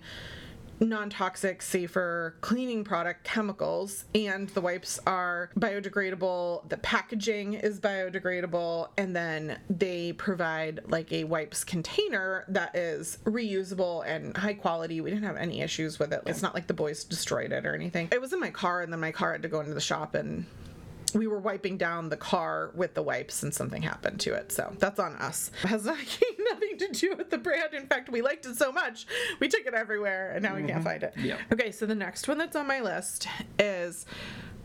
non 0.79 1.09
toxic, 1.09 1.61
safer 1.61 2.35
cleaning 2.41 2.83
product 2.83 3.23
chemicals, 3.23 4.05
and 4.15 4.49
the 4.49 4.61
wipes 4.61 4.99
are 5.05 5.49
biodegradable. 5.57 6.67
The 6.69 6.77
packaging 6.77 7.53
is 7.55 7.79
biodegradable, 7.79 8.89
and 8.97 9.15
then 9.15 9.59
they 9.69 10.13
provide 10.13 10.81
like 10.87 11.11
a 11.11 11.23
wipes 11.23 11.63
container 11.63 12.45
that 12.47 12.75
is 12.75 13.17
reusable 13.25 14.05
and 14.05 14.35
high 14.35 14.53
quality. 14.53 15.01
We 15.01 15.09
didn't 15.09 15.25
have 15.25 15.37
any 15.37 15.61
issues 15.61 15.99
with 15.99 16.13
it. 16.13 16.21
It's 16.25 16.41
not 16.41 16.53
like 16.53 16.67
the 16.67 16.73
boys 16.73 17.03
destroyed 17.03 17.51
it 17.51 17.65
or 17.65 17.75
anything. 17.75 18.09
It 18.11 18.21
was 18.21 18.33
in 18.33 18.39
my 18.39 18.51
car, 18.51 18.81
and 18.81 18.91
then 18.91 18.99
my 18.99 19.11
car 19.11 19.33
had 19.33 19.41
to 19.43 19.49
go 19.49 19.59
into 19.59 19.73
the 19.73 19.81
shop 19.81 20.15
and 20.15 20.45
we 21.13 21.27
were 21.27 21.39
wiping 21.39 21.77
down 21.77 22.09
the 22.09 22.17
car 22.17 22.71
with 22.75 22.93
the 22.93 23.01
wipes 23.01 23.43
and 23.43 23.53
something 23.53 23.81
happened 23.81 24.19
to 24.21 24.33
it. 24.33 24.51
So 24.51 24.73
that's 24.79 24.99
on 24.99 25.15
us. 25.15 25.51
It 25.63 25.67
has 25.69 25.85
nothing 25.85 26.77
to 26.77 26.87
do 26.91 27.15
with 27.15 27.29
the 27.29 27.37
brand. 27.37 27.73
In 27.73 27.87
fact, 27.87 28.09
we 28.09 28.21
liked 28.21 28.45
it 28.45 28.57
so 28.57 28.71
much, 28.71 29.07
we 29.39 29.47
took 29.47 29.65
it 29.65 29.73
everywhere 29.73 30.31
and 30.31 30.43
now 30.43 30.55
we 30.55 30.61
can't 30.61 30.73
mm-hmm. 30.73 30.83
find 30.83 31.03
it. 31.03 31.13
Yeah. 31.17 31.37
Okay, 31.51 31.71
so 31.71 31.85
the 31.85 31.95
next 31.95 32.27
one 32.27 32.37
that's 32.37 32.55
on 32.55 32.67
my 32.67 32.81
list 32.81 33.27
is 33.57 34.05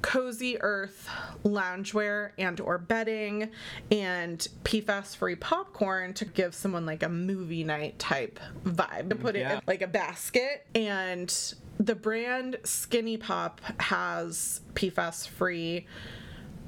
cozy 0.05 0.61
earth 0.61 1.09
loungewear 1.47 2.33
and 2.37 2.61
or 2.61 2.77
bedding 2.77 3.51
and 3.91 4.49
pfas 4.63 5.17
free 5.17 5.35
popcorn 5.35 6.13
to 6.13 6.27
give 6.27 6.55
someone 6.55 6.85
like 6.85 7.03
a 7.03 7.09
movie 7.09 7.65
night 7.65 7.99
type 7.99 8.39
vibe 8.67 9.09
to 9.09 9.17
put 9.17 9.35
it 9.35 9.51
in 9.51 9.59
like 9.67 9.81
a 9.81 9.87
basket 9.87 10.67
and 10.75 11.55
the 11.79 11.95
brand 11.95 12.59
skinny 12.65 13.17
pop 13.17 13.63
has 13.81 14.61
pfas 14.75 15.27
free 15.27 15.87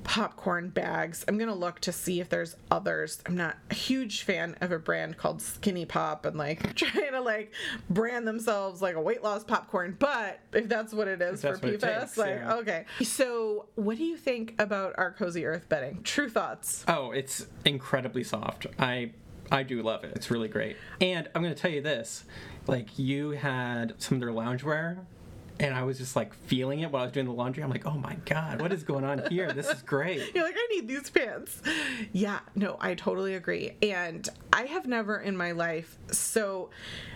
popcorn 0.06 0.68
bags. 0.68 1.24
I'm 1.26 1.36
gonna 1.36 1.54
look 1.54 1.80
to 1.80 1.92
see 1.92 2.20
if 2.20 2.28
there's 2.28 2.56
others. 2.70 3.20
I'm 3.26 3.36
not 3.36 3.56
a 3.70 3.74
huge 3.74 4.22
fan 4.22 4.56
of 4.60 4.70
a 4.70 4.78
brand 4.78 5.16
called 5.16 5.42
Skinny 5.42 5.84
Pop 5.84 6.24
and 6.24 6.38
like 6.38 6.74
trying 6.76 7.12
to 7.12 7.20
like 7.20 7.52
brand 7.90 8.26
themselves 8.26 8.80
like 8.80 8.94
a 8.94 9.00
weight 9.00 9.22
loss 9.24 9.42
popcorn. 9.42 9.96
But 9.98 10.38
if 10.52 10.68
that's 10.68 10.94
what 10.94 11.08
it 11.08 11.20
is 11.20 11.40
for 11.40 11.48
that's 11.48 11.62
what 11.62 11.72
it 11.74 11.80
PFAS, 11.80 12.16
like 12.16 12.36
yeah. 12.36 12.54
okay. 12.54 12.84
So 13.02 13.66
what 13.74 13.98
do 13.98 14.04
you 14.04 14.16
think 14.16 14.54
about 14.60 14.94
our 14.96 15.12
cozy 15.12 15.44
earth 15.44 15.68
bedding? 15.68 16.02
True 16.04 16.30
thoughts. 16.30 16.84
Oh, 16.86 17.10
it's 17.10 17.46
incredibly 17.64 18.22
soft. 18.22 18.66
I 18.78 19.10
I 19.50 19.64
do 19.64 19.82
love 19.82 20.04
it. 20.04 20.12
It's 20.14 20.30
really 20.30 20.48
great. 20.48 20.76
And 21.00 21.28
I'm 21.34 21.42
gonna 21.42 21.56
tell 21.56 21.70
you 21.70 21.82
this, 21.82 22.24
like 22.68 22.96
you 22.96 23.30
had 23.30 23.94
some 23.98 24.16
of 24.16 24.20
their 24.20 24.30
loungewear. 24.30 24.98
And 25.58 25.74
I 25.74 25.84
was 25.84 25.98
just 25.98 26.16
like 26.16 26.34
feeling 26.34 26.80
it 26.80 26.90
while 26.90 27.02
I 27.02 27.06
was 27.06 27.12
doing 27.12 27.26
the 27.26 27.32
laundry. 27.32 27.62
I'm 27.62 27.70
like, 27.70 27.86
oh 27.86 27.98
my 27.98 28.16
God, 28.26 28.60
what 28.60 28.72
is 28.72 28.82
going 28.82 29.04
on 29.04 29.22
here? 29.30 29.52
This 29.52 29.68
is 29.68 29.82
great. 29.82 30.22
You're 30.34 30.44
like, 30.44 30.56
I 30.56 30.66
need 30.74 30.88
these 30.88 31.08
pants. 31.08 31.62
Yeah, 32.12 32.40
no, 32.54 32.76
I 32.80 32.94
totally 32.94 33.34
agree. 33.34 33.72
And 33.82 34.28
I 34.52 34.64
have 34.64 34.86
never 34.86 35.18
in 35.18 35.36
my 35.36 35.52
life, 35.52 35.98
so 36.10 36.70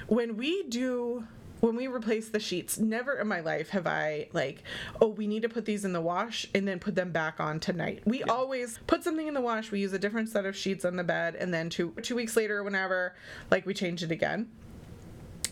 when 0.06 0.36
we 0.36 0.62
do 0.64 1.24
when 1.60 1.76
we 1.76 1.86
replace 1.86 2.30
the 2.30 2.40
sheets, 2.40 2.78
never 2.78 3.18
in 3.18 3.28
my 3.28 3.40
life 3.40 3.68
have 3.70 3.86
I 3.86 4.28
like, 4.32 4.62
oh, 5.00 5.08
we 5.08 5.26
need 5.26 5.42
to 5.42 5.48
put 5.48 5.66
these 5.66 5.84
in 5.84 5.92
the 5.92 6.00
wash 6.00 6.46
and 6.54 6.66
then 6.66 6.78
put 6.78 6.94
them 6.94 7.12
back 7.12 7.38
on 7.38 7.60
tonight. 7.60 8.02
We 8.06 8.22
always 8.24 8.78
put 8.86 9.04
something 9.04 9.28
in 9.28 9.34
the 9.34 9.40
wash, 9.40 9.70
we 9.70 9.80
use 9.80 9.92
a 9.92 9.98
different 9.98 10.30
set 10.30 10.46
of 10.46 10.56
sheets 10.56 10.84
on 10.84 10.96
the 10.96 11.04
bed, 11.04 11.34
and 11.36 11.52
then 11.52 11.68
two 11.68 11.92
two 12.02 12.16
weeks 12.16 12.36
later, 12.36 12.64
whenever, 12.64 13.14
like 13.50 13.66
we 13.66 13.74
change 13.74 14.02
it 14.02 14.10
again. 14.10 14.50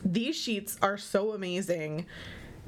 These 0.05 0.37
sheets 0.37 0.79
are 0.81 0.97
so 0.97 1.33
amazing 1.33 2.07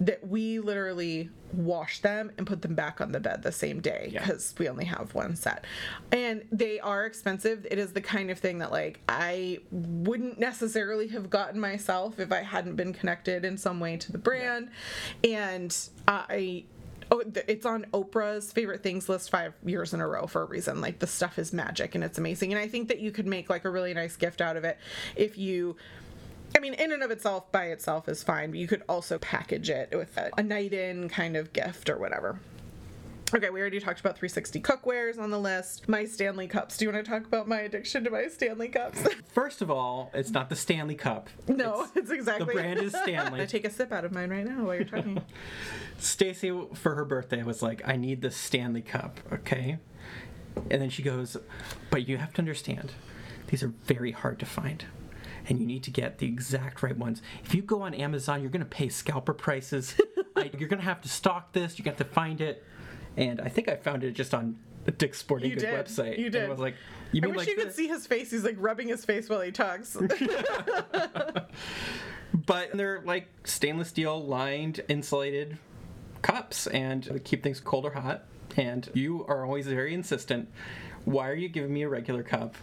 that 0.01 0.27
we 0.27 0.59
literally 0.59 1.29
wash 1.53 2.01
them 2.01 2.33
and 2.39 2.47
put 2.47 2.63
them 2.63 2.75
back 2.75 3.01
on 3.01 3.13
the 3.13 3.21
bed 3.21 3.43
the 3.43 3.53
same 3.53 3.81
day 3.81 4.09
Yeah. 4.13 4.21
because 4.21 4.55
we 4.59 4.69
only 4.69 4.87
have 4.87 5.15
one 5.15 5.37
set. 5.37 5.65
And 6.11 6.43
they 6.51 6.81
are 6.81 7.05
expensive. 7.05 7.67
It 7.71 7.79
is 7.79 7.93
the 7.93 8.01
kind 8.01 8.31
of 8.31 8.39
thing 8.39 8.59
that 8.59 8.73
like 8.73 9.01
I 9.09 9.59
wouldn't 9.71 10.39
necessarily 10.39 11.09
have 11.09 11.29
gotten 11.29 11.61
myself 11.61 12.19
if 12.19 12.33
I 12.33 12.43
hadn't 12.43 12.77
been 12.77 12.93
connected 12.95 13.45
in 13.45 13.59
some 13.59 13.79
way 13.79 13.97
to 13.99 14.13
the 14.13 14.19
brand. 14.19 14.71
And 15.23 15.77
I 16.09 16.65
Oh, 17.13 17.25
it's 17.49 17.67
on 17.67 17.87
Oprah's 17.93 18.53
favorite 18.53 18.85
things 18.85 19.09
list 19.09 19.31
five 19.31 19.53
years 19.67 19.93
in 19.93 20.01
a 20.01 20.07
row 20.07 20.29
for 20.29 20.43
a 20.43 20.45
reason. 20.45 20.81
Like 20.81 21.01
the 21.01 21.09
stuff 21.09 21.41
is 21.41 21.53
magic 21.53 21.97
and 21.97 22.05
it's 22.05 22.19
amazing. 22.19 22.53
And 22.53 22.63
I 22.63 22.69
think 22.69 22.87
that 22.87 23.01
you 23.01 23.11
could 23.11 23.27
make 23.27 23.51
like 23.51 23.65
a 23.65 23.69
really 23.71 23.93
nice 23.93 24.15
gift 24.15 24.41
out 24.41 24.57
of 24.57 24.63
it 24.63 24.79
if 25.17 25.37
you 25.37 25.75
I 26.57 26.61
mean, 26.61 26.75
in 26.75 26.93
and 26.93 27.03
of 27.03 27.11
itself, 27.11 27.51
by 27.53 27.67
itself 27.67 28.09
is 28.09 28.23
fine, 28.23 28.51
but 28.51 28.59
you 28.59 28.67
could 28.67 28.83
also 28.89 29.19
package 29.19 29.71
it 29.71 29.91
with 29.97 30.17
a, 30.17 30.31
a 30.39 30.43
night 30.43 30.73
in 30.73 31.09
kind 31.09 31.37
of 31.37 31.53
gift 31.53 31.89
or 31.89 31.97
whatever. 31.99 32.39
Okay, 33.33 33.49
we 33.51 33.61
already 33.61 33.79
talked 33.79 34.01
about 34.01 34.17
360 34.19 34.61
cookwares 34.61 35.17
on 35.17 35.31
the 35.31 35.39
list. 35.39 35.89
My 35.89 36.05
Stanley 36.05 36.49
cups. 36.49 36.77
Do 36.77 36.85
you 36.85 36.91
want 36.93 37.05
to 37.05 37.09
talk 37.09 37.25
about 37.25 37.47
my 37.47 37.61
addiction 37.61 38.03
to 38.03 38.11
my 38.11 38.27
Stanley 38.27 38.67
cups? 38.67 39.05
First 39.33 39.63
of 39.63 39.71
all, 39.71 40.11
it's 40.13 40.31
not 40.31 40.49
the 40.49 40.57
Stanley 40.57 40.97
Cup. 40.97 41.29
no, 41.47 41.83
It's- 41.85 41.91
it's, 41.95 42.11
exactly. 42.11 42.47
the 42.47 42.53
brand 42.55 42.81
is 42.81 42.93
I'm 42.93 43.03
Stanley. 43.05 43.31
gonna 43.31 43.47
take 43.47 43.65
a 43.65 43.71
sip 43.71 43.93
out 43.93 44.05
of 44.05 44.11
mine 44.11 44.31
right 44.31 44.45
now 44.45 44.65
while 44.65 44.75
you're 44.75 44.85
talking. 44.85 45.23
Stacy, 46.01 46.53
for 46.75 46.97
her 46.97 47.05
birthday, 47.05 47.45
was 47.45 47.63
like, 47.63 47.87
I 47.87 47.95
need 47.95 48.21
the 48.23 48.33
Stanley 48.33 48.83
Cup, 48.83 49.21
okay? 49.33 49.79
And 50.69 50.83
then 50.83 50.91
she 50.91 51.03
goes, 51.05 51.37
But 51.91 52.09
you 52.09 52.17
have 52.17 52.33
to 52.35 52.41
understand, 52.41 52.93
these 53.47 53.63
are 53.63 53.69
very 53.69 54.11
hard 54.11 54.41
to 54.41 54.47
find. 54.47 54.85
And 55.51 55.61
you 55.61 55.67
need 55.67 55.83
to 55.83 55.91
get 55.91 56.17
the 56.19 56.27
exact 56.27 56.83
right 56.83 56.97
ones. 56.97 57.21
If 57.45 57.55
you 57.55 57.61
go 57.61 57.83
on 57.83 57.93
Amazon, 57.93 58.41
you're 58.41 58.51
going 58.51 58.61
to 58.61 58.67
pay 58.67 58.89
scalper 58.89 59.35
prices. 59.35 59.95
I, 60.37 60.51
you're 60.59 60.69
going 60.69 60.79
to 60.81 60.85
have 60.87 61.03
to 61.03 61.09
stock 61.09 61.53
this, 61.53 61.79
you 61.79 61.85
got 61.85 61.99
to 61.99 62.05
find 62.05 62.41
it. 62.41 62.65
And 63.19 63.41
I 63.41 63.49
think 63.49 63.69
I 63.69 63.75
found 63.77 64.05
it 64.05 64.13
just 64.13 64.33
on 64.33 64.57
the 64.85 64.93
Dick's 64.93 65.19
Sporting 65.19 65.51
You 65.51 65.57
Goods 65.57 65.65
did. 65.65 65.75
website. 66.07 66.19
You 66.19 66.25
And 66.27 66.33
did. 66.33 66.45
I 66.45 66.49
was 66.49 66.61
like, 66.61 66.77
You 67.13 67.21
I 67.25 67.27
wish 67.27 67.37
like 67.39 67.49
you 67.49 67.57
could 67.57 67.75
see 67.75 67.89
his 67.89 68.07
face. 68.07 68.31
He's 68.31 68.45
like 68.45 68.57
rubbing 68.59 68.89
his 68.89 69.05
face 69.05 69.29
while 69.29 69.41
he 69.43 69.51
talks. 69.53 69.97
But 72.33 72.71
they're 72.75 73.03
like 73.05 73.27
stainless 73.45 73.89
steel 73.89 74.25
lined, 74.25 74.81
insulated 74.89 75.59
cups, 76.23 76.69
and 76.69 77.03
they 77.05 77.19
keep 77.19 77.43
things 77.43 77.59
cold 77.61 77.85
or 77.85 77.91
hot. 77.91 78.25
And 78.57 78.89
you 78.95 79.25
are 79.27 79.45
always 79.45 79.67
very 79.67 79.93
insistent. 79.95 80.49
Why 81.05 81.29
are 81.29 81.35
you 81.35 81.49
giving 81.49 81.73
me 81.73 81.83
a 81.83 81.89
regular 81.89 82.23
cup? 82.23 82.55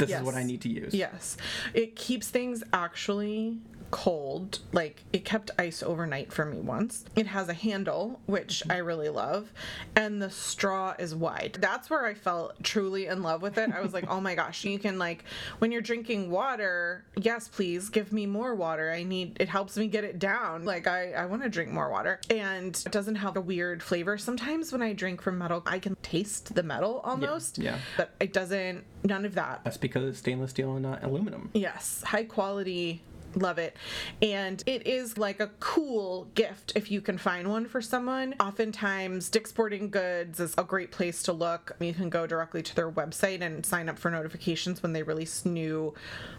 This 0.00 0.16
is 0.18 0.22
what 0.22 0.34
I 0.34 0.42
need 0.42 0.60
to 0.62 0.68
use. 0.68 0.94
Yes. 0.94 1.36
It 1.74 1.96
keeps 1.96 2.28
things 2.28 2.62
actually 2.72 3.58
cold. 3.90 4.60
Like 4.72 5.04
it 5.12 5.24
kept 5.24 5.50
ice 5.58 5.82
overnight 5.82 6.32
for 6.32 6.44
me 6.44 6.58
once. 6.58 7.04
It 7.16 7.26
has 7.28 7.48
a 7.48 7.54
handle, 7.54 8.20
which 8.26 8.62
I 8.70 8.76
really 8.78 9.08
love, 9.08 9.52
and 9.96 10.20
the 10.20 10.30
straw 10.30 10.94
is 10.98 11.14
wide. 11.14 11.58
That's 11.60 11.90
where 11.90 12.06
I 12.06 12.14
felt 12.14 12.62
truly 12.62 13.06
in 13.06 13.22
love 13.22 13.42
with 13.42 13.58
it. 13.58 13.70
I 13.72 13.80
was 13.80 13.92
like, 13.92 14.08
"Oh 14.08 14.20
my 14.20 14.34
gosh, 14.34 14.64
you 14.64 14.78
can 14.78 14.98
like 14.98 15.24
when 15.58 15.72
you're 15.72 15.80
drinking 15.82 16.30
water, 16.30 17.04
yes, 17.16 17.48
please 17.48 17.88
give 17.88 18.12
me 18.12 18.26
more 18.26 18.54
water. 18.54 18.90
I 18.90 19.02
need 19.02 19.36
it 19.40 19.48
helps 19.48 19.76
me 19.76 19.86
get 19.88 20.04
it 20.04 20.18
down. 20.18 20.64
Like 20.64 20.86
I 20.86 21.12
I 21.12 21.26
want 21.26 21.42
to 21.42 21.48
drink 21.48 21.70
more 21.70 21.90
water." 21.90 22.20
And 22.30 22.76
it 22.86 22.92
doesn't 22.92 23.16
have 23.16 23.36
a 23.36 23.40
weird 23.40 23.82
flavor. 23.82 24.18
Sometimes 24.18 24.72
when 24.72 24.82
I 24.82 24.92
drink 24.92 25.20
from 25.20 25.38
metal, 25.38 25.62
I 25.66 25.78
can 25.78 25.96
taste 26.02 26.54
the 26.54 26.62
metal 26.62 27.00
almost. 27.04 27.58
yeah. 27.58 27.78
But 27.96 28.10
it 28.20 28.32
doesn't 28.32 28.84
none 29.04 29.24
of 29.24 29.34
that. 29.34 29.62
That's 29.64 29.76
because 29.76 30.04
it's 30.04 30.18
stainless 30.18 30.50
steel 30.50 30.72
and 30.74 30.82
not 30.82 31.02
aluminum. 31.02 31.50
Yes, 31.54 32.02
high 32.06 32.24
quality. 32.24 33.02
Love 33.34 33.58
it. 33.58 33.76
And 34.22 34.62
it 34.66 34.86
is 34.86 35.16
like 35.16 35.40
a 35.40 35.48
cool 35.60 36.28
gift 36.34 36.72
if 36.74 36.90
you 36.90 37.00
can 37.00 37.18
find 37.18 37.48
one 37.48 37.66
for 37.66 37.80
someone. 37.80 38.34
Oftentimes, 38.40 39.28
Dick's 39.28 39.50
Sporting 39.50 39.90
Goods 39.90 40.40
is 40.40 40.54
a 40.58 40.64
great 40.64 40.90
place 40.90 41.22
to 41.24 41.32
look. 41.32 41.76
You 41.80 41.94
can 41.94 42.10
go 42.10 42.26
directly 42.26 42.62
to 42.62 42.74
their 42.74 42.90
website 42.90 43.40
and 43.40 43.64
sign 43.64 43.88
up 43.88 43.98
for 43.98 44.10
notifications 44.10 44.82
when 44.82 44.92
they 44.92 45.02
release 45.02 45.44
new 45.44 45.94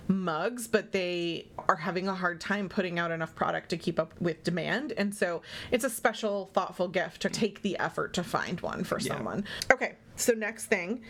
mugs, 0.08 0.68
but 0.68 0.92
they 0.92 1.48
are 1.70 1.78
having 1.78 2.08
a 2.08 2.16
hard 2.16 2.42
time 2.42 2.68
putting 2.68 3.00
out 3.00 3.12
enough 3.12 3.36
product 3.36 3.70
to 3.70 3.78
keep 3.78 4.00
up 4.00 4.14
with 4.20 4.44
demand. 4.44 4.94
And 4.98 5.16
so 5.16 5.42
it's 5.72 5.84
a 5.84 5.90
special, 5.90 6.50
thoughtful 6.54 6.88
gift 6.88 7.22
to 7.22 7.30
take 7.30 7.62
the 7.62 7.78
effort 7.80 8.14
to 8.14 8.24
find 8.24 8.60
one 8.62 8.84
for 8.84 9.00
someone. 9.00 9.46
Okay, 9.72 9.96
so 10.16 10.34
next 10.34 10.66
thing. 10.66 11.04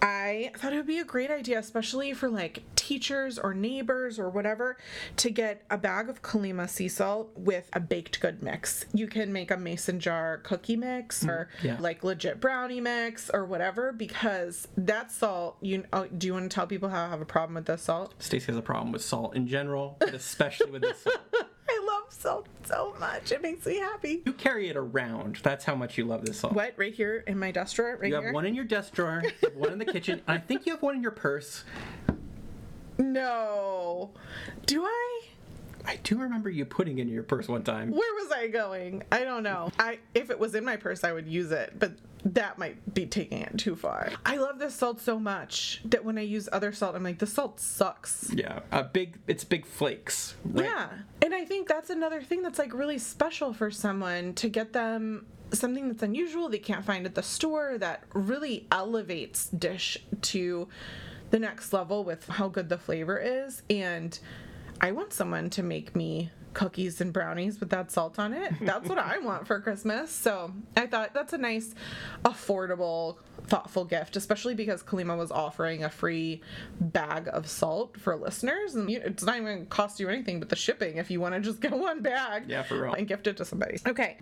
I 0.00 0.50
thought 0.56 0.72
it 0.72 0.76
would 0.76 0.86
be 0.86 0.98
a 0.98 1.04
great 1.04 1.30
idea, 1.30 1.58
especially 1.58 2.12
for 2.14 2.28
like 2.28 2.62
teachers 2.76 3.38
or 3.38 3.54
neighbors 3.54 4.18
or 4.18 4.28
whatever, 4.28 4.76
to 5.16 5.30
get 5.30 5.62
a 5.70 5.78
bag 5.78 6.08
of 6.08 6.22
Kalima 6.22 6.68
sea 6.68 6.88
salt 6.88 7.30
with 7.36 7.68
a 7.72 7.80
baked 7.80 8.20
good 8.20 8.42
mix. 8.42 8.84
You 8.92 9.06
can 9.06 9.32
make 9.32 9.50
a 9.50 9.56
mason 9.56 10.00
jar 10.00 10.38
cookie 10.38 10.76
mix 10.76 11.24
mm, 11.24 11.28
or 11.28 11.48
yeah. 11.62 11.76
like 11.78 12.02
legit 12.02 12.40
brownie 12.40 12.80
mix 12.80 13.30
or 13.30 13.44
whatever 13.44 13.92
because 13.92 14.68
that 14.76 15.12
salt. 15.12 15.56
You 15.60 15.84
oh, 15.92 16.06
do 16.06 16.26
you 16.26 16.34
want 16.34 16.50
to 16.50 16.54
tell 16.54 16.66
people 16.66 16.88
how 16.88 17.04
I 17.04 17.08
have 17.08 17.20
a 17.20 17.26
problem 17.26 17.54
with 17.54 17.66
this 17.66 17.82
salt? 17.82 18.14
Stacy 18.18 18.46
has 18.46 18.56
a 18.56 18.62
problem 18.62 18.92
with 18.92 19.02
salt 19.02 19.36
in 19.36 19.46
general, 19.46 19.96
but 19.98 20.14
especially 20.14 20.70
with 20.70 20.82
this 20.82 20.98
salt. 21.02 21.20
I 22.12 22.28
love 22.28 22.44
salt 22.44 22.46
so 22.64 22.94
much. 23.00 23.32
It 23.32 23.42
makes 23.42 23.66
me 23.66 23.76
happy. 23.78 24.22
You 24.24 24.32
carry 24.32 24.68
it 24.68 24.76
around. 24.76 25.40
That's 25.42 25.64
how 25.64 25.74
much 25.74 25.96
you 25.98 26.04
love 26.04 26.24
this 26.24 26.38
song. 26.40 26.54
What 26.54 26.74
right 26.76 26.92
here 26.94 27.24
in 27.26 27.38
my 27.38 27.50
desk 27.50 27.76
drawer? 27.76 27.96
Right 28.00 28.10
You 28.10 28.16
here. 28.16 28.26
have 28.26 28.34
one 28.34 28.44
in 28.46 28.54
your 28.54 28.64
desk 28.64 28.92
drawer, 28.94 29.22
you 29.24 29.48
one 29.54 29.72
in 29.72 29.78
the 29.78 29.84
kitchen, 29.86 30.20
and 30.26 30.38
I 30.38 30.40
think 30.40 30.66
you 30.66 30.72
have 30.72 30.82
one 30.82 30.94
in 30.94 31.02
your 31.02 31.12
purse. 31.12 31.64
No. 32.98 34.10
Do 34.66 34.84
I? 34.84 35.20
I 35.86 35.96
do 36.02 36.18
remember 36.18 36.50
you 36.50 36.64
putting 36.64 36.98
it 36.98 37.02
in 37.02 37.08
your 37.08 37.22
purse 37.22 37.48
one 37.48 37.62
time. 37.62 37.90
Where 37.90 38.14
was 38.14 38.30
I 38.32 38.48
going? 38.48 39.02
I 39.10 39.24
don't 39.24 39.42
know. 39.42 39.70
I 39.78 39.98
if 40.14 40.30
it 40.30 40.38
was 40.38 40.54
in 40.54 40.64
my 40.64 40.76
purse, 40.76 41.04
I 41.04 41.12
would 41.12 41.26
use 41.28 41.50
it, 41.50 41.74
but 41.78 41.92
that 42.24 42.56
might 42.58 42.94
be 42.94 43.06
taking 43.06 43.38
it 43.38 43.58
too 43.58 43.74
far. 43.74 44.10
I 44.24 44.36
love 44.36 44.58
this 44.58 44.74
salt 44.74 45.00
so 45.00 45.18
much 45.18 45.80
that 45.86 46.04
when 46.04 46.18
I 46.18 46.22
use 46.22 46.48
other 46.52 46.72
salt, 46.72 46.94
I'm 46.94 47.02
like, 47.02 47.18
the 47.18 47.26
salt 47.26 47.58
sucks. 47.58 48.30
Yeah, 48.32 48.60
a 48.70 48.84
big. 48.84 49.18
It's 49.26 49.44
big 49.44 49.66
flakes. 49.66 50.36
right? 50.44 50.64
Yeah. 50.66 50.88
And 51.20 51.34
I 51.34 51.44
think 51.44 51.68
that's 51.68 51.90
another 51.90 52.22
thing 52.22 52.42
that's 52.42 52.58
like 52.58 52.72
really 52.72 52.98
special 52.98 53.52
for 53.52 53.70
someone 53.70 54.34
to 54.34 54.48
get 54.48 54.72
them 54.72 55.26
something 55.52 55.88
that's 55.88 56.02
unusual 56.02 56.48
they 56.48 56.58
can't 56.58 56.84
find 56.84 57.04
at 57.04 57.14
the 57.14 57.22
store 57.22 57.76
that 57.78 58.04
really 58.14 58.66
elevates 58.72 59.48
dish 59.48 59.98
to 60.22 60.66
the 61.30 61.38
next 61.38 61.72
level 61.74 62.04
with 62.04 62.26
how 62.26 62.48
good 62.48 62.68
the 62.70 62.78
flavor 62.78 63.18
is 63.18 63.62
and 63.68 64.18
I 64.82 64.90
want 64.92 65.12
someone 65.12 65.48
to 65.50 65.62
make 65.62 65.94
me 65.94 66.30
cookies 66.54 67.00
and 67.00 67.12
brownies 67.14 67.60
with 67.60 67.70
that 67.70 67.90
salt 67.90 68.18
on 68.18 68.34
it. 68.34 68.52
That's 68.60 68.86
what 68.88 68.98
I 68.98 69.18
want 69.18 69.46
for 69.46 69.58
Christmas. 69.60 70.10
So 70.10 70.52
I 70.76 70.86
thought 70.86 71.14
that's 71.14 71.32
a 71.32 71.38
nice, 71.38 71.74
affordable, 72.24 73.16
thoughtful 73.46 73.84
gift, 73.86 74.16
especially 74.16 74.54
because 74.54 74.82
Kalima 74.82 75.16
was 75.16 75.30
offering 75.30 75.84
a 75.84 75.88
free 75.88 76.42
bag 76.80 77.28
of 77.32 77.48
salt 77.48 77.98
for 77.98 78.16
listeners. 78.16 78.74
And 78.74 78.90
it's 78.90 79.22
not 79.22 79.36
even 79.36 79.46
going 79.46 79.60
to 79.60 79.66
cost 79.66 79.98
you 80.00 80.08
anything 80.10 80.40
but 80.40 80.48
the 80.50 80.56
shipping 80.56 80.98
if 80.98 81.10
you 81.10 81.20
want 81.20 81.34
to 81.34 81.40
just 81.40 81.60
get 81.60 81.72
one 81.72 82.02
bag 82.02 82.44
Yeah, 82.48 82.62
for 82.64 82.82
real. 82.82 82.92
and 82.94 83.06
gift 83.08 83.26
it 83.28 83.38
to 83.38 83.44
somebody. 83.46 83.78
Okay. 83.86 84.18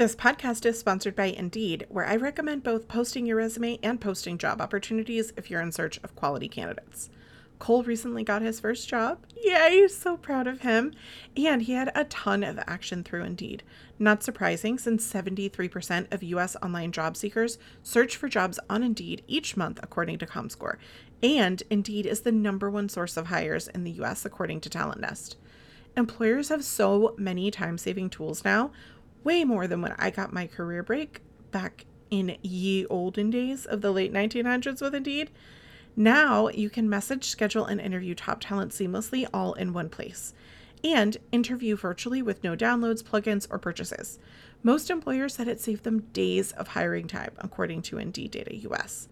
This 0.00 0.16
podcast 0.16 0.64
is 0.64 0.78
sponsored 0.78 1.14
by 1.14 1.26
Indeed, 1.26 1.84
where 1.90 2.06
I 2.06 2.16
recommend 2.16 2.62
both 2.62 2.88
posting 2.88 3.26
your 3.26 3.36
resume 3.36 3.78
and 3.82 4.00
posting 4.00 4.38
job 4.38 4.58
opportunities 4.58 5.34
if 5.36 5.50
you're 5.50 5.60
in 5.60 5.72
search 5.72 6.00
of 6.02 6.16
quality 6.16 6.48
candidates. 6.48 7.10
Cole 7.58 7.82
recently 7.82 8.24
got 8.24 8.40
his 8.40 8.60
first 8.60 8.88
job. 8.88 9.18
Yay, 9.44 9.86
so 9.88 10.16
proud 10.16 10.46
of 10.46 10.62
him. 10.62 10.94
And 11.36 11.60
he 11.60 11.74
had 11.74 11.92
a 11.94 12.04
ton 12.04 12.42
of 12.42 12.58
action 12.60 13.04
through 13.04 13.24
Indeed. 13.24 13.62
Not 13.98 14.22
surprising, 14.22 14.78
since 14.78 15.06
73% 15.12 16.10
of 16.10 16.22
US 16.22 16.56
online 16.62 16.92
job 16.92 17.14
seekers 17.14 17.58
search 17.82 18.16
for 18.16 18.26
jobs 18.26 18.58
on 18.70 18.82
Indeed 18.82 19.22
each 19.28 19.54
month, 19.54 19.80
according 19.82 20.16
to 20.20 20.26
ComScore. 20.26 20.78
And 21.22 21.62
Indeed 21.68 22.06
is 22.06 22.22
the 22.22 22.32
number 22.32 22.70
one 22.70 22.88
source 22.88 23.18
of 23.18 23.26
hires 23.26 23.68
in 23.68 23.84
the 23.84 24.00
US, 24.02 24.24
according 24.24 24.62
to 24.62 24.70
Talent 24.70 25.02
Nest. 25.02 25.36
Employers 25.96 26.48
have 26.48 26.64
so 26.64 27.14
many 27.18 27.50
time 27.50 27.76
saving 27.76 28.10
tools 28.10 28.44
now, 28.44 28.70
way 29.24 29.44
more 29.44 29.66
than 29.66 29.82
when 29.82 29.94
I 29.98 30.10
got 30.10 30.32
my 30.32 30.46
career 30.46 30.82
break 30.82 31.20
back 31.50 31.86
in 32.10 32.36
ye 32.42 32.86
olden 32.86 33.30
days 33.30 33.66
of 33.66 33.80
the 33.80 33.92
late 33.92 34.12
1900s 34.12 34.80
with 34.80 34.94
Indeed. 34.94 35.30
Now 35.96 36.48
you 36.48 36.70
can 36.70 36.88
message, 36.88 37.24
schedule, 37.24 37.64
and 37.64 37.80
interview 37.80 38.14
top 38.14 38.40
talent 38.40 38.72
seamlessly 38.72 39.26
all 39.32 39.54
in 39.54 39.72
one 39.72 39.88
place. 39.88 40.34
And 40.82 41.16
interview 41.30 41.76
virtually 41.76 42.22
with 42.22 42.42
no 42.42 42.56
downloads, 42.56 43.02
plugins, 43.02 43.46
or 43.50 43.58
purchases. 43.58 44.18
Most 44.62 44.90
employers 44.90 45.34
said 45.34 45.48
it 45.48 45.60
saved 45.60 45.84
them 45.84 46.00
days 46.12 46.52
of 46.52 46.68
hiring 46.68 47.06
time, 47.06 47.32
according 47.38 47.82
to 47.82 47.98
Indeed 47.98 48.30
Data 48.30 48.56
US. 48.56 49.08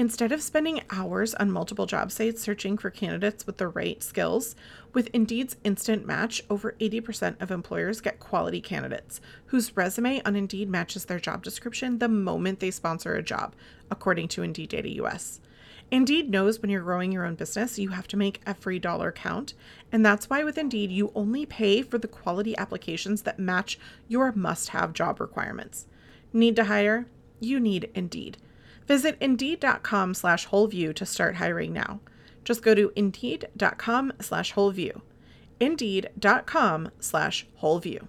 Instead 0.00 0.30
of 0.30 0.40
spending 0.40 0.80
hours 0.90 1.34
on 1.34 1.50
multiple 1.50 1.84
job 1.84 2.12
sites 2.12 2.40
searching 2.40 2.78
for 2.78 2.88
candidates 2.88 3.44
with 3.44 3.56
the 3.56 3.66
right 3.66 4.00
skills, 4.00 4.54
with 4.94 5.12
Indeed's 5.12 5.56
instant 5.64 6.06
match, 6.06 6.40
over 6.48 6.76
80% 6.80 7.42
of 7.42 7.50
employers 7.50 8.00
get 8.00 8.20
quality 8.20 8.60
candidates 8.60 9.20
whose 9.46 9.76
resume 9.76 10.22
on 10.24 10.36
Indeed 10.36 10.70
matches 10.70 11.06
their 11.06 11.18
job 11.18 11.42
description 11.42 11.98
the 11.98 12.06
moment 12.06 12.60
they 12.60 12.70
sponsor 12.70 13.16
a 13.16 13.24
job, 13.24 13.56
according 13.90 14.28
to 14.28 14.44
Indeed 14.44 14.68
Data 14.68 14.88
US. 15.02 15.40
Indeed 15.90 16.30
knows 16.30 16.60
when 16.62 16.70
you're 16.70 16.82
growing 16.82 17.10
your 17.10 17.26
own 17.26 17.34
business, 17.34 17.76
you 17.76 17.88
have 17.88 18.06
to 18.08 18.16
make 18.16 18.40
every 18.46 18.78
dollar 18.78 19.10
count. 19.10 19.54
And 19.90 20.06
that's 20.06 20.30
why 20.30 20.44
with 20.44 20.58
Indeed, 20.58 20.92
you 20.92 21.10
only 21.16 21.44
pay 21.44 21.82
for 21.82 21.98
the 21.98 22.06
quality 22.06 22.56
applications 22.56 23.22
that 23.22 23.40
match 23.40 23.80
your 24.06 24.30
must 24.30 24.68
have 24.68 24.92
job 24.92 25.18
requirements. 25.18 25.86
Need 26.32 26.54
to 26.54 26.64
hire? 26.64 27.06
You 27.40 27.58
need 27.58 27.90
Indeed. 27.96 28.38
Visit 28.88 29.18
indeed.com 29.20 30.14
slash 30.14 30.48
wholeview 30.48 30.94
to 30.94 31.04
start 31.04 31.36
hiring 31.36 31.74
now. 31.74 32.00
Just 32.42 32.62
go 32.62 32.74
to 32.74 32.90
indeed.com 32.96 34.14
slash 34.18 34.54
wholeview. 34.54 35.02
Indeed.com 35.60 36.90
slash 36.98 37.46
wholeview. 37.62 38.06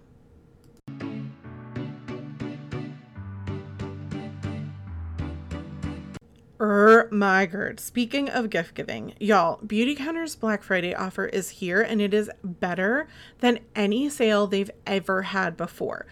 Er, 6.61 7.09
my 7.11 7.45
god. 7.45 7.81
Speaking 7.81 8.29
of 8.29 8.49
gift 8.49 8.75
giving, 8.75 9.15
y'all, 9.19 9.59
Beautycounter's 9.59 10.37
Black 10.37 10.63
Friday 10.63 10.93
offer 10.93 11.25
is 11.25 11.49
here 11.49 11.81
and 11.81 12.01
it 12.01 12.13
is 12.13 12.31
better 12.41 13.09
than 13.39 13.59
any 13.75 14.09
sale 14.09 14.47
they've 14.47 14.71
ever 14.87 15.23
had 15.23 15.57
before. 15.57 16.05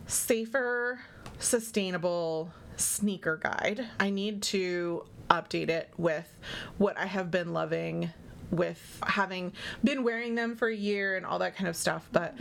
safer, 0.07 0.99
sustainable 1.37 2.51
sneaker 2.75 3.37
guide. 3.37 3.87
I 3.99 4.09
need 4.09 4.41
to 4.43 5.05
update 5.31 5.69
it 5.69 5.89
with 5.97 6.37
what 6.77 6.97
I 6.97 7.05
have 7.05 7.31
been 7.31 7.53
loving 7.53 8.11
with 8.51 8.99
having 9.03 9.53
been 9.83 10.03
wearing 10.03 10.35
them 10.35 10.55
for 10.55 10.67
a 10.67 10.75
year 10.75 11.15
and 11.15 11.25
all 11.25 11.39
that 11.39 11.55
kind 11.55 11.69
of 11.69 11.75
stuff. 11.75 12.07
But 12.11 12.35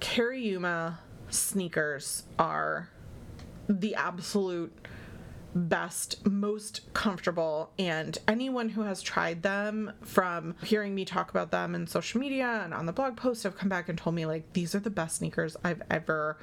Cariuma 0.00 0.98
sneakers 1.28 2.24
are 2.38 2.88
the 3.68 3.94
absolute 3.94 4.72
best, 5.54 6.24
most 6.26 6.80
comfortable, 6.94 7.70
and 7.78 8.16
anyone 8.26 8.70
who 8.70 8.82
has 8.82 9.02
tried 9.02 9.42
them 9.42 9.92
from 10.02 10.54
hearing 10.62 10.94
me 10.94 11.04
talk 11.04 11.30
about 11.30 11.50
them 11.50 11.74
in 11.74 11.86
social 11.86 12.20
media 12.20 12.62
and 12.64 12.72
on 12.72 12.86
the 12.86 12.92
blog 12.92 13.16
post 13.16 13.42
have 13.42 13.56
come 13.56 13.68
back 13.68 13.88
and 13.88 13.98
told 13.98 14.16
me 14.16 14.24
like 14.24 14.50
these 14.54 14.74
are 14.74 14.80
the 14.80 14.90
best 14.90 15.16
sneakers 15.16 15.56
I've 15.62 15.82
ever 15.90 16.38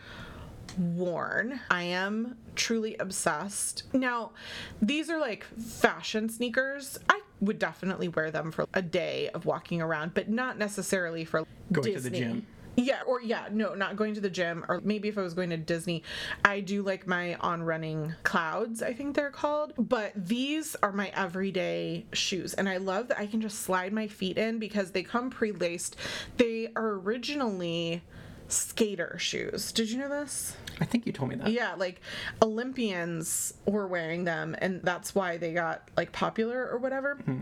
worn. 0.80 1.59
I 1.69 1.84
am 1.84 2.38
truly 2.55 2.95
obsessed. 2.97 3.84
Now, 3.93 4.32
these 4.82 5.09
are 5.09 5.19
like 5.19 5.43
fashion 5.43 6.30
sneakers. 6.30 6.97
I 7.09 7.21
would 7.41 7.59
definitely 7.59 8.07
wear 8.07 8.32
them 8.32 8.51
for 8.51 8.65
a 8.73 8.82
day 8.82 9.30
of 9.34 9.45
walking 9.45 9.82
around, 9.82 10.13
but 10.13 10.30
not 10.30 10.57
necessarily 10.57 11.25
for 11.25 11.45
Going 11.71 11.93
to 11.93 11.99
the 12.01 12.09
gym. 12.09 12.47
Yeah, 12.75 13.01
or 13.05 13.21
yeah, 13.21 13.47
no, 13.51 13.73
not 13.75 13.97
going 13.97 14.13
to 14.13 14.21
the 14.21 14.30
gym, 14.30 14.63
or 14.69 14.80
maybe 14.82 15.09
if 15.09 15.17
I 15.17 15.21
was 15.21 15.34
going 15.34 15.49
to 15.49 15.57
Disney, 15.57 16.03
I 16.45 16.61
do 16.61 16.82
like 16.82 17.07
my 17.07 17.36
on 17.36 17.61
running 17.61 18.13
clouds, 18.23 18.82
I 18.82 18.93
think 18.93 19.15
they're 19.15 19.32
called. 19.32 19.73
But 19.77 20.13
these 20.15 20.77
are 20.82 20.93
my 20.93 21.11
everyday 21.13 22.05
shoes, 22.13 22.53
and 22.53 22.69
I 22.69 22.77
love 22.77 23.09
that 23.09 23.19
I 23.19 23.25
can 23.25 23.41
just 23.41 23.59
slide 23.59 23.91
my 23.91 24.07
feet 24.07 24.38
in 24.38 24.59
because 24.59 24.91
they 24.91 25.03
come 25.03 25.30
pre 25.30 25.51
laced. 25.51 25.97
They 26.38 26.69
are 26.75 26.91
originally 26.93 28.01
skater 28.49 29.17
shoes. 29.19 29.71
Did 29.71 29.89
you 29.89 29.97
know 29.97 30.09
this? 30.09 30.55
I 30.81 30.85
think 30.85 31.05
you 31.05 31.11
told 31.11 31.29
me 31.29 31.35
that. 31.37 31.51
Yeah, 31.51 31.75
like 31.75 32.01
Olympians 32.41 33.53
were 33.65 33.87
wearing 33.87 34.23
them, 34.23 34.55
and 34.59 34.81
that's 34.83 35.13
why 35.15 35.37
they 35.37 35.53
got 35.53 35.87
like 35.97 36.11
popular 36.11 36.67
or 36.67 36.77
whatever. 36.77 37.15
Hmm. 37.15 37.41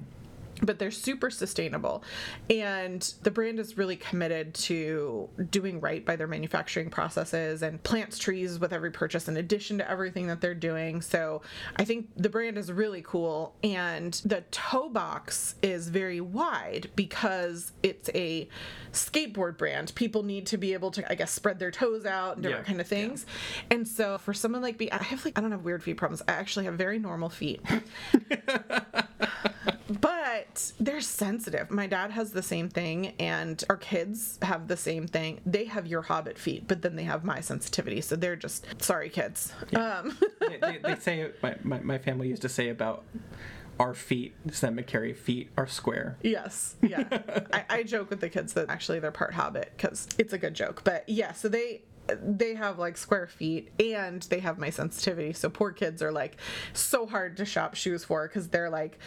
But 0.61 0.79
they're 0.79 0.91
super 0.91 1.29
sustainable. 1.29 2.03
And 2.49 3.01
the 3.23 3.31
brand 3.31 3.59
is 3.59 3.77
really 3.77 3.95
committed 3.95 4.53
to 4.55 5.29
doing 5.49 5.79
right 5.79 6.05
by 6.05 6.15
their 6.15 6.27
manufacturing 6.27 6.89
processes 6.89 7.61
and 7.61 7.81
plants 7.83 8.17
trees 8.17 8.59
with 8.59 8.73
every 8.73 8.91
purchase 8.91 9.27
in 9.27 9.37
addition 9.37 9.77
to 9.79 9.89
everything 9.89 10.27
that 10.27 10.41
they're 10.41 10.55
doing. 10.55 11.01
So 11.01 11.41
I 11.75 11.83
think 11.85 12.09
the 12.15 12.29
brand 12.29 12.57
is 12.57 12.71
really 12.71 13.01
cool. 13.01 13.55
And 13.63 14.13
the 14.25 14.41
toe 14.51 14.89
box 14.89 15.55
is 15.61 15.89
very 15.89 16.21
wide 16.21 16.89
because 16.95 17.71
it's 17.83 18.09
a 18.15 18.47
skateboard 18.91 19.57
brand. 19.57 19.93
People 19.95 20.23
need 20.23 20.45
to 20.47 20.57
be 20.57 20.73
able 20.73 20.91
to, 20.91 21.11
I 21.11 21.15
guess, 21.15 21.31
spread 21.31 21.59
their 21.59 21.71
toes 21.71 22.05
out 22.05 22.35
and 22.35 22.43
different 22.43 22.65
Yeah, 22.65 22.67
kind 22.67 22.81
of 22.81 22.87
things. 22.87 23.25
And 23.69 23.87
so 23.87 24.17
for 24.17 24.33
someone 24.33 24.61
like 24.61 24.79
me, 24.79 24.89
I 24.91 25.01
have 25.03 25.23
like 25.25 25.37
I 25.37 25.41
don't 25.41 25.51
have 25.51 25.63
weird 25.63 25.83
feet 25.83 25.97
problems. 25.97 26.21
I 26.27 26.33
actually 26.33 26.65
have 26.65 26.75
very 26.75 26.99
normal 26.99 27.29
feet. 27.29 27.61
but 30.37 30.71
they're 30.79 31.01
sensitive. 31.01 31.71
My 31.71 31.87
dad 31.87 32.11
has 32.11 32.31
the 32.31 32.43
same 32.43 32.69
thing, 32.69 33.13
and 33.19 33.63
our 33.69 33.77
kids 33.77 34.37
have 34.41 34.67
the 34.67 34.77
same 34.77 35.07
thing. 35.07 35.39
They 35.45 35.65
have 35.65 35.87
your 35.87 36.01
hobbit 36.03 36.37
feet, 36.37 36.67
but 36.67 36.81
then 36.81 36.95
they 36.95 37.03
have 37.03 37.23
my 37.23 37.41
sensitivity. 37.41 38.01
So 38.01 38.15
they're 38.15 38.35
just 38.35 38.65
sorry, 38.81 39.09
kids. 39.09 39.53
Um, 39.75 40.17
they, 40.39 40.57
they, 40.57 40.77
they 40.83 40.95
say 40.95 41.31
my, 41.41 41.55
my, 41.63 41.79
my 41.79 41.97
family 41.97 42.27
used 42.27 42.41
to 42.43 42.49
say 42.49 42.69
about 42.69 43.03
our 43.79 43.93
feet, 43.93 44.35
Sam 44.51 44.77
McCarry 44.77 45.15
feet 45.15 45.49
are 45.55 45.67
square. 45.67 46.17
yes, 46.23 46.75
yeah. 46.81 47.03
I, 47.53 47.65
I 47.69 47.83
joke 47.83 48.09
with 48.09 48.21
the 48.21 48.29
kids 48.29 48.53
that 48.53 48.69
actually 48.69 48.99
they're 48.99 49.11
part 49.11 49.33
hobbit 49.33 49.71
because 49.75 50.07
it's 50.17 50.33
a 50.33 50.37
good 50.37 50.53
joke. 50.53 50.83
But 50.83 51.07
yeah, 51.07 51.33
so 51.33 51.47
they 51.47 51.81
they 52.23 52.55
have 52.55 52.79
like 52.79 52.97
square 52.97 53.27
feet 53.27 53.69
and 53.79 54.21
they 54.23 54.39
have 54.39 54.57
my 54.57 54.69
sensitivity. 54.69 55.33
So 55.33 55.49
poor 55.49 55.71
kids 55.71 56.01
are 56.01 56.11
like 56.11 56.37
so 56.73 57.05
hard 57.05 57.37
to 57.37 57.45
shop 57.45 57.75
shoes 57.75 58.05
for 58.05 58.27
because 58.27 58.47
they're 58.47 58.69
like 58.69 58.97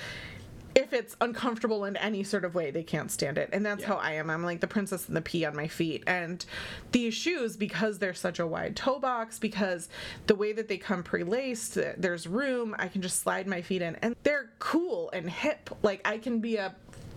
if 0.74 0.92
it's 0.92 1.16
uncomfortable 1.20 1.84
in 1.84 1.96
any 1.96 2.22
sort 2.22 2.44
of 2.44 2.54
way, 2.54 2.70
they 2.70 2.82
can't 2.82 3.10
stand 3.10 3.38
it. 3.38 3.50
And 3.52 3.64
that's 3.64 3.82
Yeah. 3.82 3.88
how 3.88 3.94
I 3.96 4.12
am. 4.12 4.30
I'm 4.30 4.44
like 4.44 4.60
the 4.60 4.66
princess 4.66 5.08
and 5.08 5.16
the 5.16 5.20
pea 5.22 5.44
on 5.44 5.56
my 5.56 5.66
feet. 5.68 6.04
And 6.06 6.44
these 6.92 7.14
shoes, 7.14 7.56
because 7.56 7.98
they're 7.98 8.14
such 8.14 8.38
a 8.38 8.46
wide 8.46 8.76
toe 8.76 8.98
box, 8.98 9.38
because 9.38 9.88
the 10.26 10.34
way 10.34 10.52
that 10.52 10.68
they 10.68 10.78
come 10.78 11.02
pre 11.02 11.24
laced, 11.24 11.74
there's 11.96 12.26
room, 12.26 12.74
I 12.78 12.88
can 12.88 13.02
just 13.02 13.20
slide 13.20 13.46
my 13.46 13.62
feet 13.62 13.82
in. 13.82 13.96
And 13.96 14.14
they're 14.22 14.50
cool 14.58 15.10
and 15.12 15.28
hip. 15.28 15.70
Like 15.82 16.00
I 16.06 16.18
can 16.18 16.40
be 16.40 16.56
a 16.56 16.74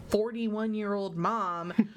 41 0.10 0.74
year 0.74 0.94
old 0.94 1.16
mom. 1.16 1.74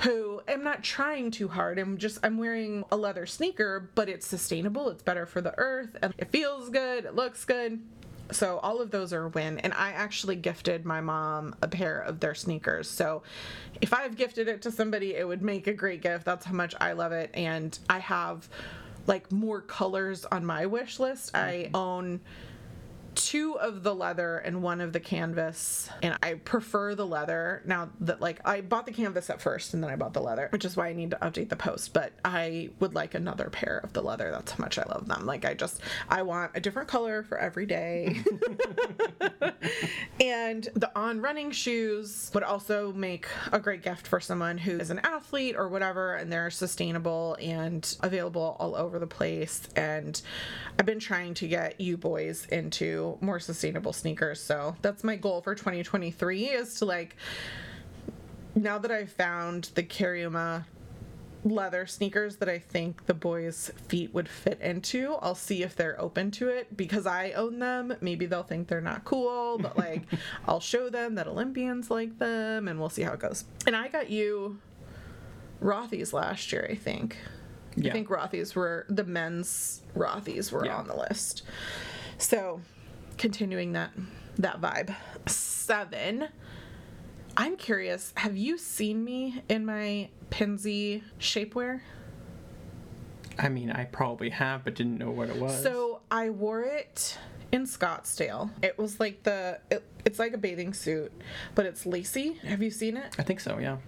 who 0.00 0.42
am 0.48 0.64
not 0.64 0.82
trying 0.82 1.30
too 1.30 1.46
hard. 1.46 1.78
I'm 1.78 1.98
just 1.98 2.18
I'm 2.24 2.36
wearing 2.36 2.84
a 2.90 2.96
leather 2.96 3.26
sneaker, 3.26 3.90
but 3.94 4.08
it's 4.08 4.26
sustainable, 4.26 4.88
it's 4.90 5.04
better 5.04 5.24
for 5.24 5.40
the 5.40 5.54
earth, 5.56 5.96
and 6.02 6.12
it 6.18 6.30
feels 6.32 6.68
good, 6.68 7.04
it 7.04 7.14
looks 7.14 7.44
good. 7.44 7.80
So 8.32 8.58
all 8.58 8.80
of 8.80 8.90
those 8.90 9.12
are 9.12 9.26
a 9.26 9.28
win. 9.28 9.58
And 9.58 9.72
I 9.74 9.90
actually 9.90 10.36
gifted 10.36 10.84
my 10.84 11.00
mom 11.00 11.54
a 11.62 11.68
pair 11.68 12.00
of 12.00 12.20
their 12.20 12.34
sneakers. 12.34 12.88
So 12.88 13.22
if 13.80 13.92
I've 13.92 14.16
gifted 14.16 14.48
it 14.48 14.62
to 14.62 14.70
somebody, 14.70 15.14
it 15.14 15.26
would 15.26 15.42
make 15.42 15.66
a 15.66 15.74
great 15.74 16.02
gift. 16.02 16.24
That's 16.24 16.44
how 16.44 16.54
much 16.54 16.74
I 16.80 16.92
love 16.92 17.12
it. 17.12 17.30
And 17.34 17.78
I 17.88 17.98
have 17.98 18.48
like 19.06 19.30
more 19.30 19.60
colors 19.60 20.24
on 20.24 20.44
my 20.44 20.66
wish 20.66 20.98
list. 20.98 21.36
I 21.36 21.64
mm-hmm. 21.66 21.76
own 21.76 22.20
two 23.14 23.58
of 23.58 23.82
the 23.82 23.94
leather 23.94 24.38
and 24.38 24.62
one 24.62 24.80
of 24.80 24.92
the 24.92 25.00
canvas 25.00 25.88
and 26.02 26.16
i 26.22 26.34
prefer 26.34 26.94
the 26.94 27.06
leather. 27.06 27.62
Now 27.64 27.90
that 28.00 28.20
like 28.20 28.40
i 28.46 28.60
bought 28.60 28.86
the 28.86 28.92
canvas 28.92 29.30
at 29.30 29.40
first 29.40 29.74
and 29.74 29.82
then 29.82 29.90
i 29.90 29.96
bought 29.96 30.12
the 30.12 30.20
leather 30.20 30.48
which 30.50 30.64
is 30.64 30.76
why 30.76 30.88
i 30.88 30.92
need 30.92 31.10
to 31.10 31.18
update 31.18 31.48
the 31.48 31.56
post 31.56 31.92
but 31.92 32.12
i 32.24 32.70
would 32.80 32.94
like 32.94 33.14
another 33.14 33.48
pair 33.50 33.78
of 33.78 33.92
the 33.92 34.02
leather. 34.02 34.30
That's 34.30 34.52
how 34.52 34.62
much 34.62 34.78
i 34.78 34.84
love 34.84 35.08
them. 35.08 35.26
Like 35.26 35.44
i 35.44 35.54
just 35.54 35.80
i 36.08 36.22
want 36.22 36.52
a 36.54 36.60
different 36.60 36.88
color 36.88 37.22
for 37.22 37.38
every 37.38 37.66
day. 37.66 38.22
And 40.20 40.68
the 40.74 40.90
on 40.96 41.20
running 41.20 41.50
shoes 41.50 42.30
would 42.34 42.42
also 42.42 42.92
make 42.92 43.26
a 43.52 43.58
great 43.58 43.82
gift 43.82 44.06
for 44.06 44.20
someone 44.20 44.58
who 44.58 44.72
is 44.78 44.90
an 44.90 45.00
athlete 45.00 45.56
or 45.56 45.68
whatever 45.68 46.14
and 46.14 46.32
they're 46.32 46.50
sustainable 46.50 47.36
and 47.40 47.96
available 48.02 48.56
all 48.60 48.76
over 48.76 48.98
the 48.98 49.06
place. 49.06 49.62
And 49.74 50.20
i've 50.78 50.86
been 50.86 51.00
trying 51.00 51.34
to 51.34 51.48
get 51.48 51.80
you 51.80 51.96
boys 51.96 52.46
into 52.46 53.03
more 53.20 53.38
sustainable 53.40 53.92
sneakers 53.92 54.40
so 54.40 54.76
that's 54.82 55.02
my 55.04 55.16
goal 55.16 55.40
for 55.40 55.54
2023 55.54 56.44
is 56.46 56.74
to 56.76 56.84
like 56.84 57.16
now 58.54 58.78
that 58.78 58.90
i've 58.90 59.10
found 59.12 59.70
the 59.74 59.82
Cariuma 59.82 60.64
leather 61.46 61.84
sneakers 61.84 62.36
that 62.36 62.48
I 62.48 62.58
think 62.58 63.04
the 63.04 63.12
boys' 63.12 63.70
feet 63.86 64.14
would 64.14 64.30
fit 64.30 64.58
into. 64.62 65.16
I'll 65.20 65.34
see 65.34 65.62
if 65.62 65.76
they're 65.76 66.00
open 66.00 66.30
to 66.30 66.48
it 66.48 66.74
because 66.74 67.06
I 67.06 67.32
own 67.32 67.58
them. 67.58 67.94
Maybe 68.00 68.24
they'll 68.24 68.42
think 68.44 68.66
they're 68.66 68.80
not 68.80 69.04
cool, 69.04 69.58
but 69.58 69.76
like 69.86 70.04
I'll 70.48 70.60
show 70.60 70.88
them 70.88 71.16
that 71.16 71.26
Olympians 71.28 71.90
like 71.90 72.18
them 72.18 72.66
and 72.66 72.80
we'll 72.80 72.88
see 72.88 73.02
how 73.02 73.12
it 73.12 73.20
goes. 73.20 73.44
And 73.66 73.76
I 73.76 73.88
got 73.88 74.08
you 74.08 74.58
Rothy's 75.62 76.14
last 76.14 76.50
year, 76.50 76.66
I 76.70 76.76
think. 76.76 77.18
I 77.76 77.90
think 77.90 78.08
Rothy's 78.08 78.54
were 78.54 78.86
the 78.88 79.04
men's 79.04 79.82
Rothy's 79.94 80.50
were 80.50 80.64
Yeah. 80.64 80.76
on 80.78 80.86
the 80.86 80.96
list. 80.96 81.42
So, 82.16 82.62
continuing 83.18 83.72
that 83.72 83.90
that 84.38 84.60
vibe. 84.60 84.94
7 85.26 86.28
I'm 87.36 87.56
curious, 87.56 88.12
have 88.16 88.36
you 88.36 88.58
seen 88.58 89.02
me 89.04 89.42
in 89.48 89.66
my 89.66 90.08
Pinsy 90.30 91.02
shapewear? 91.18 91.80
I 93.38 93.48
mean, 93.48 93.72
I 93.72 93.84
probably 93.86 94.30
have, 94.30 94.62
but 94.64 94.74
didn't 94.76 94.98
know 94.98 95.10
what 95.10 95.28
it 95.30 95.36
was. 95.36 95.60
So 95.60 96.00
I 96.10 96.30
wore 96.30 96.62
it 96.62 97.18
in 97.50 97.64
Scottsdale. 97.64 98.50
It 98.62 98.78
was 98.78 99.00
like 99.00 99.24
the, 99.24 99.58
it, 99.70 99.82
it's 100.04 100.20
like 100.20 100.32
a 100.32 100.38
bathing 100.38 100.72
suit, 100.74 101.10
but 101.56 101.66
it's 101.66 101.84
lacy. 101.86 102.34
Have 102.44 102.62
you 102.62 102.70
seen 102.70 102.96
it? 102.96 103.16
I 103.18 103.24
think 103.24 103.40
so, 103.40 103.58
yeah. 103.58 103.78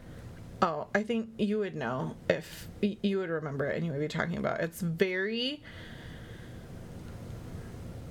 Oh, 0.60 0.88
I 0.92 1.04
think 1.04 1.30
you 1.38 1.58
would 1.58 1.76
know 1.76 2.16
if 2.28 2.66
y- 2.82 2.96
you 3.02 3.18
would 3.18 3.30
remember 3.30 3.66
it 3.66 3.76
and 3.76 3.86
you 3.86 3.92
would 3.92 4.00
be 4.00 4.08
talking 4.08 4.38
about. 4.38 4.60
It's 4.60 4.80
very 4.80 5.62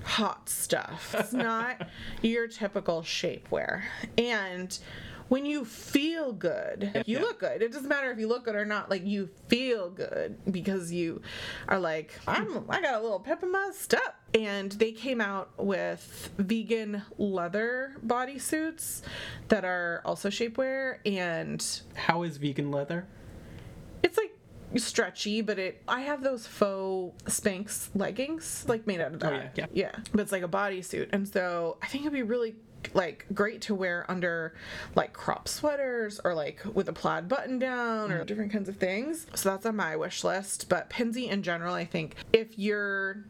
hot 0.05 0.47
stuff. 0.49 1.13
It's 1.17 1.33
not 1.33 1.87
your 2.21 2.47
typical 2.47 3.01
shapewear. 3.01 3.81
And 4.17 4.77
when 5.27 5.43
you 5.47 5.65
feel 5.65 6.31
good, 6.31 7.03
you 7.07 7.17
Yeah. 7.17 7.23
look 7.23 7.39
good. 7.39 7.63
It 7.63 7.71
doesn't 7.71 7.89
matter 7.89 8.11
if 8.11 8.19
you 8.19 8.27
look 8.27 8.45
good 8.45 8.55
or 8.55 8.65
not. 8.65 8.91
Like 8.91 9.03
you 9.05 9.29
feel 9.47 9.89
good 9.89 10.37
because 10.51 10.91
you 10.91 11.23
are 11.67 11.79
like, 11.79 12.13
I'm. 12.27 12.63
I 12.69 12.79
got 12.79 12.99
a 12.99 13.01
little 13.01 13.19
pep 13.19 13.41
in 13.41 13.51
my 13.51 13.71
step. 13.73 14.15
And 14.35 14.71
they 14.73 14.91
came 14.91 15.19
out 15.21 15.49
with 15.57 16.29
vegan 16.37 17.01
leather 17.17 17.95
bodysuits 18.05 19.01
that 19.47 19.65
are 19.65 20.01
also 20.05 20.29
shapewear, 20.29 20.97
and 21.05 21.65
How 21.95 22.21
is 22.23 22.37
vegan 22.37 22.69
leather? 22.69 23.07
it's 24.03 24.17
like 24.17 24.37
stretchy, 24.79 25.41
but 25.41 25.59
it 25.59 25.81
I 25.87 26.01
have 26.01 26.23
those 26.23 26.47
faux 26.47 27.23
Spanx 27.25 27.89
leggings, 27.95 28.65
like 28.67 28.87
made 28.87 29.01
out 29.01 29.13
of 29.13 29.23
oh, 29.23 29.29
that. 29.29 29.45
Oh, 29.45 29.49
yeah, 29.55 29.65
yeah. 29.73 29.91
But 30.11 30.21
it's 30.21 30.31
like 30.31 30.43
a 30.43 30.47
bodysuit. 30.47 31.09
And 31.11 31.27
so 31.27 31.77
I 31.81 31.87
think 31.87 32.03
it'd 32.03 32.13
be 32.13 32.23
really 32.23 32.55
like 32.93 33.25
great 33.33 33.61
to 33.61 33.75
wear 33.75 34.05
under 34.09 34.53
like 34.93 35.13
crop 35.13 35.47
sweaters 35.47 36.19
or 36.23 36.33
like 36.33 36.61
with 36.73 36.87
a 36.87 36.93
plaid 36.93 37.27
button 37.27 37.57
down 37.57 38.11
or 38.11 38.17
mm-hmm. 38.17 38.25
different 38.25 38.51
kinds 38.51 38.69
of 38.69 38.77
things. 38.77 39.27
So 39.33 39.49
that's 39.49 39.65
on 39.65 39.75
my 39.75 39.95
wish 39.95 40.23
list. 40.23 40.69
But 40.69 40.89
Pinsy 40.89 41.29
in 41.29 41.43
general, 41.43 41.73
I 41.73 41.85
think 41.85 42.15
if 42.33 42.57
you're 42.57 43.25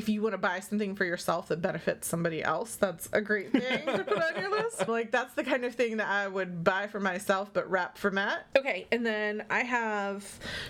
if 0.00 0.08
you 0.08 0.22
want 0.22 0.32
to 0.32 0.38
buy 0.38 0.60
something 0.60 0.94
for 0.94 1.04
yourself 1.04 1.48
that 1.48 1.60
benefits 1.60 2.08
somebody 2.08 2.42
else, 2.42 2.76
that's 2.76 3.10
a 3.12 3.20
great 3.20 3.52
thing 3.52 3.84
to 3.84 4.02
put 4.02 4.16
on 4.16 4.40
your 4.40 4.50
list. 4.62 4.88
Like 4.88 5.10
that's 5.10 5.34
the 5.34 5.44
kind 5.44 5.62
of 5.66 5.74
thing 5.74 5.98
that 5.98 6.08
I 6.08 6.26
would 6.26 6.64
buy 6.64 6.86
for 6.86 7.00
myself, 7.00 7.50
but 7.52 7.70
wrap 7.70 7.98
for 7.98 8.10
Matt. 8.10 8.46
Okay, 8.56 8.86
and 8.90 9.04
then 9.04 9.44
I 9.50 9.60
have 9.60 10.26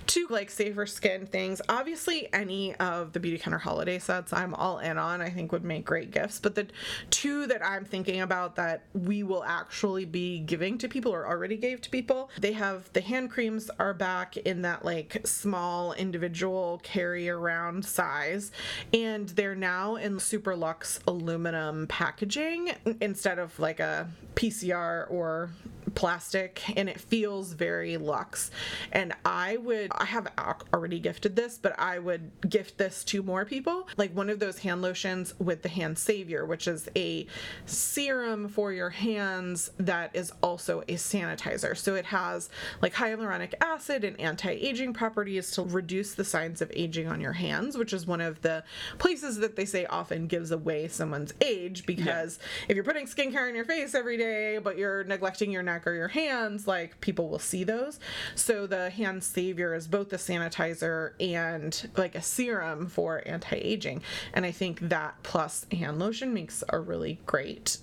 two 0.08 0.26
like 0.30 0.50
safer 0.50 0.84
skin 0.84 1.26
things. 1.26 1.62
Obviously, 1.68 2.28
any 2.32 2.74
of 2.76 3.12
the 3.12 3.20
Beautycounter 3.20 3.60
holiday 3.60 4.00
sets 4.00 4.32
I'm 4.32 4.52
all 4.52 4.80
in 4.80 4.98
on. 4.98 5.20
I 5.20 5.30
think 5.30 5.52
would 5.52 5.62
make 5.62 5.84
great 5.84 6.10
gifts. 6.10 6.40
But 6.40 6.56
the 6.56 6.66
two 7.10 7.46
that 7.46 7.64
I'm 7.64 7.84
thinking 7.84 8.22
about 8.22 8.56
that 8.56 8.82
we 8.94 9.22
will 9.22 9.44
actually 9.44 10.06
be 10.06 10.40
giving 10.40 10.76
to 10.78 10.88
people 10.88 11.14
or 11.14 11.24
already 11.24 11.56
gave 11.56 11.80
to 11.82 11.90
people, 11.90 12.30
they 12.40 12.52
have 12.54 12.92
the 12.94 13.00
hand 13.00 13.30
creams 13.30 13.70
are 13.78 13.94
back 13.94 14.36
in 14.38 14.62
that 14.62 14.84
like 14.84 15.20
small 15.24 15.92
individual 15.92 16.80
carry 16.82 17.30
around 17.30 17.84
size, 17.84 18.50
and 18.92 19.19
they're 19.28 19.54
now 19.54 19.96
in 19.96 20.18
super 20.18 20.56
luxe 20.56 21.00
aluminum 21.06 21.86
packaging 21.86 22.72
instead 23.00 23.38
of 23.38 23.58
like 23.58 23.80
a 23.80 24.08
PCR 24.34 25.10
or 25.10 25.50
plastic 25.94 26.62
and 26.76 26.88
it 26.88 27.00
feels 27.00 27.52
very 27.52 27.96
luxe. 27.96 28.50
And 28.92 29.12
i 29.24 29.56
would 29.56 29.90
i 29.92 30.04
have 30.04 30.28
already 30.72 30.98
gifted 30.98 31.36
this 31.36 31.58
but 31.58 31.78
i 31.78 31.98
would 31.98 32.30
gift 32.48 32.78
this 32.78 33.04
to 33.04 33.22
more 33.22 33.44
people. 33.44 33.88
Like 33.96 34.14
one 34.14 34.30
of 34.30 34.38
those 34.38 34.58
hand 34.58 34.82
lotions 34.82 35.34
with 35.38 35.62
the 35.62 35.68
hand 35.68 35.98
savior 35.98 36.44
which 36.44 36.68
is 36.68 36.88
a 36.96 37.26
serum 37.66 38.48
for 38.48 38.72
your 38.72 38.90
hands 38.90 39.70
that 39.78 40.10
is 40.14 40.32
also 40.42 40.80
a 40.82 40.94
sanitizer. 40.94 41.76
So 41.76 41.94
it 41.94 42.06
has 42.06 42.50
like 42.82 42.94
hyaluronic 42.94 43.54
acid 43.60 44.04
and 44.04 44.18
anti-aging 44.20 44.92
properties 44.92 45.50
to 45.52 45.62
reduce 45.62 46.14
the 46.14 46.24
signs 46.24 46.62
of 46.62 46.70
aging 46.74 47.08
on 47.08 47.20
your 47.20 47.32
hands 47.32 47.76
which 47.76 47.92
is 47.92 48.06
one 48.06 48.20
of 48.20 48.40
the 48.42 48.62
places 48.98 49.38
that 49.38 49.56
they 49.56 49.64
say 49.64 49.86
often 49.86 50.26
gives 50.26 50.50
away 50.50 50.88
someone's 50.88 51.32
age 51.40 51.86
because 51.86 52.38
yeah. 52.40 52.66
if 52.68 52.74
you're 52.74 52.84
putting 52.84 53.06
skincare 53.06 53.48
on 53.48 53.54
your 53.54 53.64
face 53.64 53.94
every 53.94 54.16
day 54.16 54.58
but 54.58 54.76
you're 54.78 55.04
neglecting 55.04 55.50
your 55.50 55.62
neck 55.62 55.79
or 55.86 55.94
your 55.94 56.08
hands, 56.08 56.66
like 56.66 57.00
people 57.00 57.28
will 57.28 57.38
see 57.38 57.64
those. 57.64 57.98
So 58.34 58.66
the 58.66 58.90
hand 58.90 59.22
savior 59.24 59.74
is 59.74 59.86
both 59.86 60.12
a 60.12 60.16
sanitizer 60.16 61.12
and 61.20 61.90
like 61.96 62.14
a 62.14 62.22
serum 62.22 62.86
for 62.86 63.22
anti-aging. 63.26 64.02
And 64.32 64.44
I 64.44 64.50
think 64.50 64.80
that 64.80 65.16
plus 65.22 65.66
hand 65.72 65.98
lotion 65.98 66.34
makes 66.34 66.62
a 66.68 66.78
really 66.78 67.18
great 67.26 67.78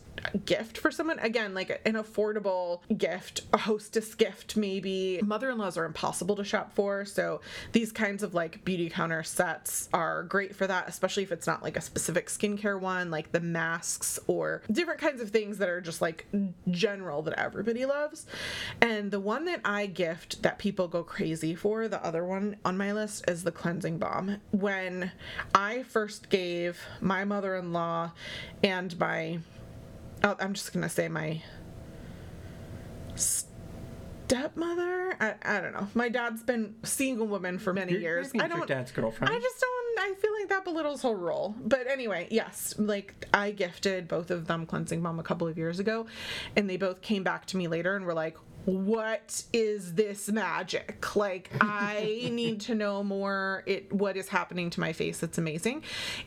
gift 0.46 0.78
for 0.78 0.92
someone. 0.92 1.20
Again 1.20 1.54
like 1.54 1.82
an 1.86 1.94
affordable 1.94 2.82
gift 2.98 3.42
a 3.54 3.58
hostess 3.58 4.16
gift 4.16 4.58
maybe. 4.58 5.20
Mother-in-laws 5.24 5.78
are 5.78 5.86
impossible 5.86 6.36
to 6.36 6.44
shop 6.44 6.74
for 6.74 7.06
so 7.06 7.42
these 7.72 7.92
kinds 7.92 8.24
of 8.24 8.34
like 8.34 8.64
Beautycounter 8.66 9.26
sets 9.26 9.90
are 9.94 10.24
great 10.24 10.56
for 10.56 10.68
that 10.68 10.88
especially 10.88 11.24
if 11.24 11.32
it's 11.32 11.48
not 11.48 11.64
like 11.64 11.78
a 11.78 11.82
specific 11.82 12.28
skincare 12.28 12.80
one 12.80 13.12
like 13.12 13.32
the 13.32 13.40
masks 13.40 14.20
or 14.28 14.62
different 14.72 15.00
kinds 15.00 15.22
of 15.22 15.30
things 15.30 15.58
that 15.58 15.70
are 15.70 15.82
just 15.82 16.02
like 16.02 16.28
general 16.70 17.22
that 17.22 17.38
everybody 17.40 17.86
loves. 17.86 18.26
And 18.82 19.12
the 19.12 19.20
one 19.20 19.46
that 19.46 19.62
i 19.66 19.86
gift 19.86 20.42
that 20.44 20.58
people 20.58 20.88
go 20.88 21.04
crazy 21.04 21.56
for 21.56 21.88
the 21.88 22.04
other 22.06 22.24
one 22.26 22.58
on 22.66 22.78
my 22.78 22.92
list 22.92 23.30
is 23.30 23.44
the 23.44 23.52
cleansing 23.52 23.98
balm. 23.98 24.38
When 24.52 25.12
i 25.54 25.84
first 25.84 26.30
gave 26.30 26.80
my 27.02 27.26
mother-in-law 27.26 28.12
and 28.64 29.00
my 29.00 29.40
oh, 30.24 30.36
I'm 30.40 30.54
just 30.54 30.74
gonna 30.74 30.90
say 30.90 31.08
my 31.08 31.42
stepmother. 34.28 35.16
I, 35.20 35.36
I 35.44 35.62
don't 35.62 35.74
know. 35.74 35.88
My 35.94 36.10
dad's 36.10 36.44
been 36.44 36.76
single 36.84 37.28
woman 37.28 37.60
for 37.60 37.74
many 37.74 37.94
You're, 37.94 38.02
years. 38.02 38.32
I 38.36 38.48
don't. 38.48 38.58
Your 38.58 38.68
dad's 38.68 38.92
girlfriend. 38.92 39.34
I 39.34 39.40
just 39.40 39.60
don't. 39.60 40.00
I 40.00 40.14
feel 40.20 40.32
like 40.40 40.50
that 40.50 40.64
belittles 40.64 41.02
her 41.02 41.14
role. 41.14 41.56
But 41.60 41.88
anyway, 41.88 42.28
yes, 42.30 42.76
like 42.78 43.26
I 43.34 43.52
gifted 43.52 44.08
both 44.08 44.30
of 44.30 44.48
them 44.48 44.66
cleansing 44.66 45.02
balm 45.02 45.20
a 45.20 45.24
couple 45.24 45.48
of 45.48 45.58
years 45.58 45.80
ago, 45.80 46.06
and 46.56 46.70
they 46.70 46.78
both 46.78 47.02
came 47.02 47.24
back 47.24 47.46
to 47.48 47.58
me 47.58 47.68
later 47.68 47.96
and 47.96 48.06
were 48.06 48.14
like, 48.14 48.38
what 48.68 49.44
is 49.54 49.94
this 49.94 50.28
magic? 50.28 51.16
Like 51.16 51.50
I 51.62 52.28
need 52.34 52.60
to 52.62 52.76
know 52.76 53.02
more 53.02 53.64
it 53.66 53.94
what 53.94 54.18
is 54.18 54.28
happening 54.28 54.70
to 54.72 54.82
my 54.82 54.92
face. 54.92 55.24
It's 55.24 55.38
amazing. 55.38 55.84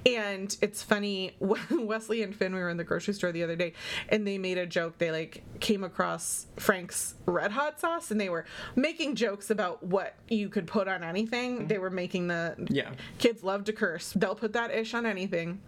And 0.06 0.56
it's 0.62 0.82
funny 0.82 1.36
Wesley 1.70 2.22
and 2.22 2.34
Finn 2.34 2.54
we 2.54 2.60
were 2.60 2.70
in 2.70 2.78
the 2.78 2.84
grocery 2.84 3.12
store 3.12 3.30
the 3.30 3.42
other 3.42 3.56
day 3.56 3.74
and 4.08 4.26
they 4.26 4.38
made 4.38 4.56
a 4.56 4.64
joke. 4.64 4.96
They 4.96 5.10
like 5.10 5.42
came 5.60 5.84
across 5.84 6.46
Frank's 6.56 7.14
red 7.26 7.52
hot 7.52 7.78
sauce 7.78 8.10
and 8.10 8.18
they 8.18 8.30
were 8.30 8.46
making 8.74 9.16
jokes 9.16 9.50
about 9.50 9.82
what 9.82 10.14
you 10.28 10.48
could 10.48 10.66
put 10.66 10.88
on 10.88 11.04
anything. 11.04 11.58
Mm-hmm. 11.58 11.66
They 11.66 11.78
were 11.78 11.90
making 11.90 12.28
the 12.28 12.54
Yeah. 12.70 12.92
Kids 13.18 13.44
love 13.44 13.64
to 13.64 13.74
curse. 13.74 14.14
They'll 14.16 14.34
put 14.34 14.54
that 14.54 14.74
ish 14.74 14.94
on 14.94 15.04
anything. 15.04 15.60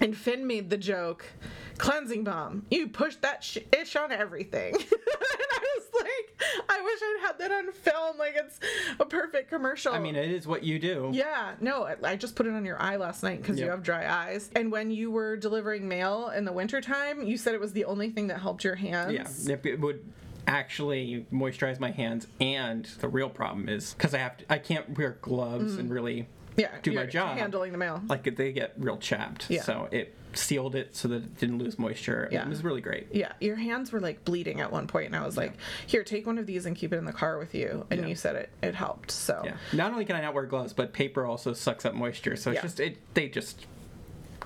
And 0.00 0.16
Finn 0.16 0.46
made 0.46 0.70
the 0.70 0.76
joke, 0.76 1.24
cleansing 1.78 2.24
balm. 2.24 2.66
You 2.70 2.88
push 2.88 3.16
that 3.16 3.42
sh- 3.42 3.58
ish 3.72 3.96
on 3.96 4.12
everything. 4.12 4.76
And 5.40 5.46
I 5.52 5.76
was 5.76 6.02
like, 6.02 6.42
I 6.68 6.82
wish 6.82 6.98
I'd 7.02 7.26
had 7.26 7.38
that 7.38 7.52
on 7.52 7.72
film. 7.72 8.18
Like, 8.18 8.34
it's 8.36 8.58
a 8.98 9.04
perfect 9.04 9.48
commercial. 9.48 9.92
I 9.92 9.98
mean, 9.98 10.16
it 10.16 10.30
is 10.30 10.46
what 10.46 10.62
you 10.62 10.78
do. 10.78 11.10
Yeah, 11.12 11.54
no, 11.60 11.88
I 12.02 12.16
just 12.16 12.34
put 12.34 12.46
it 12.46 12.52
on 12.52 12.64
your 12.64 12.80
eye 12.80 12.96
last 12.96 13.22
night 13.22 13.40
because 13.40 13.58
yep. 13.58 13.66
you 13.66 13.70
have 13.70 13.82
dry 13.82 14.08
eyes. 14.08 14.50
And 14.54 14.70
when 14.72 14.90
you 14.90 15.10
were 15.10 15.36
delivering 15.36 15.88
mail 15.88 16.30
in 16.30 16.44
the 16.44 16.52
wintertime, 16.52 17.22
you 17.22 17.36
said 17.36 17.54
it 17.54 17.60
was 17.60 17.72
the 17.72 17.84
only 17.84 18.10
thing 18.10 18.26
that 18.28 18.40
helped 18.40 18.64
your 18.64 18.74
hands. 18.74 19.48
Yeah, 19.48 19.56
it 19.62 19.80
would 19.80 20.04
actually 20.48 21.26
moisturize 21.32 21.78
my 21.78 21.90
hands. 21.90 22.26
And 22.40 22.84
the 23.00 23.08
real 23.08 23.30
problem 23.30 23.68
is 23.68 23.94
because 23.94 24.14
I 24.14 24.18
have 24.18 24.38
to, 24.38 24.52
I 24.52 24.58
can't 24.58 24.96
wear 24.96 25.18
gloves 25.20 25.76
mm. 25.76 25.80
and 25.80 25.90
really 25.90 26.28
yeah, 26.58 26.70
do 26.82 26.92
my 26.92 27.06
job 27.06 27.38
handling 27.38 27.72
the 27.72 27.78
mail. 27.78 28.02
Like 28.08 28.36
they 28.36 28.52
get 28.52 28.74
real 28.76 28.98
chapped. 28.98 29.50
Yeah. 29.50 29.62
So 29.62 29.88
it 29.90 30.14
sealed 30.34 30.74
it 30.74 30.94
so 30.94 31.08
that 31.08 31.16
it 31.16 31.38
didn't 31.38 31.58
lose 31.58 31.78
moisture. 31.78 32.28
Yeah. 32.30 32.42
It 32.42 32.48
was 32.48 32.62
really 32.62 32.80
great. 32.80 33.08
Yeah. 33.12 33.32
Your 33.40 33.56
hands 33.56 33.92
were 33.92 34.00
like 34.00 34.24
bleeding 34.24 34.60
at 34.60 34.70
one 34.70 34.86
point 34.86 35.06
and 35.06 35.16
I 35.16 35.24
was 35.24 35.36
like, 35.36 35.54
Here, 35.86 36.04
take 36.04 36.26
one 36.26 36.38
of 36.38 36.46
these 36.46 36.66
and 36.66 36.76
keep 36.76 36.92
it 36.92 36.96
in 36.96 37.04
the 37.04 37.12
car 37.12 37.38
with 37.38 37.54
you. 37.54 37.86
And 37.90 38.00
yeah. 38.00 38.06
you 38.06 38.14
said 38.14 38.36
it 38.36 38.50
it 38.62 38.74
helped. 38.74 39.10
So 39.10 39.42
Yeah. 39.44 39.56
Not 39.72 39.92
only 39.92 40.04
can 40.04 40.16
I 40.16 40.20
not 40.20 40.34
wear 40.34 40.44
gloves, 40.44 40.72
but 40.72 40.92
paper 40.92 41.24
also 41.24 41.52
sucks 41.52 41.84
up 41.84 41.94
moisture. 41.94 42.36
So 42.36 42.50
it's 42.50 42.62
just 42.62 42.80
it 42.80 42.98
they 43.14 43.28
just 43.28 43.66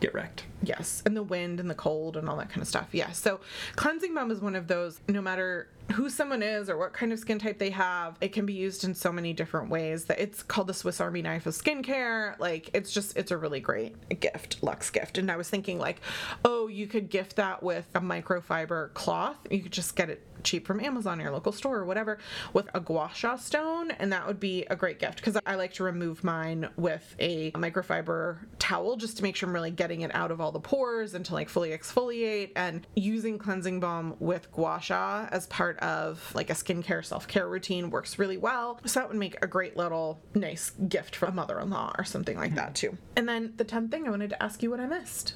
get 0.03 0.13
wrecked. 0.13 0.45
Yes, 0.63 1.03
and 1.07 1.17
the 1.17 1.23
wind 1.23 1.61
and 1.61 1.71
the 1.71 1.75
cold 1.75 2.17
and 2.17 2.29
all 2.29 2.37
that 2.37 2.51
kind 2.51 2.61
of 2.61 2.69
stuff. 2.69 2.89
Yeah. 2.93 3.13
So 3.13 3.41
cleansing 3.77 4.15
balm 4.15 4.31
is 4.31 4.41
one 4.41 4.57
of 4.57 4.67
those 4.67 5.01
no 5.09 5.23
matter 5.23 5.69
who 5.93 6.11
someone 6.11 6.43
is 6.43 6.69
or 6.69 6.77
what 6.77 6.93
kind 6.93 7.13
of 7.13 7.19
skin 7.19 7.39
type 7.39 7.59
they 7.59 7.71
have, 7.71 8.17
it 8.21 8.33
can 8.33 8.47
be 8.47 8.53
used 8.53 8.85
in 8.85 8.95
so 8.95 9.13
many 9.13 9.33
different 9.33 9.71
ways 9.71 10.05
that 10.07 10.21
it's 10.21 10.43
called 10.43 10.67
the 10.67 10.75
Swiss 10.75 11.01
Army 11.01 11.23
knife 11.23 11.47
of 11.47 11.55
skincare. 11.55 12.39
Like 12.39 12.71
it's 12.75 12.93
just 12.93 13.17
it's 13.17 13.31
a 13.31 13.37
really 13.37 13.61
great 13.61 14.21
gift, 14.21 14.63
luxe 14.63 14.91
gift. 14.91 15.19
And 15.19 15.31
I 15.31 15.37
was 15.37 15.49
thinking 15.49 15.79
like, 15.79 16.01
oh, 16.45 16.67
you 16.69 16.87
could 16.87 17.11
gift 17.11 17.37
that 17.37 17.63
with 17.63 17.87
a 17.95 18.01
microfiber 18.01 18.93
cloth. 18.95 19.39
You 19.51 19.61
could 19.61 19.73
just 19.73 19.97
get 19.97 20.11
it 20.11 20.27
cheap 20.43 20.67
from 20.67 20.81
Amazon 20.81 21.21
or 21.21 21.25
your 21.25 21.33
local 21.33 21.53
store 21.53 21.79
or 21.79 21.85
whatever 21.85 22.19
with 22.53 22.69
a 22.75 22.81
gua 22.81 23.11
sha 23.15 23.37
stone 23.37 23.91
and 23.93 24.13
that 24.13 24.27
would 24.27 24.41
be 24.41 24.65
a 24.71 24.77
great 24.77 24.99
gift 24.99 25.17
because 25.17 25.39
I 25.47 25.55
like 25.55 25.73
to 25.75 25.85
remove 25.85 26.25
mine 26.25 26.69
with 26.77 27.15
a 27.19 27.53
microfiber 27.53 28.39
towel 28.59 28.97
just 28.97 29.17
to 29.19 29.23
make 29.23 29.37
sure 29.37 29.49
I'm 29.49 29.55
really 29.55 29.71
getting 29.71 30.03
it 30.03 30.15
out 30.15 30.31
of 30.31 30.41
all 30.41 30.53
the 30.53 30.61
pores 30.61 31.15
and 31.15 31.25
to 31.27 31.35
like 31.35 31.49
fully 31.49 31.71
exfoliate 31.71 32.51
and 32.57 32.87
using 32.95 33.39
cleansing 33.39 33.81
balm 33.81 34.17
with 34.19 34.51
gua 34.53 34.81
sha 34.81 35.27
as 35.31 35.47
part 35.47 35.79
of 35.83 36.35
like 36.35 36.49
a 36.49 36.55
skincare 36.55 37.05
self-care 37.05 37.49
routine 37.49 37.91
works 37.91 38.19
really 38.19 38.39
well. 38.39 38.81
So 38.85 39.01
that 39.01 39.09
would 39.09 39.19
make 39.19 39.37
a 39.43 39.47
great 39.47 39.77
little 39.77 40.21
nice 40.35 40.71
gift 40.71 41.17
for 41.17 41.27
a 41.27 41.33
mother-in-law 41.33 41.95
or 41.99 42.05
something 42.05 42.37
like 42.37 42.55
that 42.55 42.75
too. 42.75 42.97
And 43.17 43.29
then 43.29 43.53
the 43.57 43.65
10th 43.65 43.91
thing 43.91 44.07
I 44.07 44.11
wanted 44.11 44.31
to 44.31 44.43
ask 44.43 44.63
you 44.63 44.71
what 44.71 44.81
I 44.81 44.87
missed. 44.87 45.35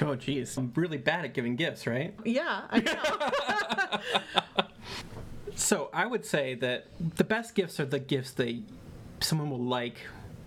Oh 0.00 0.14
geez, 0.14 0.56
I'm 0.56 0.72
really 0.74 0.96
bad 0.96 1.24
at 1.24 1.34
giving 1.34 1.56
gifts, 1.56 1.86
right? 1.86 2.14
Yeah, 2.24 2.62
I 2.70 2.80
know. 2.80 4.62
so 5.54 5.90
I 5.92 6.06
would 6.06 6.24
say 6.24 6.54
that 6.56 6.86
the 7.16 7.24
best 7.24 7.54
gifts 7.54 7.78
are 7.80 7.84
the 7.84 7.98
gifts 7.98 8.32
that 8.32 8.62
someone 9.20 9.50
will 9.50 9.58
like, 9.58 9.96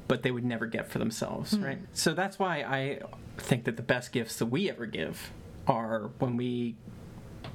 but 0.08 0.24
they 0.24 0.32
would 0.32 0.46
never 0.46 0.66
get 0.66 0.88
for 0.88 1.00
themselves, 1.00 1.54
mm. 1.54 1.64
right? 1.64 1.80
So 1.94 2.14
that's 2.14 2.40
why 2.40 2.58
I 2.58 3.02
think 3.38 3.66
that 3.66 3.78
the 3.78 3.84
best 3.84 4.12
gifts 4.12 4.38
that 4.38 4.48
we 4.48 4.70
ever 4.70 4.86
give 4.86 5.32
are 5.68 6.12
when 6.20 6.38
we 6.38 6.76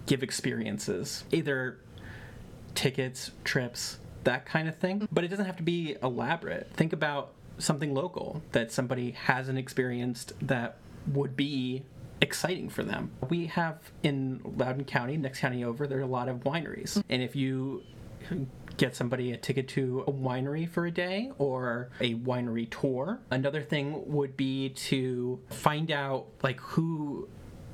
give 0.07 0.23
experiences, 0.23 1.25
either 1.31 1.79
tickets, 2.75 3.31
trips, 3.45 3.99
that 4.25 4.47
kind 4.47 4.69
of 4.69 4.77
thing. 4.77 5.09
But 5.11 5.25
it 5.25 5.29
doesn't 5.29 5.47
have 5.47 5.57
to 5.57 5.63
be 5.63 5.97
elaborate. 6.03 6.71
Think 6.75 6.93
about 6.93 7.33
something 7.59 7.95
local 7.95 8.43
that 8.53 8.73
somebody 8.73 9.13
hasn't 9.13 9.59
experienced 9.59 10.33
that 10.41 10.77
would 11.13 11.37
be 11.37 11.83
exciting 12.21 12.69
for 12.69 12.83
them. 12.83 13.11
We 13.29 13.47
have 13.47 13.79
in 14.03 14.41
Loudoun 14.57 14.85
County, 14.85 15.17
next 15.17 15.41
county 15.41 15.65
over, 15.65 15.87
there 15.87 15.99
are 15.99 16.03
a 16.03 16.07
lot 16.07 16.29
of 16.29 16.39
wineries. 16.39 17.03
And 17.09 17.23
if 17.23 17.35
you 17.35 17.83
get 18.77 18.95
somebody 18.95 19.33
a 19.33 19.37
ticket 19.37 19.69
to 19.69 20.05
a 20.07 20.13
winery 20.13 20.69
for 20.69 20.87
a 20.87 20.91
day 20.91 21.31
or 21.39 21.91
a 22.01 22.15
winery 22.15 22.69
tour, 22.71 23.21
another 23.31 23.63
thing 23.63 24.03
would 24.07 24.37
be 24.37 24.71
to 24.71 25.41
find 25.51 25.91
out 25.91 26.27
like 26.43 26.61
who 26.61 27.29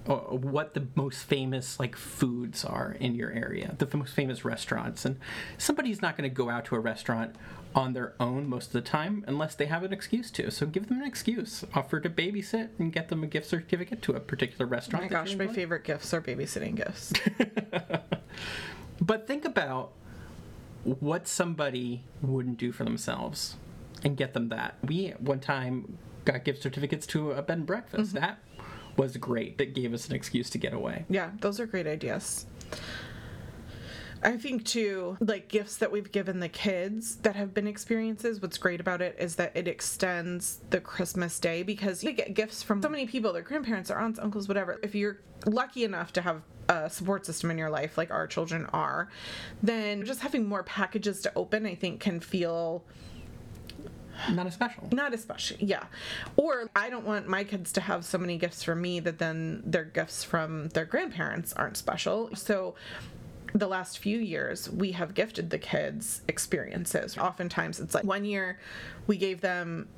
what 0.06 0.74
the 0.74 0.86
most 0.94 1.24
famous 1.24 1.78
like 1.80 1.96
foods 1.96 2.64
are 2.64 2.96
in 2.98 3.14
your 3.14 3.30
area, 3.32 3.74
the 3.78 3.96
most 3.96 4.14
famous 4.14 4.44
restaurants, 4.44 5.04
and 5.04 5.18
somebody's 5.58 6.00
not 6.00 6.16
going 6.16 6.28
to 6.28 6.34
go 6.34 6.48
out 6.48 6.64
to 6.66 6.76
a 6.76 6.80
restaurant 6.80 7.34
on 7.74 7.92
their 7.92 8.14
own 8.18 8.48
most 8.48 8.68
of 8.68 8.72
the 8.72 8.80
time 8.80 9.24
unless 9.26 9.54
they 9.54 9.66
have 9.66 9.82
an 9.82 9.92
excuse 9.92 10.30
to. 10.30 10.50
So 10.50 10.64
give 10.66 10.88
them 10.88 11.00
an 11.00 11.06
excuse. 11.06 11.64
Offer 11.74 12.00
to 12.00 12.10
babysit 12.10 12.70
and 12.78 12.92
get 12.92 13.08
them 13.08 13.22
a 13.22 13.26
gift 13.26 13.48
certificate 13.48 14.00
to 14.02 14.12
a 14.12 14.20
particular 14.20 14.66
Oh 14.66 14.70
restaurant. 14.70 15.04
my 15.04 15.08
gosh, 15.08 15.34
my 15.36 15.46
favorite 15.46 15.84
gifts 15.84 16.14
are 16.14 16.20
babysitting 16.22 16.76
gifts. 16.76 17.12
But 19.00 19.26
think 19.26 19.44
about 19.44 19.92
what 20.84 21.26
somebody 21.28 22.04
wouldn't 22.22 22.58
do 22.58 22.72
for 22.72 22.84
themselves 22.84 23.56
and 24.02 24.16
get 24.16 24.34
them 24.34 24.48
that. 24.48 24.76
We 24.82 25.10
one 25.18 25.40
time 25.40 25.98
got 26.24 26.44
gift 26.44 26.62
certificates 26.62 27.06
to 27.08 27.32
a 27.32 27.42
bed 27.42 27.58
and 27.58 27.66
breakfast. 27.66 28.14
Mm-hmm. 28.14 28.24
That 28.24 28.38
was 28.96 29.16
great. 29.16 29.58
That 29.58 29.74
gave 29.74 29.92
us 29.94 30.08
an 30.08 30.14
excuse 30.14 30.50
to 30.50 30.58
get 30.58 30.72
away. 30.72 31.04
Yeah, 31.08 31.30
those 31.40 31.60
are 31.60 31.66
great 31.66 31.86
ideas. 31.86 32.46
I 34.22 34.36
think 34.36 34.64
too, 34.64 35.16
like 35.20 35.48
gifts 35.48 35.76
that 35.76 35.92
we've 35.92 36.10
given 36.10 36.40
the 36.40 36.48
kids 36.48 37.16
that 37.16 37.36
have 37.36 37.54
been 37.54 37.66
experiences, 37.66 38.40
what's 38.40 38.58
great 38.58 38.80
about 38.80 39.00
it 39.00 39.14
is 39.18 39.36
that 39.36 39.52
it 39.54 39.68
extends 39.68 40.60
the 40.70 40.80
Christmas 40.80 41.38
day 41.38 41.62
because 41.62 42.02
you 42.02 42.12
get 42.12 42.34
gifts 42.34 42.62
from 42.62 42.82
so 42.82 42.88
many 42.88 43.06
people, 43.06 43.32
their 43.32 43.42
grandparents, 43.42 43.88
their 43.88 43.98
aunts, 43.98 44.18
uncles, 44.18 44.48
whatever. 44.48 44.80
If 44.82 44.94
you're 44.94 45.20
lucky 45.44 45.84
enough 45.84 46.12
to 46.14 46.22
have 46.22 46.42
a 46.68 46.90
support 46.90 47.24
system 47.26 47.50
in 47.50 47.58
your 47.58 47.70
life 47.70 47.96
like 47.96 48.10
our 48.10 48.26
children 48.26 48.66
are, 48.72 49.08
then 49.62 50.04
just 50.04 50.20
having 50.20 50.48
more 50.48 50.64
packages 50.64 51.20
to 51.22 51.32
open, 51.36 51.66
I 51.66 51.74
think, 51.74 52.00
can 52.00 52.18
feel 52.18 52.84
Not 54.32 54.46
as 54.46 54.54
special. 54.54 54.88
not 54.92 55.14
especially 55.14 55.58
yeah. 55.60 55.84
Or 56.36 56.70
i 56.74 56.90
don't 56.90 57.04
want 57.06 57.28
my 57.28 57.44
kids 57.44 57.72
to 57.72 57.80
have 57.80 58.04
so 58.04 58.18
many 58.18 58.36
gifts 58.38 58.62
from 58.62 58.80
me 58.80 59.00
that 59.00 59.18
then 59.18 59.62
their 59.64 59.84
gifts 59.84 60.24
from 60.24 60.68
their 60.70 60.84
grandparents 60.84 61.52
aren't 61.52 61.76
special. 61.76 62.30
So 62.34 62.74
the 63.54 63.66
last 63.66 63.98
few 63.98 64.18
years 64.18 64.68
we 64.70 64.92
have 64.92 65.14
gifted 65.14 65.50
the 65.50 65.58
kids 65.58 66.22
experiences. 66.28 67.16
Oftentimes 67.16 67.80
it's 67.80 67.94
like 67.94 68.04
one 68.04 68.24
year 68.24 68.58
we 69.06 69.16
gave 69.16 69.40
them 69.40 69.88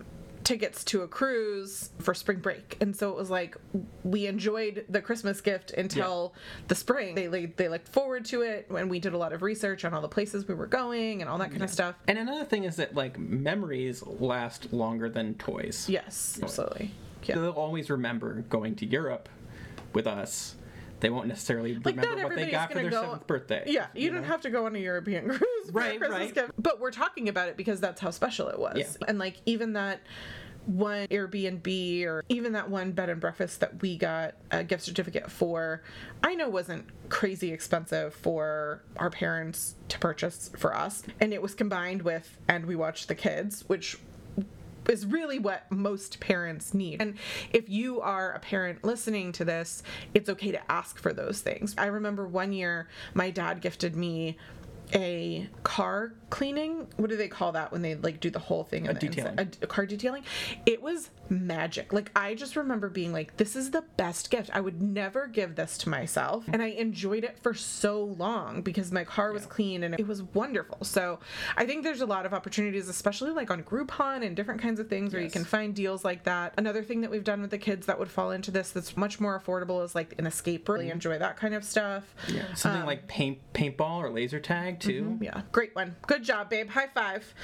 tickets 0.48 0.82
to 0.82 1.02
a 1.02 1.08
cruise 1.08 1.90
for 1.98 2.14
spring 2.14 2.38
break 2.38 2.76
and 2.80 2.96
so 2.96 3.10
it 3.10 3.16
was 3.16 3.28
like 3.28 3.54
we 4.02 4.26
enjoyed 4.26 4.84
the 4.88 5.00
christmas 5.02 5.42
gift 5.42 5.72
until 5.72 6.32
the 6.68 6.74
spring 6.74 7.14
they, 7.14 7.26
they 7.26 7.44
they 7.46 7.68
looked 7.68 7.86
forward 7.88 8.24
to 8.24 8.40
it 8.40 8.64
when 8.70 8.88
we 8.88 8.98
did 8.98 9.12
a 9.12 9.18
lot 9.18 9.32
of 9.34 9.42
research 9.42 9.84
on 9.84 9.92
all 9.92 10.00
the 10.00 10.08
places 10.08 10.48
we 10.48 10.54
were 10.54 10.66
going 10.66 11.20
and 11.20 11.28
all 11.30 11.36
that 11.36 11.50
kind 11.50 11.62
of 11.62 11.68
stuff 11.68 11.94
And 12.06 12.16
another 12.16 12.46
thing 12.46 12.64
is 12.64 12.76
that 12.76 12.94
like 12.94 13.18
memories 13.18 14.02
last 14.02 14.72
longer 14.72 15.10
than 15.10 15.34
toys. 15.34 15.86
yes 15.88 16.38
absolutely 16.42 16.92
yeah. 17.24 17.34
They'll 17.34 17.50
always 17.50 17.90
remember 17.90 18.44
going 18.48 18.74
to 18.76 18.86
Europe 18.86 19.28
with 19.92 20.06
us. 20.06 20.54
They 21.00 21.10
won't 21.10 21.28
necessarily 21.28 21.74
Like, 21.76 21.96
remember 21.96 22.24
what 22.24 22.36
they 22.36 22.50
got 22.50 22.72
for 22.72 22.78
their 22.80 22.90
go- 22.90 23.02
seventh 23.02 23.26
birthday. 23.26 23.64
Yeah, 23.66 23.86
you, 23.94 24.10
don't 24.10 24.24
have 24.24 24.40
to 24.42 24.50
go 24.50 24.66
on 24.66 24.74
a 24.74 24.78
European 24.78 25.24
cruise 25.28 25.40
for 25.66 25.72
Right, 25.72 25.96
a 25.96 25.98
Christmas 25.98 26.20
right. 26.20 26.34
gift. 26.34 26.52
But 26.58 26.80
we're 26.80 26.90
talking 26.90 27.28
about 27.28 27.48
it 27.48 27.56
because 27.56 27.80
that's 27.80 28.00
how 28.00 28.10
special 28.10 28.48
it 28.48 28.58
was. 28.58 28.76
Yeah. 28.76 29.06
And 29.06 29.18
like 29.18 29.36
even 29.46 29.74
that 29.74 30.00
one 30.66 31.06
Airbnb 31.08 32.04
or 32.04 32.24
even 32.28 32.52
that 32.52 32.68
one 32.68 32.92
bed 32.92 33.08
and 33.08 33.20
breakfast 33.20 33.60
that 33.60 33.80
we 33.80 33.96
got 33.96 34.34
a 34.50 34.62
gift 34.64 34.82
certificate 34.82 35.30
for, 35.30 35.82
I 36.22 36.34
know 36.34 36.48
wasn't 36.48 36.86
crazy 37.08 37.52
expensive 37.52 38.12
for 38.14 38.82
our 38.96 39.08
parents 39.08 39.76
to 39.88 39.98
purchase 39.98 40.50
for 40.58 40.76
us. 40.76 41.02
And 41.20 41.32
it 41.32 41.40
was 41.40 41.54
combined 41.54 42.02
with 42.02 42.38
and 42.48 42.66
we 42.66 42.76
watched 42.76 43.08
the 43.08 43.14
kids, 43.14 43.64
which 43.68 43.96
is 44.88 45.06
really 45.06 45.38
what 45.38 45.70
most 45.70 46.18
parents 46.20 46.74
need. 46.74 47.00
And 47.00 47.14
if 47.52 47.68
you 47.68 48.00
are 48.00 48.32
a 48.32 48.40
parent 48.40 48.84
listening 48.84 49.32
to 49.32 49.44
this, 49.44 49.82
it's 50.14 50.28
okay 50.28 50.52
to 50.52 50.72
ask 50.72 50.98
for 50.98 51.12
those 51.12 51.40
things. 51.40 51.74
I 51.78 51.86
remember 51.86 52.26
one 52.26 52.52
year 52.52 52.88
my 53.14 53.30
dad 53.30 53.60
gifted 53.60 53.94
me 53.94 54.36
a 54.94 55.48
car 55.62 56.12
cleaning 56.30 56.86
what 56.96 57.08
do 57.08 57.16
they 57.16 57.28
call 57.28 57.52
that 57.52 57.72
when 57.72 57.80
they 57.80 57.94
like 57.94 58.20
do 58.20 58.28
the 58.30 58.38
whole 58.38 58.64
thing 58.64 58.84
in 58.84 58.92
the 58.92 59.00
detailing. 59.00 59.38
a, 59.38 59.48
a 59.62 59.66
car 59.66 59.86
detailing? 59.86 60.22
It 60.66 60.82
was 60.82 61.10
magic. 61.28 61.92
Like 61.92 62.10
i 62.16 62.34
just 62.34 62.56
remember 62.56 62.88
being 62.88 63.12
like 63.12 63.36
this 63.36 63.56
is 63.56 63.70
the 63.70 63.82
best 63.96 64.30
gift. 64.30 64.50
I 64.52 64.60
would 64.60 64.82
never 64.82 65.26
give 65.26 65.56
this 65.56 65.78
to 65.78 65.88
myself. 65.88 66.44
And 66.52 66.62
i 66.62 66.66
enjoyed 66.66 67.24
it 67.24 67.38
for 67.42 67.54
so 67.54 68.02
long 68.04 68.62
because 68.62 68.92
my 68.92 69.04
car 69.04 69.32
was 69.32 69.46
clean 69.46 69.82
and 69.82 69.94
it 69.98 70.06
was 70.06 70.22
wonderful. 70.22 70.84
So 70.84 71.18
i 71.56 71.64
think 71.64 71.82
there's 71.82 72.00
a 72.00 72.06
lot 72.06 72.26
of 72.26 72.34
opportunities 72.34 72.88
especially 72.88 73.30
like 73.30 73.50
on 73.50 73.62
groupon 73.62 74.24
and 74.24 74.36
different 74.36 74.60
kinds 74.60 74.80
of 74.80 74.88
things 74.88 75.12
where 75.12 75.22
you 75.22 75.30
can 75.30 75.44
find 75.44 75.74
deals 75.74 76.04
like 76.04 76.24
that. 76.24 76.54
Another 76.58 76.82
thing 76.82 77.00
that 77.02 77.10
we've 77.10 77.24
done 77.24 77.40
with 77.40 77.50
the 77.50 77.58
kids 77.58 77.86
that 77.86 77.98
would 77.98 78.10
fall 78.10 78.30
into 78.30 78.50
this 78.50 78.70
that's 78.70 78.96
much 78.96 79.20
more 79.20 79.38
affordable 79.38 79.84
is 79.84 79.94
like 79.94 80.14
an 80.18 80.26
escape 80.26 80.68
room. 80.68 80.78
Mm-hmm. 80.78 80.78
Really 80.78 80.92
enjoy 80.92 81.18
that 81.18 81.36
kind 81.36 81.54
of 81.54 81.64
stuff. 81.64 82.14
Yeah, 82.28 82.54
something 82.54 82.82
um, 82.82 82.86
like 82.86 83.08
paint 83.08 83.38
paintball 83.52 83.98
or 83.98 84.10
laser 84.10 84.40
tag 84.40 84.77
too. 84.80 85.02
Mm-hmm. 85.02 85.24
yeah, 85.24 85.42
great 85.52 85.74
one. 85.74 85.96
Good 86.06 86.22
job, 86.22 86.50
babe. 86.50 86.70
High 86.70 86.88
five. 86.88 87.34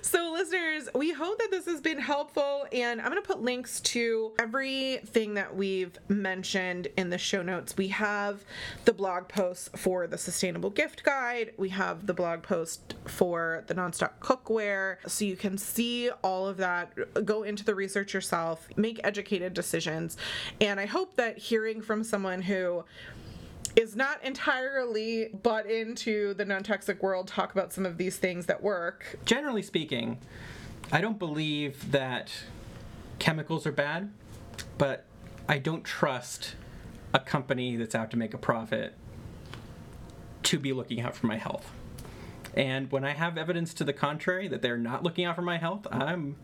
So, 0.00 0.32
listeners, 0.32 0.88
we 0.94 1.12
hope 1.12 1.38
that 1.38 1.50
this 1.50 1.66
has 1.66 1.80
been 1.80 1.98
helpful, 1.98 2.66
and 2.72 3.00
I'm 3.00 3.10
going 3.10 3.20
to 3.20 3.26
put 3.26 3.42
links 3.42 3.80
to 3.80 4.32
everything 4.38 5.34
that 5.34 5.54
we've 5.56 5.98
mentioned 6.08 6.88
in 6.96 7.10
the 7.10 7.18
show 7.18 7.42
notes. 7.42 7.76
We 7.76 7.88
have 7.88 8.44
the 8.84 8.92
blog 8.92 9.28
posts 9.28 9.68
for 9.76 10.06
the 10.06 10.16
sustainable 10.16 10.70
gift 10.70 11.02
guide, 11.02 11.52
we 11.56 11.70
have 11.70 12.06
the 12.06 12.14
blog 12.14 12.42
post 12.42 12.94
for 13.06 13.64
the 13.66 13.74
nonstop 13.74 14.12
cookware, 14.20 14.96
so 15.06 15.24
you 15.24 15.36
can 15.36 15.58
see 15.58 16.10
all 16.22 16.46
of 16.46 16.58
that. 16.58 17.24
Go 17.26 17.42
into 17.42 17.64
the 17.64 17.74
research 17.74 18.14
yourself, 18.14 18.68
make 18.76 19.00
educated 19.02 19.52
decisions, 19.52 20.16
and 20.60 20.78
I 20.78 20.86
hope 20.86 21.16
that 21.16 21.38
hearing 21.38 21.82
from 21.82 22.04
someone 22.04 22.42
who 22.42 22.84
is 23.78 23.94
not 23.94 24.22
entirely 24.24 25.28
bought 25.42 25.70
into 25.70 26.34
the 26.34 26.44
non-toxic 26.44 27.00
world 27.00 27.28
talk 27.28 27.52
about 27.52 27.72
some 27.72 27.86
of 27.86 27.96
these 27.96 28.16
things 28.16 28.46
that 28.46 28.60
work 28.60 29.18
Generally 29.24 29.62
speaking, 29.62 30.18
I 30.90 31.00
don't 31.00 31.18
believe 31.18 31.92
that 31.92 32.32
chemicals 33.20 33.66
are 33.66 33.72
bad, 33.72 34.10
but 34.78 35.04
I 35.48 35.58
don't 35.58 35.84
trust 35.84 36.56
a 37.14 37.20
company 37.20 37.76
that's 37.76 37.94
out 37.94 38.10
to 38.10 38.16
make 38.16 38.34
a 38.34 38.38
profit 38.38 38.94
to 40.42 40.58
be 40.58 40.72
looking 40.72 41.00
out 41.00 41.14
for 41.14 41.26
my 41.26 41.36
health. 41.36 41.70
And 42.54 42.90
when 42.90 43.04
I 43.04 43.12
have 43.12 43.38
evidence 43.38 43.72
to 43.74 43.84
the 43.84 43.92
contrary 43.92 44.48
that 44.48 44.60
they're 44.60 44.76
not 44.76 45.04
looking 45.04 45.24
out 45.24 45.36
for 45.36 45.42
my 45.42 45.58
health, 45.58 45.86
I'm 45.90 46.36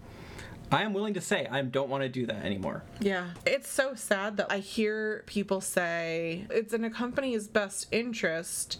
I 0.74 0.82
am 0.82 0.92
willing 0.92 1.14
to 1.14 1.20
say 1.20 1.46
I 1.50 1.62
don't 1.62 1.88
want 1.88 2.02
to 2.02 2.08
do 2.08 2.26
that 2.26 2.44
anymore. 2.44 2.82
yeah 3.00 3.28
it's 3.46 3.68
so 3.70 3.94
sad 3.94 4.36
that 4.38 4.48
i 4.50 4.58
hear 4.58 5.22
people 5.26 5.60
say 5.60 6.44
it's 6.50 6.72
in 6.72 6.84
a 6.84 6.90
company's 6.90 7.46
best 7.48 7.86
interest 7.92 8.78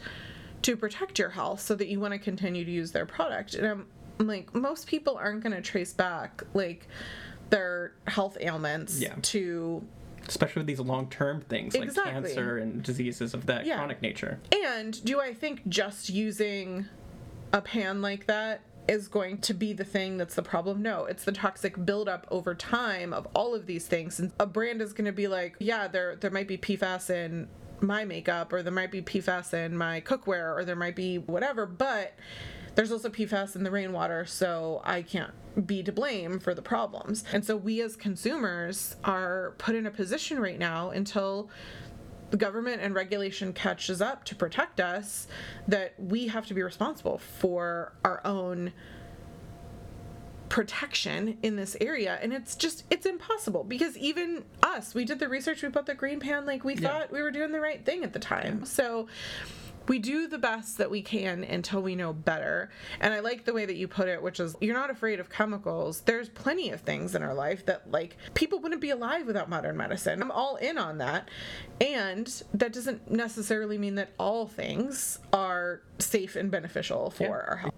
to 0.63 0.77
protect 0.77 1.19
your 1.19 1.31
health 1.31 1.61
so 1.61 1.75
that 1.75 1.89
you 1.89 2.01
want 2.01 2.13
to 2.13 2.19
continue 2.19 2.65
to 2.65 2.71
use 2.71 2.91
their 2.93 3.07
product 3.07 3.55
and 3.55 3.67
i'm, 3.67 3.87
I'm 4.19 4.27
like 4.27 4.55
most 4.55 4.87
people 4.87 5.17
aren't 5.17 5.43
going 5.43 5.55
to 5.55 5.61
trace 5.63 5.93
back 5.93 6.43
like 6.55 6.89
their 7.51 7.93
health 8.07 8.37
ailments 8.41 9.01
Yeah. 9.01 9.15
to 9.23 9.83
Especially 10.27 10.61
with 10.61 10.67
these 10.67 10.81
long 10.81 11.09
term 11.11 11.43
things 11.43 11.75
like 11.75 11.85
Exactly. 11.85 12.13
cancer 12.13 12.57
and 12.59 12.83
diseases 12.83 13.35
of 13.35 13.45
that 13.47 13.67
Yeah. 13.67 13.77
chronic 13.77 14.01
nature. 14.01 14.41
And 14.67 15.05
do 15.05 15.21
I 15.21 15.35
think 15.35 15.69
just 15.69 16.09
using 16.09 16.87
a 17.53 17.61
pan 17.61 18.01
like 18.01 18.27
that 18.27 18.63
is 18.87 19.09
going 19.09 19.39
to 19.39 19.55
be 19.55 19.73
the 19.73 19.85
thing 19.85 20.17
that's 20.17 20.35
the 20.35 20.43
problem? 20.43 20.83
No, 20.83 21.05
it's 21.05 21.25
the 21.25 21.33
toxic 21.33 21.85
buildup 21.85 22.27
over 22.31 22.55
time 22.55 23.13
of 23.13 23.27
all 23.35 23.55
of 23.55 23.67
these 23.67 23.87
things. 23.87 24.21
And 24.21 24.33
a 24.39 24.47
brand 24.47 24.83
is 24.83 24.93
going 24.93 25.07
to 25.07 25.13
be 25.13 25.29
like, 25.29 25.57
yeah, 25.59 25.89
there 25.89 26.17
there 26.17 26.31
might 26.31 26.49
be 26.49 26.59
PFAS 26.59 27.11
in 27.11 27.49
my 27.81 28.05
makeup, 28.05 28.53
or 28.53 28.63
there 28.63 28.73
might 28.73 28.91
be 28.91 29.03
PFAS 29.03 29.53
in 29.55 29.77
my 29.77 30.01
cookware, 30.01 30.57
or 30.57 30.65
there 30.65 30.77
might 30.77 30.97
be 30.97 31.19
whatever, 31.19 31.67
but 31.67 32.15
there's 32.75 32.91
also 32.91 33.09
PFAS 33.09 33.55
in 33.57 33.63
the 33.63 33.71
rainwater, 33.71 34.25
so 34.25 34.81
I 34.85 35.03
can't 35.03 35.33
be 35.67 35.83
to 35.85 35.93
blame 35.93 36.41
for 36.41 36.55
the 36.55 36.63
problems. 36.63 37.25
And 37.33 37.45
so 37.45 37.57
we 37.57 37.81
as 37.81 37.95
consumers 37.95 38.97
are 39.05 39.55
put 39.59 39.77
in 39.77 39.87
a 39.87 39.91
position 39.91 40.41
right 40.41 40.59
now 40.59 40.91
until 40.91 41.51
the 42.35 42.39
government 42.39 42.83
and 42.83 42.97
regulation 42.97 43.53
catches 43.53 44.03
up 44.03 44.25
to 44.25 44.35
protect 44.35 44.81
us 44.81 45.29
that 45.69 45.95
we 46.01 46.27
have 46.27 46.45
to 46.45 46.53
be 46.53 46.65
responsible 46.65 47.17
for 47.19 47.93
our 48.05 48.21
own 48.25 48.73
protection 50.49 51.39
in 51.45 51.55
this 51.55 51.77
area. 51.81 52.19
And 52.21 52.33
it's 52.33 52.57
just 52.57 52.83
it's 52.91 53.07
impossible 53.07 53.63
because 53.63 53.97
even 53.99 54.43
us 54.65 54.97
we 54.97 55.05
did 55.05 55.21
the 55.21 55.29
research 55.29 55.63
we 55.63 55.69
bought 55.69 55.87
the 55.87 55.95
GreenPan 55.95 56.45
like 56.45 56.65
we 56.65 56.75
Yeah. 56.75 56.89
thought 56.89 57.13
we 57.13 57.23
were 57.23 57.31
doing 57.31 57.53
the 57.53 57.61
right 57.61 57.85
thing 57.85 58.03
at 58.03 58.13
the 58.13 58.19
time. 58.19 58.65
So 58.65 59.07
we 59.89 59.99
do 59.99 60.27
the 60.29 60.39
best 60.39 60.79
that 60.79 60.91
we 60.91 61.03
can 61.03 61.45
until 61.45 61.83
we 61.83 61.95
know 61.95 62.13
better. 62.13 62.71
And 63.01 63.13
I 63.13 63.21
like 63.21 63.45
the 63.45 63.53
way 63.53 63.67
that 63.67 63.77
you 63.77 63.89
put 63.89 64.09
it, 64.09 64.23
which 64.23 64.41
is 64.41 64.57
you're 64.61 64.75
not 64.75 64.91
afraid 64.91 65.21
of 65.21 65.29
chemicals. 65.31 66.01
There's 66.03 66.29
plenty 66.29 66.71
of 66.71 66.81
things 66.81 67.15
in 67.15 67.23
our 67.23 67.35
life 67.35 67.67
that, 67.67 67.91
like, 67.91 68.17
people 68.35 68.61
wouldn't 68.61 68.81
be 68.81 68.91
alive 68.91 69.27
without 69.27 69.49
modern 69.49 69.77
medicine. 69.77 70.23
I'm 70.23 70.31
all 70.31 70.57
in 70.57 70.79
on 70.79 70.99
that. 70.99 71.29
And 71.81 72.27
that 72.55 72.73
doesn't 72.73 73.11
necessarily 73.11 73.79
mean 73.79 73.97
that 73.97 74.11
all 74.19 74.47
things 74.47 75.19
are 75.33 75.83
safe 75.99 76.37
and 76.37 76.51
beneficial 76.51 77.11
for 77.11 77.25
Yeah. 77.25 77.31
our 77.31 77.57
health. 77.57 77.75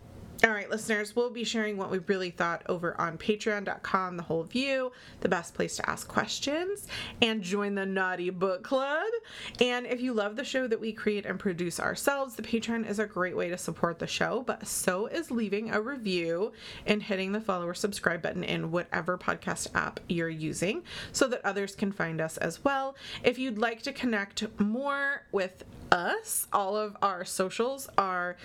All 0.46 0.52
right, 0.52 0.70
listeners, 0.70 1.16
we'll 1.16 1.30
be 1.30 1.42
sharing 1.42 1.76
what 1.76 1.90
we 1.90 1.98
really 2.06 2.30
thought 2.30 2.62
over 2.68 2.94
on 3.00 3.18
patreon.com, 3.18 4.16
the 4.16 4.22
whole 4.22 4.44
view, 4.44 4.92
the 5.18 5.28
best 5.28 5.54
place 5.54 5.74
to 5.74 5.90
ask 5.90 6.06
questions, 6.06 6.86
and 7.20 7.42
join 7.42 7.74
the 7.74 7.84
Naughty 7.84 8.30
Book 8.30 8.62
Club. 8.62 9.08
And 9.60 9.86
if 9.86 10.00
you 10.00 10.12
love 10.12 10.36
the 10.36 10.44
show 10.44 10.68
that 10.68 10.80
we 10.80 10.92
create 10.92 11.26
and 11.26 11.36
produce 11.36 11.80
ourselves, 11.80 12.36
the 12.36 12.44
Patreon 12.44 12.88
is 12.88 13.00
a 13.00 13.06
great 13.06 13.36
way 13.36 13.48
to 13.48 13.58
support 13.58 13.98
the 13.98 14.06
show, 14.06 14.44
but 14.46 14.68
so 14.68 15.06
is 15.06 15.32
leaving 15.32 15.72
a 15.72 15.80
review 15.80 16.52
and 16.86 17.02
hitting 17.02 17.32
the 17.32 17.40
follow 17.40 17.66
or 17.66 17.74
subscribe 17.74 18.22
button 18.22 18.44
in 18.44 18.70
whatever 18.70 19.18
podcast 19.18 19.74
app 19.74 19.98
you're 20.08 20.28
using 20.28 20.84
so 21.10 21.26
that 21.26 21.44
others 21.44 21.74
can 21.74 21.90
find 21.90 22.20
us 22.20 22.36
as 22.36 22.62
well. 22.62 22.94
If 23.24 23.36
you'd 23.36 23.58
like 23.58 23.82
to 23.82 23.92
connect 23.92 24.44
more 24.60 25.24
with 25.32 25.64
us, 25.90 26.46
all 26.52 26.76
of 26.76 26.96
our 27.02 27.24
socials 27.24 27.88
are 27.98 28.36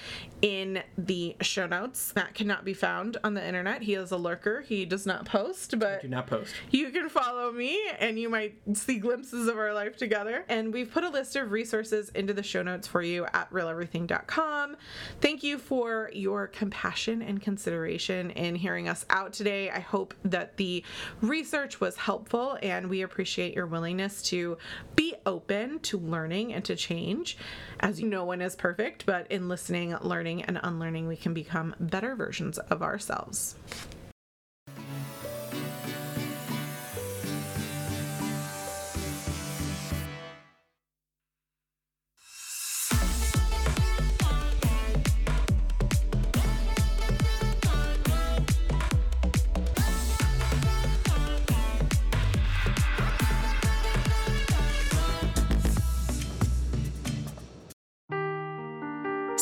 in 0.41 0.81
the 0.97 1.35
show 1.41 1.67
notes. 1.67 1.90
Matt 2.15 2.33
cannot 2.33 2.63
be 2.65 2.73
found 2.73 3.17
on 3.23 3.33
the 3.33 3.45
internet. 3.45 3.81
He 3.81 3.93
is 3.95 4.11
a 4.11 4.17
lurker. 4.17 4.61
He 4.61 4.85
does 4.85 5.05
not 5.05 5.25
post, 5.25 5.77
but 5.79 6.01
Do 6.01 6.07
not 6.07 6.27
post. 6.27 6.53
you 6.71 6.89
can 6.89 7.09
follow 7.09 7.51
me 7.51 7.79
and 7.99 8.19
you 8.19 8.29
might 8.29 8.55
see 8.73 8.97
glimpses 8.97 9.47
of 9.47 9.57
our 9.57 9.73
life 9.73 9.97
together. 9.97 10.45
And 10.49 10.73
we've 10.73 10.91
put 10.91 11.03
a 11.03 11.09
list 11.09 11.35
of 11.35 11.51
resources 11.51 12.09
into 12.09 12.33
the 12.33 12.43
show 12.43 12.61
notes 12.63 12.87
for 12.87 13.01
you 13.01 13.25
at 13.33 13.49
realeverything.com. 13.51 14.75
Thank 15.19 15.43
you 15.43 15.57
for 15.57 16.09
your 16.13 16.47
compassion 16.47 17.21
and 17.21 17.41
consideration 17.41 18.31
in 18.31 18.55
hearing 18.55 18.87
us 18.89 19.05
out 19.09 19.33
today. 19.33 19.69
I 19.69 19.79
hope 19.79 20.13
that 20.23 20.57
the 20.57 20.83
research 21.21 21.79
was 21.79 21.95
helpful 21.95 22.57
and 22.61 22.87
we 22.89 23.01
appreciate 23.01 23.53
your 23.55 23.67
willingness 23.67 24.21
to 24.23 24.57
be 24.95 25.15
open 25.25 25.79
to 25.79 25.97
learning 25.97 26.53
and 26.53 26.63
to 26.65 26.75
change. 26.75 27.37
As 27.81 27.99
you 27.99 28.07
know, 28.07 28.21
no 28.21 28.25
one 28.25 28.41
is 28.43 28.55
perfect, 28.55 29.07
but 29.07 29.25
in 29.31 29.49
listening, 29.49 29.95
learning, 30.01 30.43
and 30.43 30.59
unlearning, 30.61 31.07
we 31.07 31.15
can 31.15 31.33
become 31.33 31.73
better 31.79 32.15
versions 32.15 32.59
of 32.59 32.83
ourselves. 32.83 33.55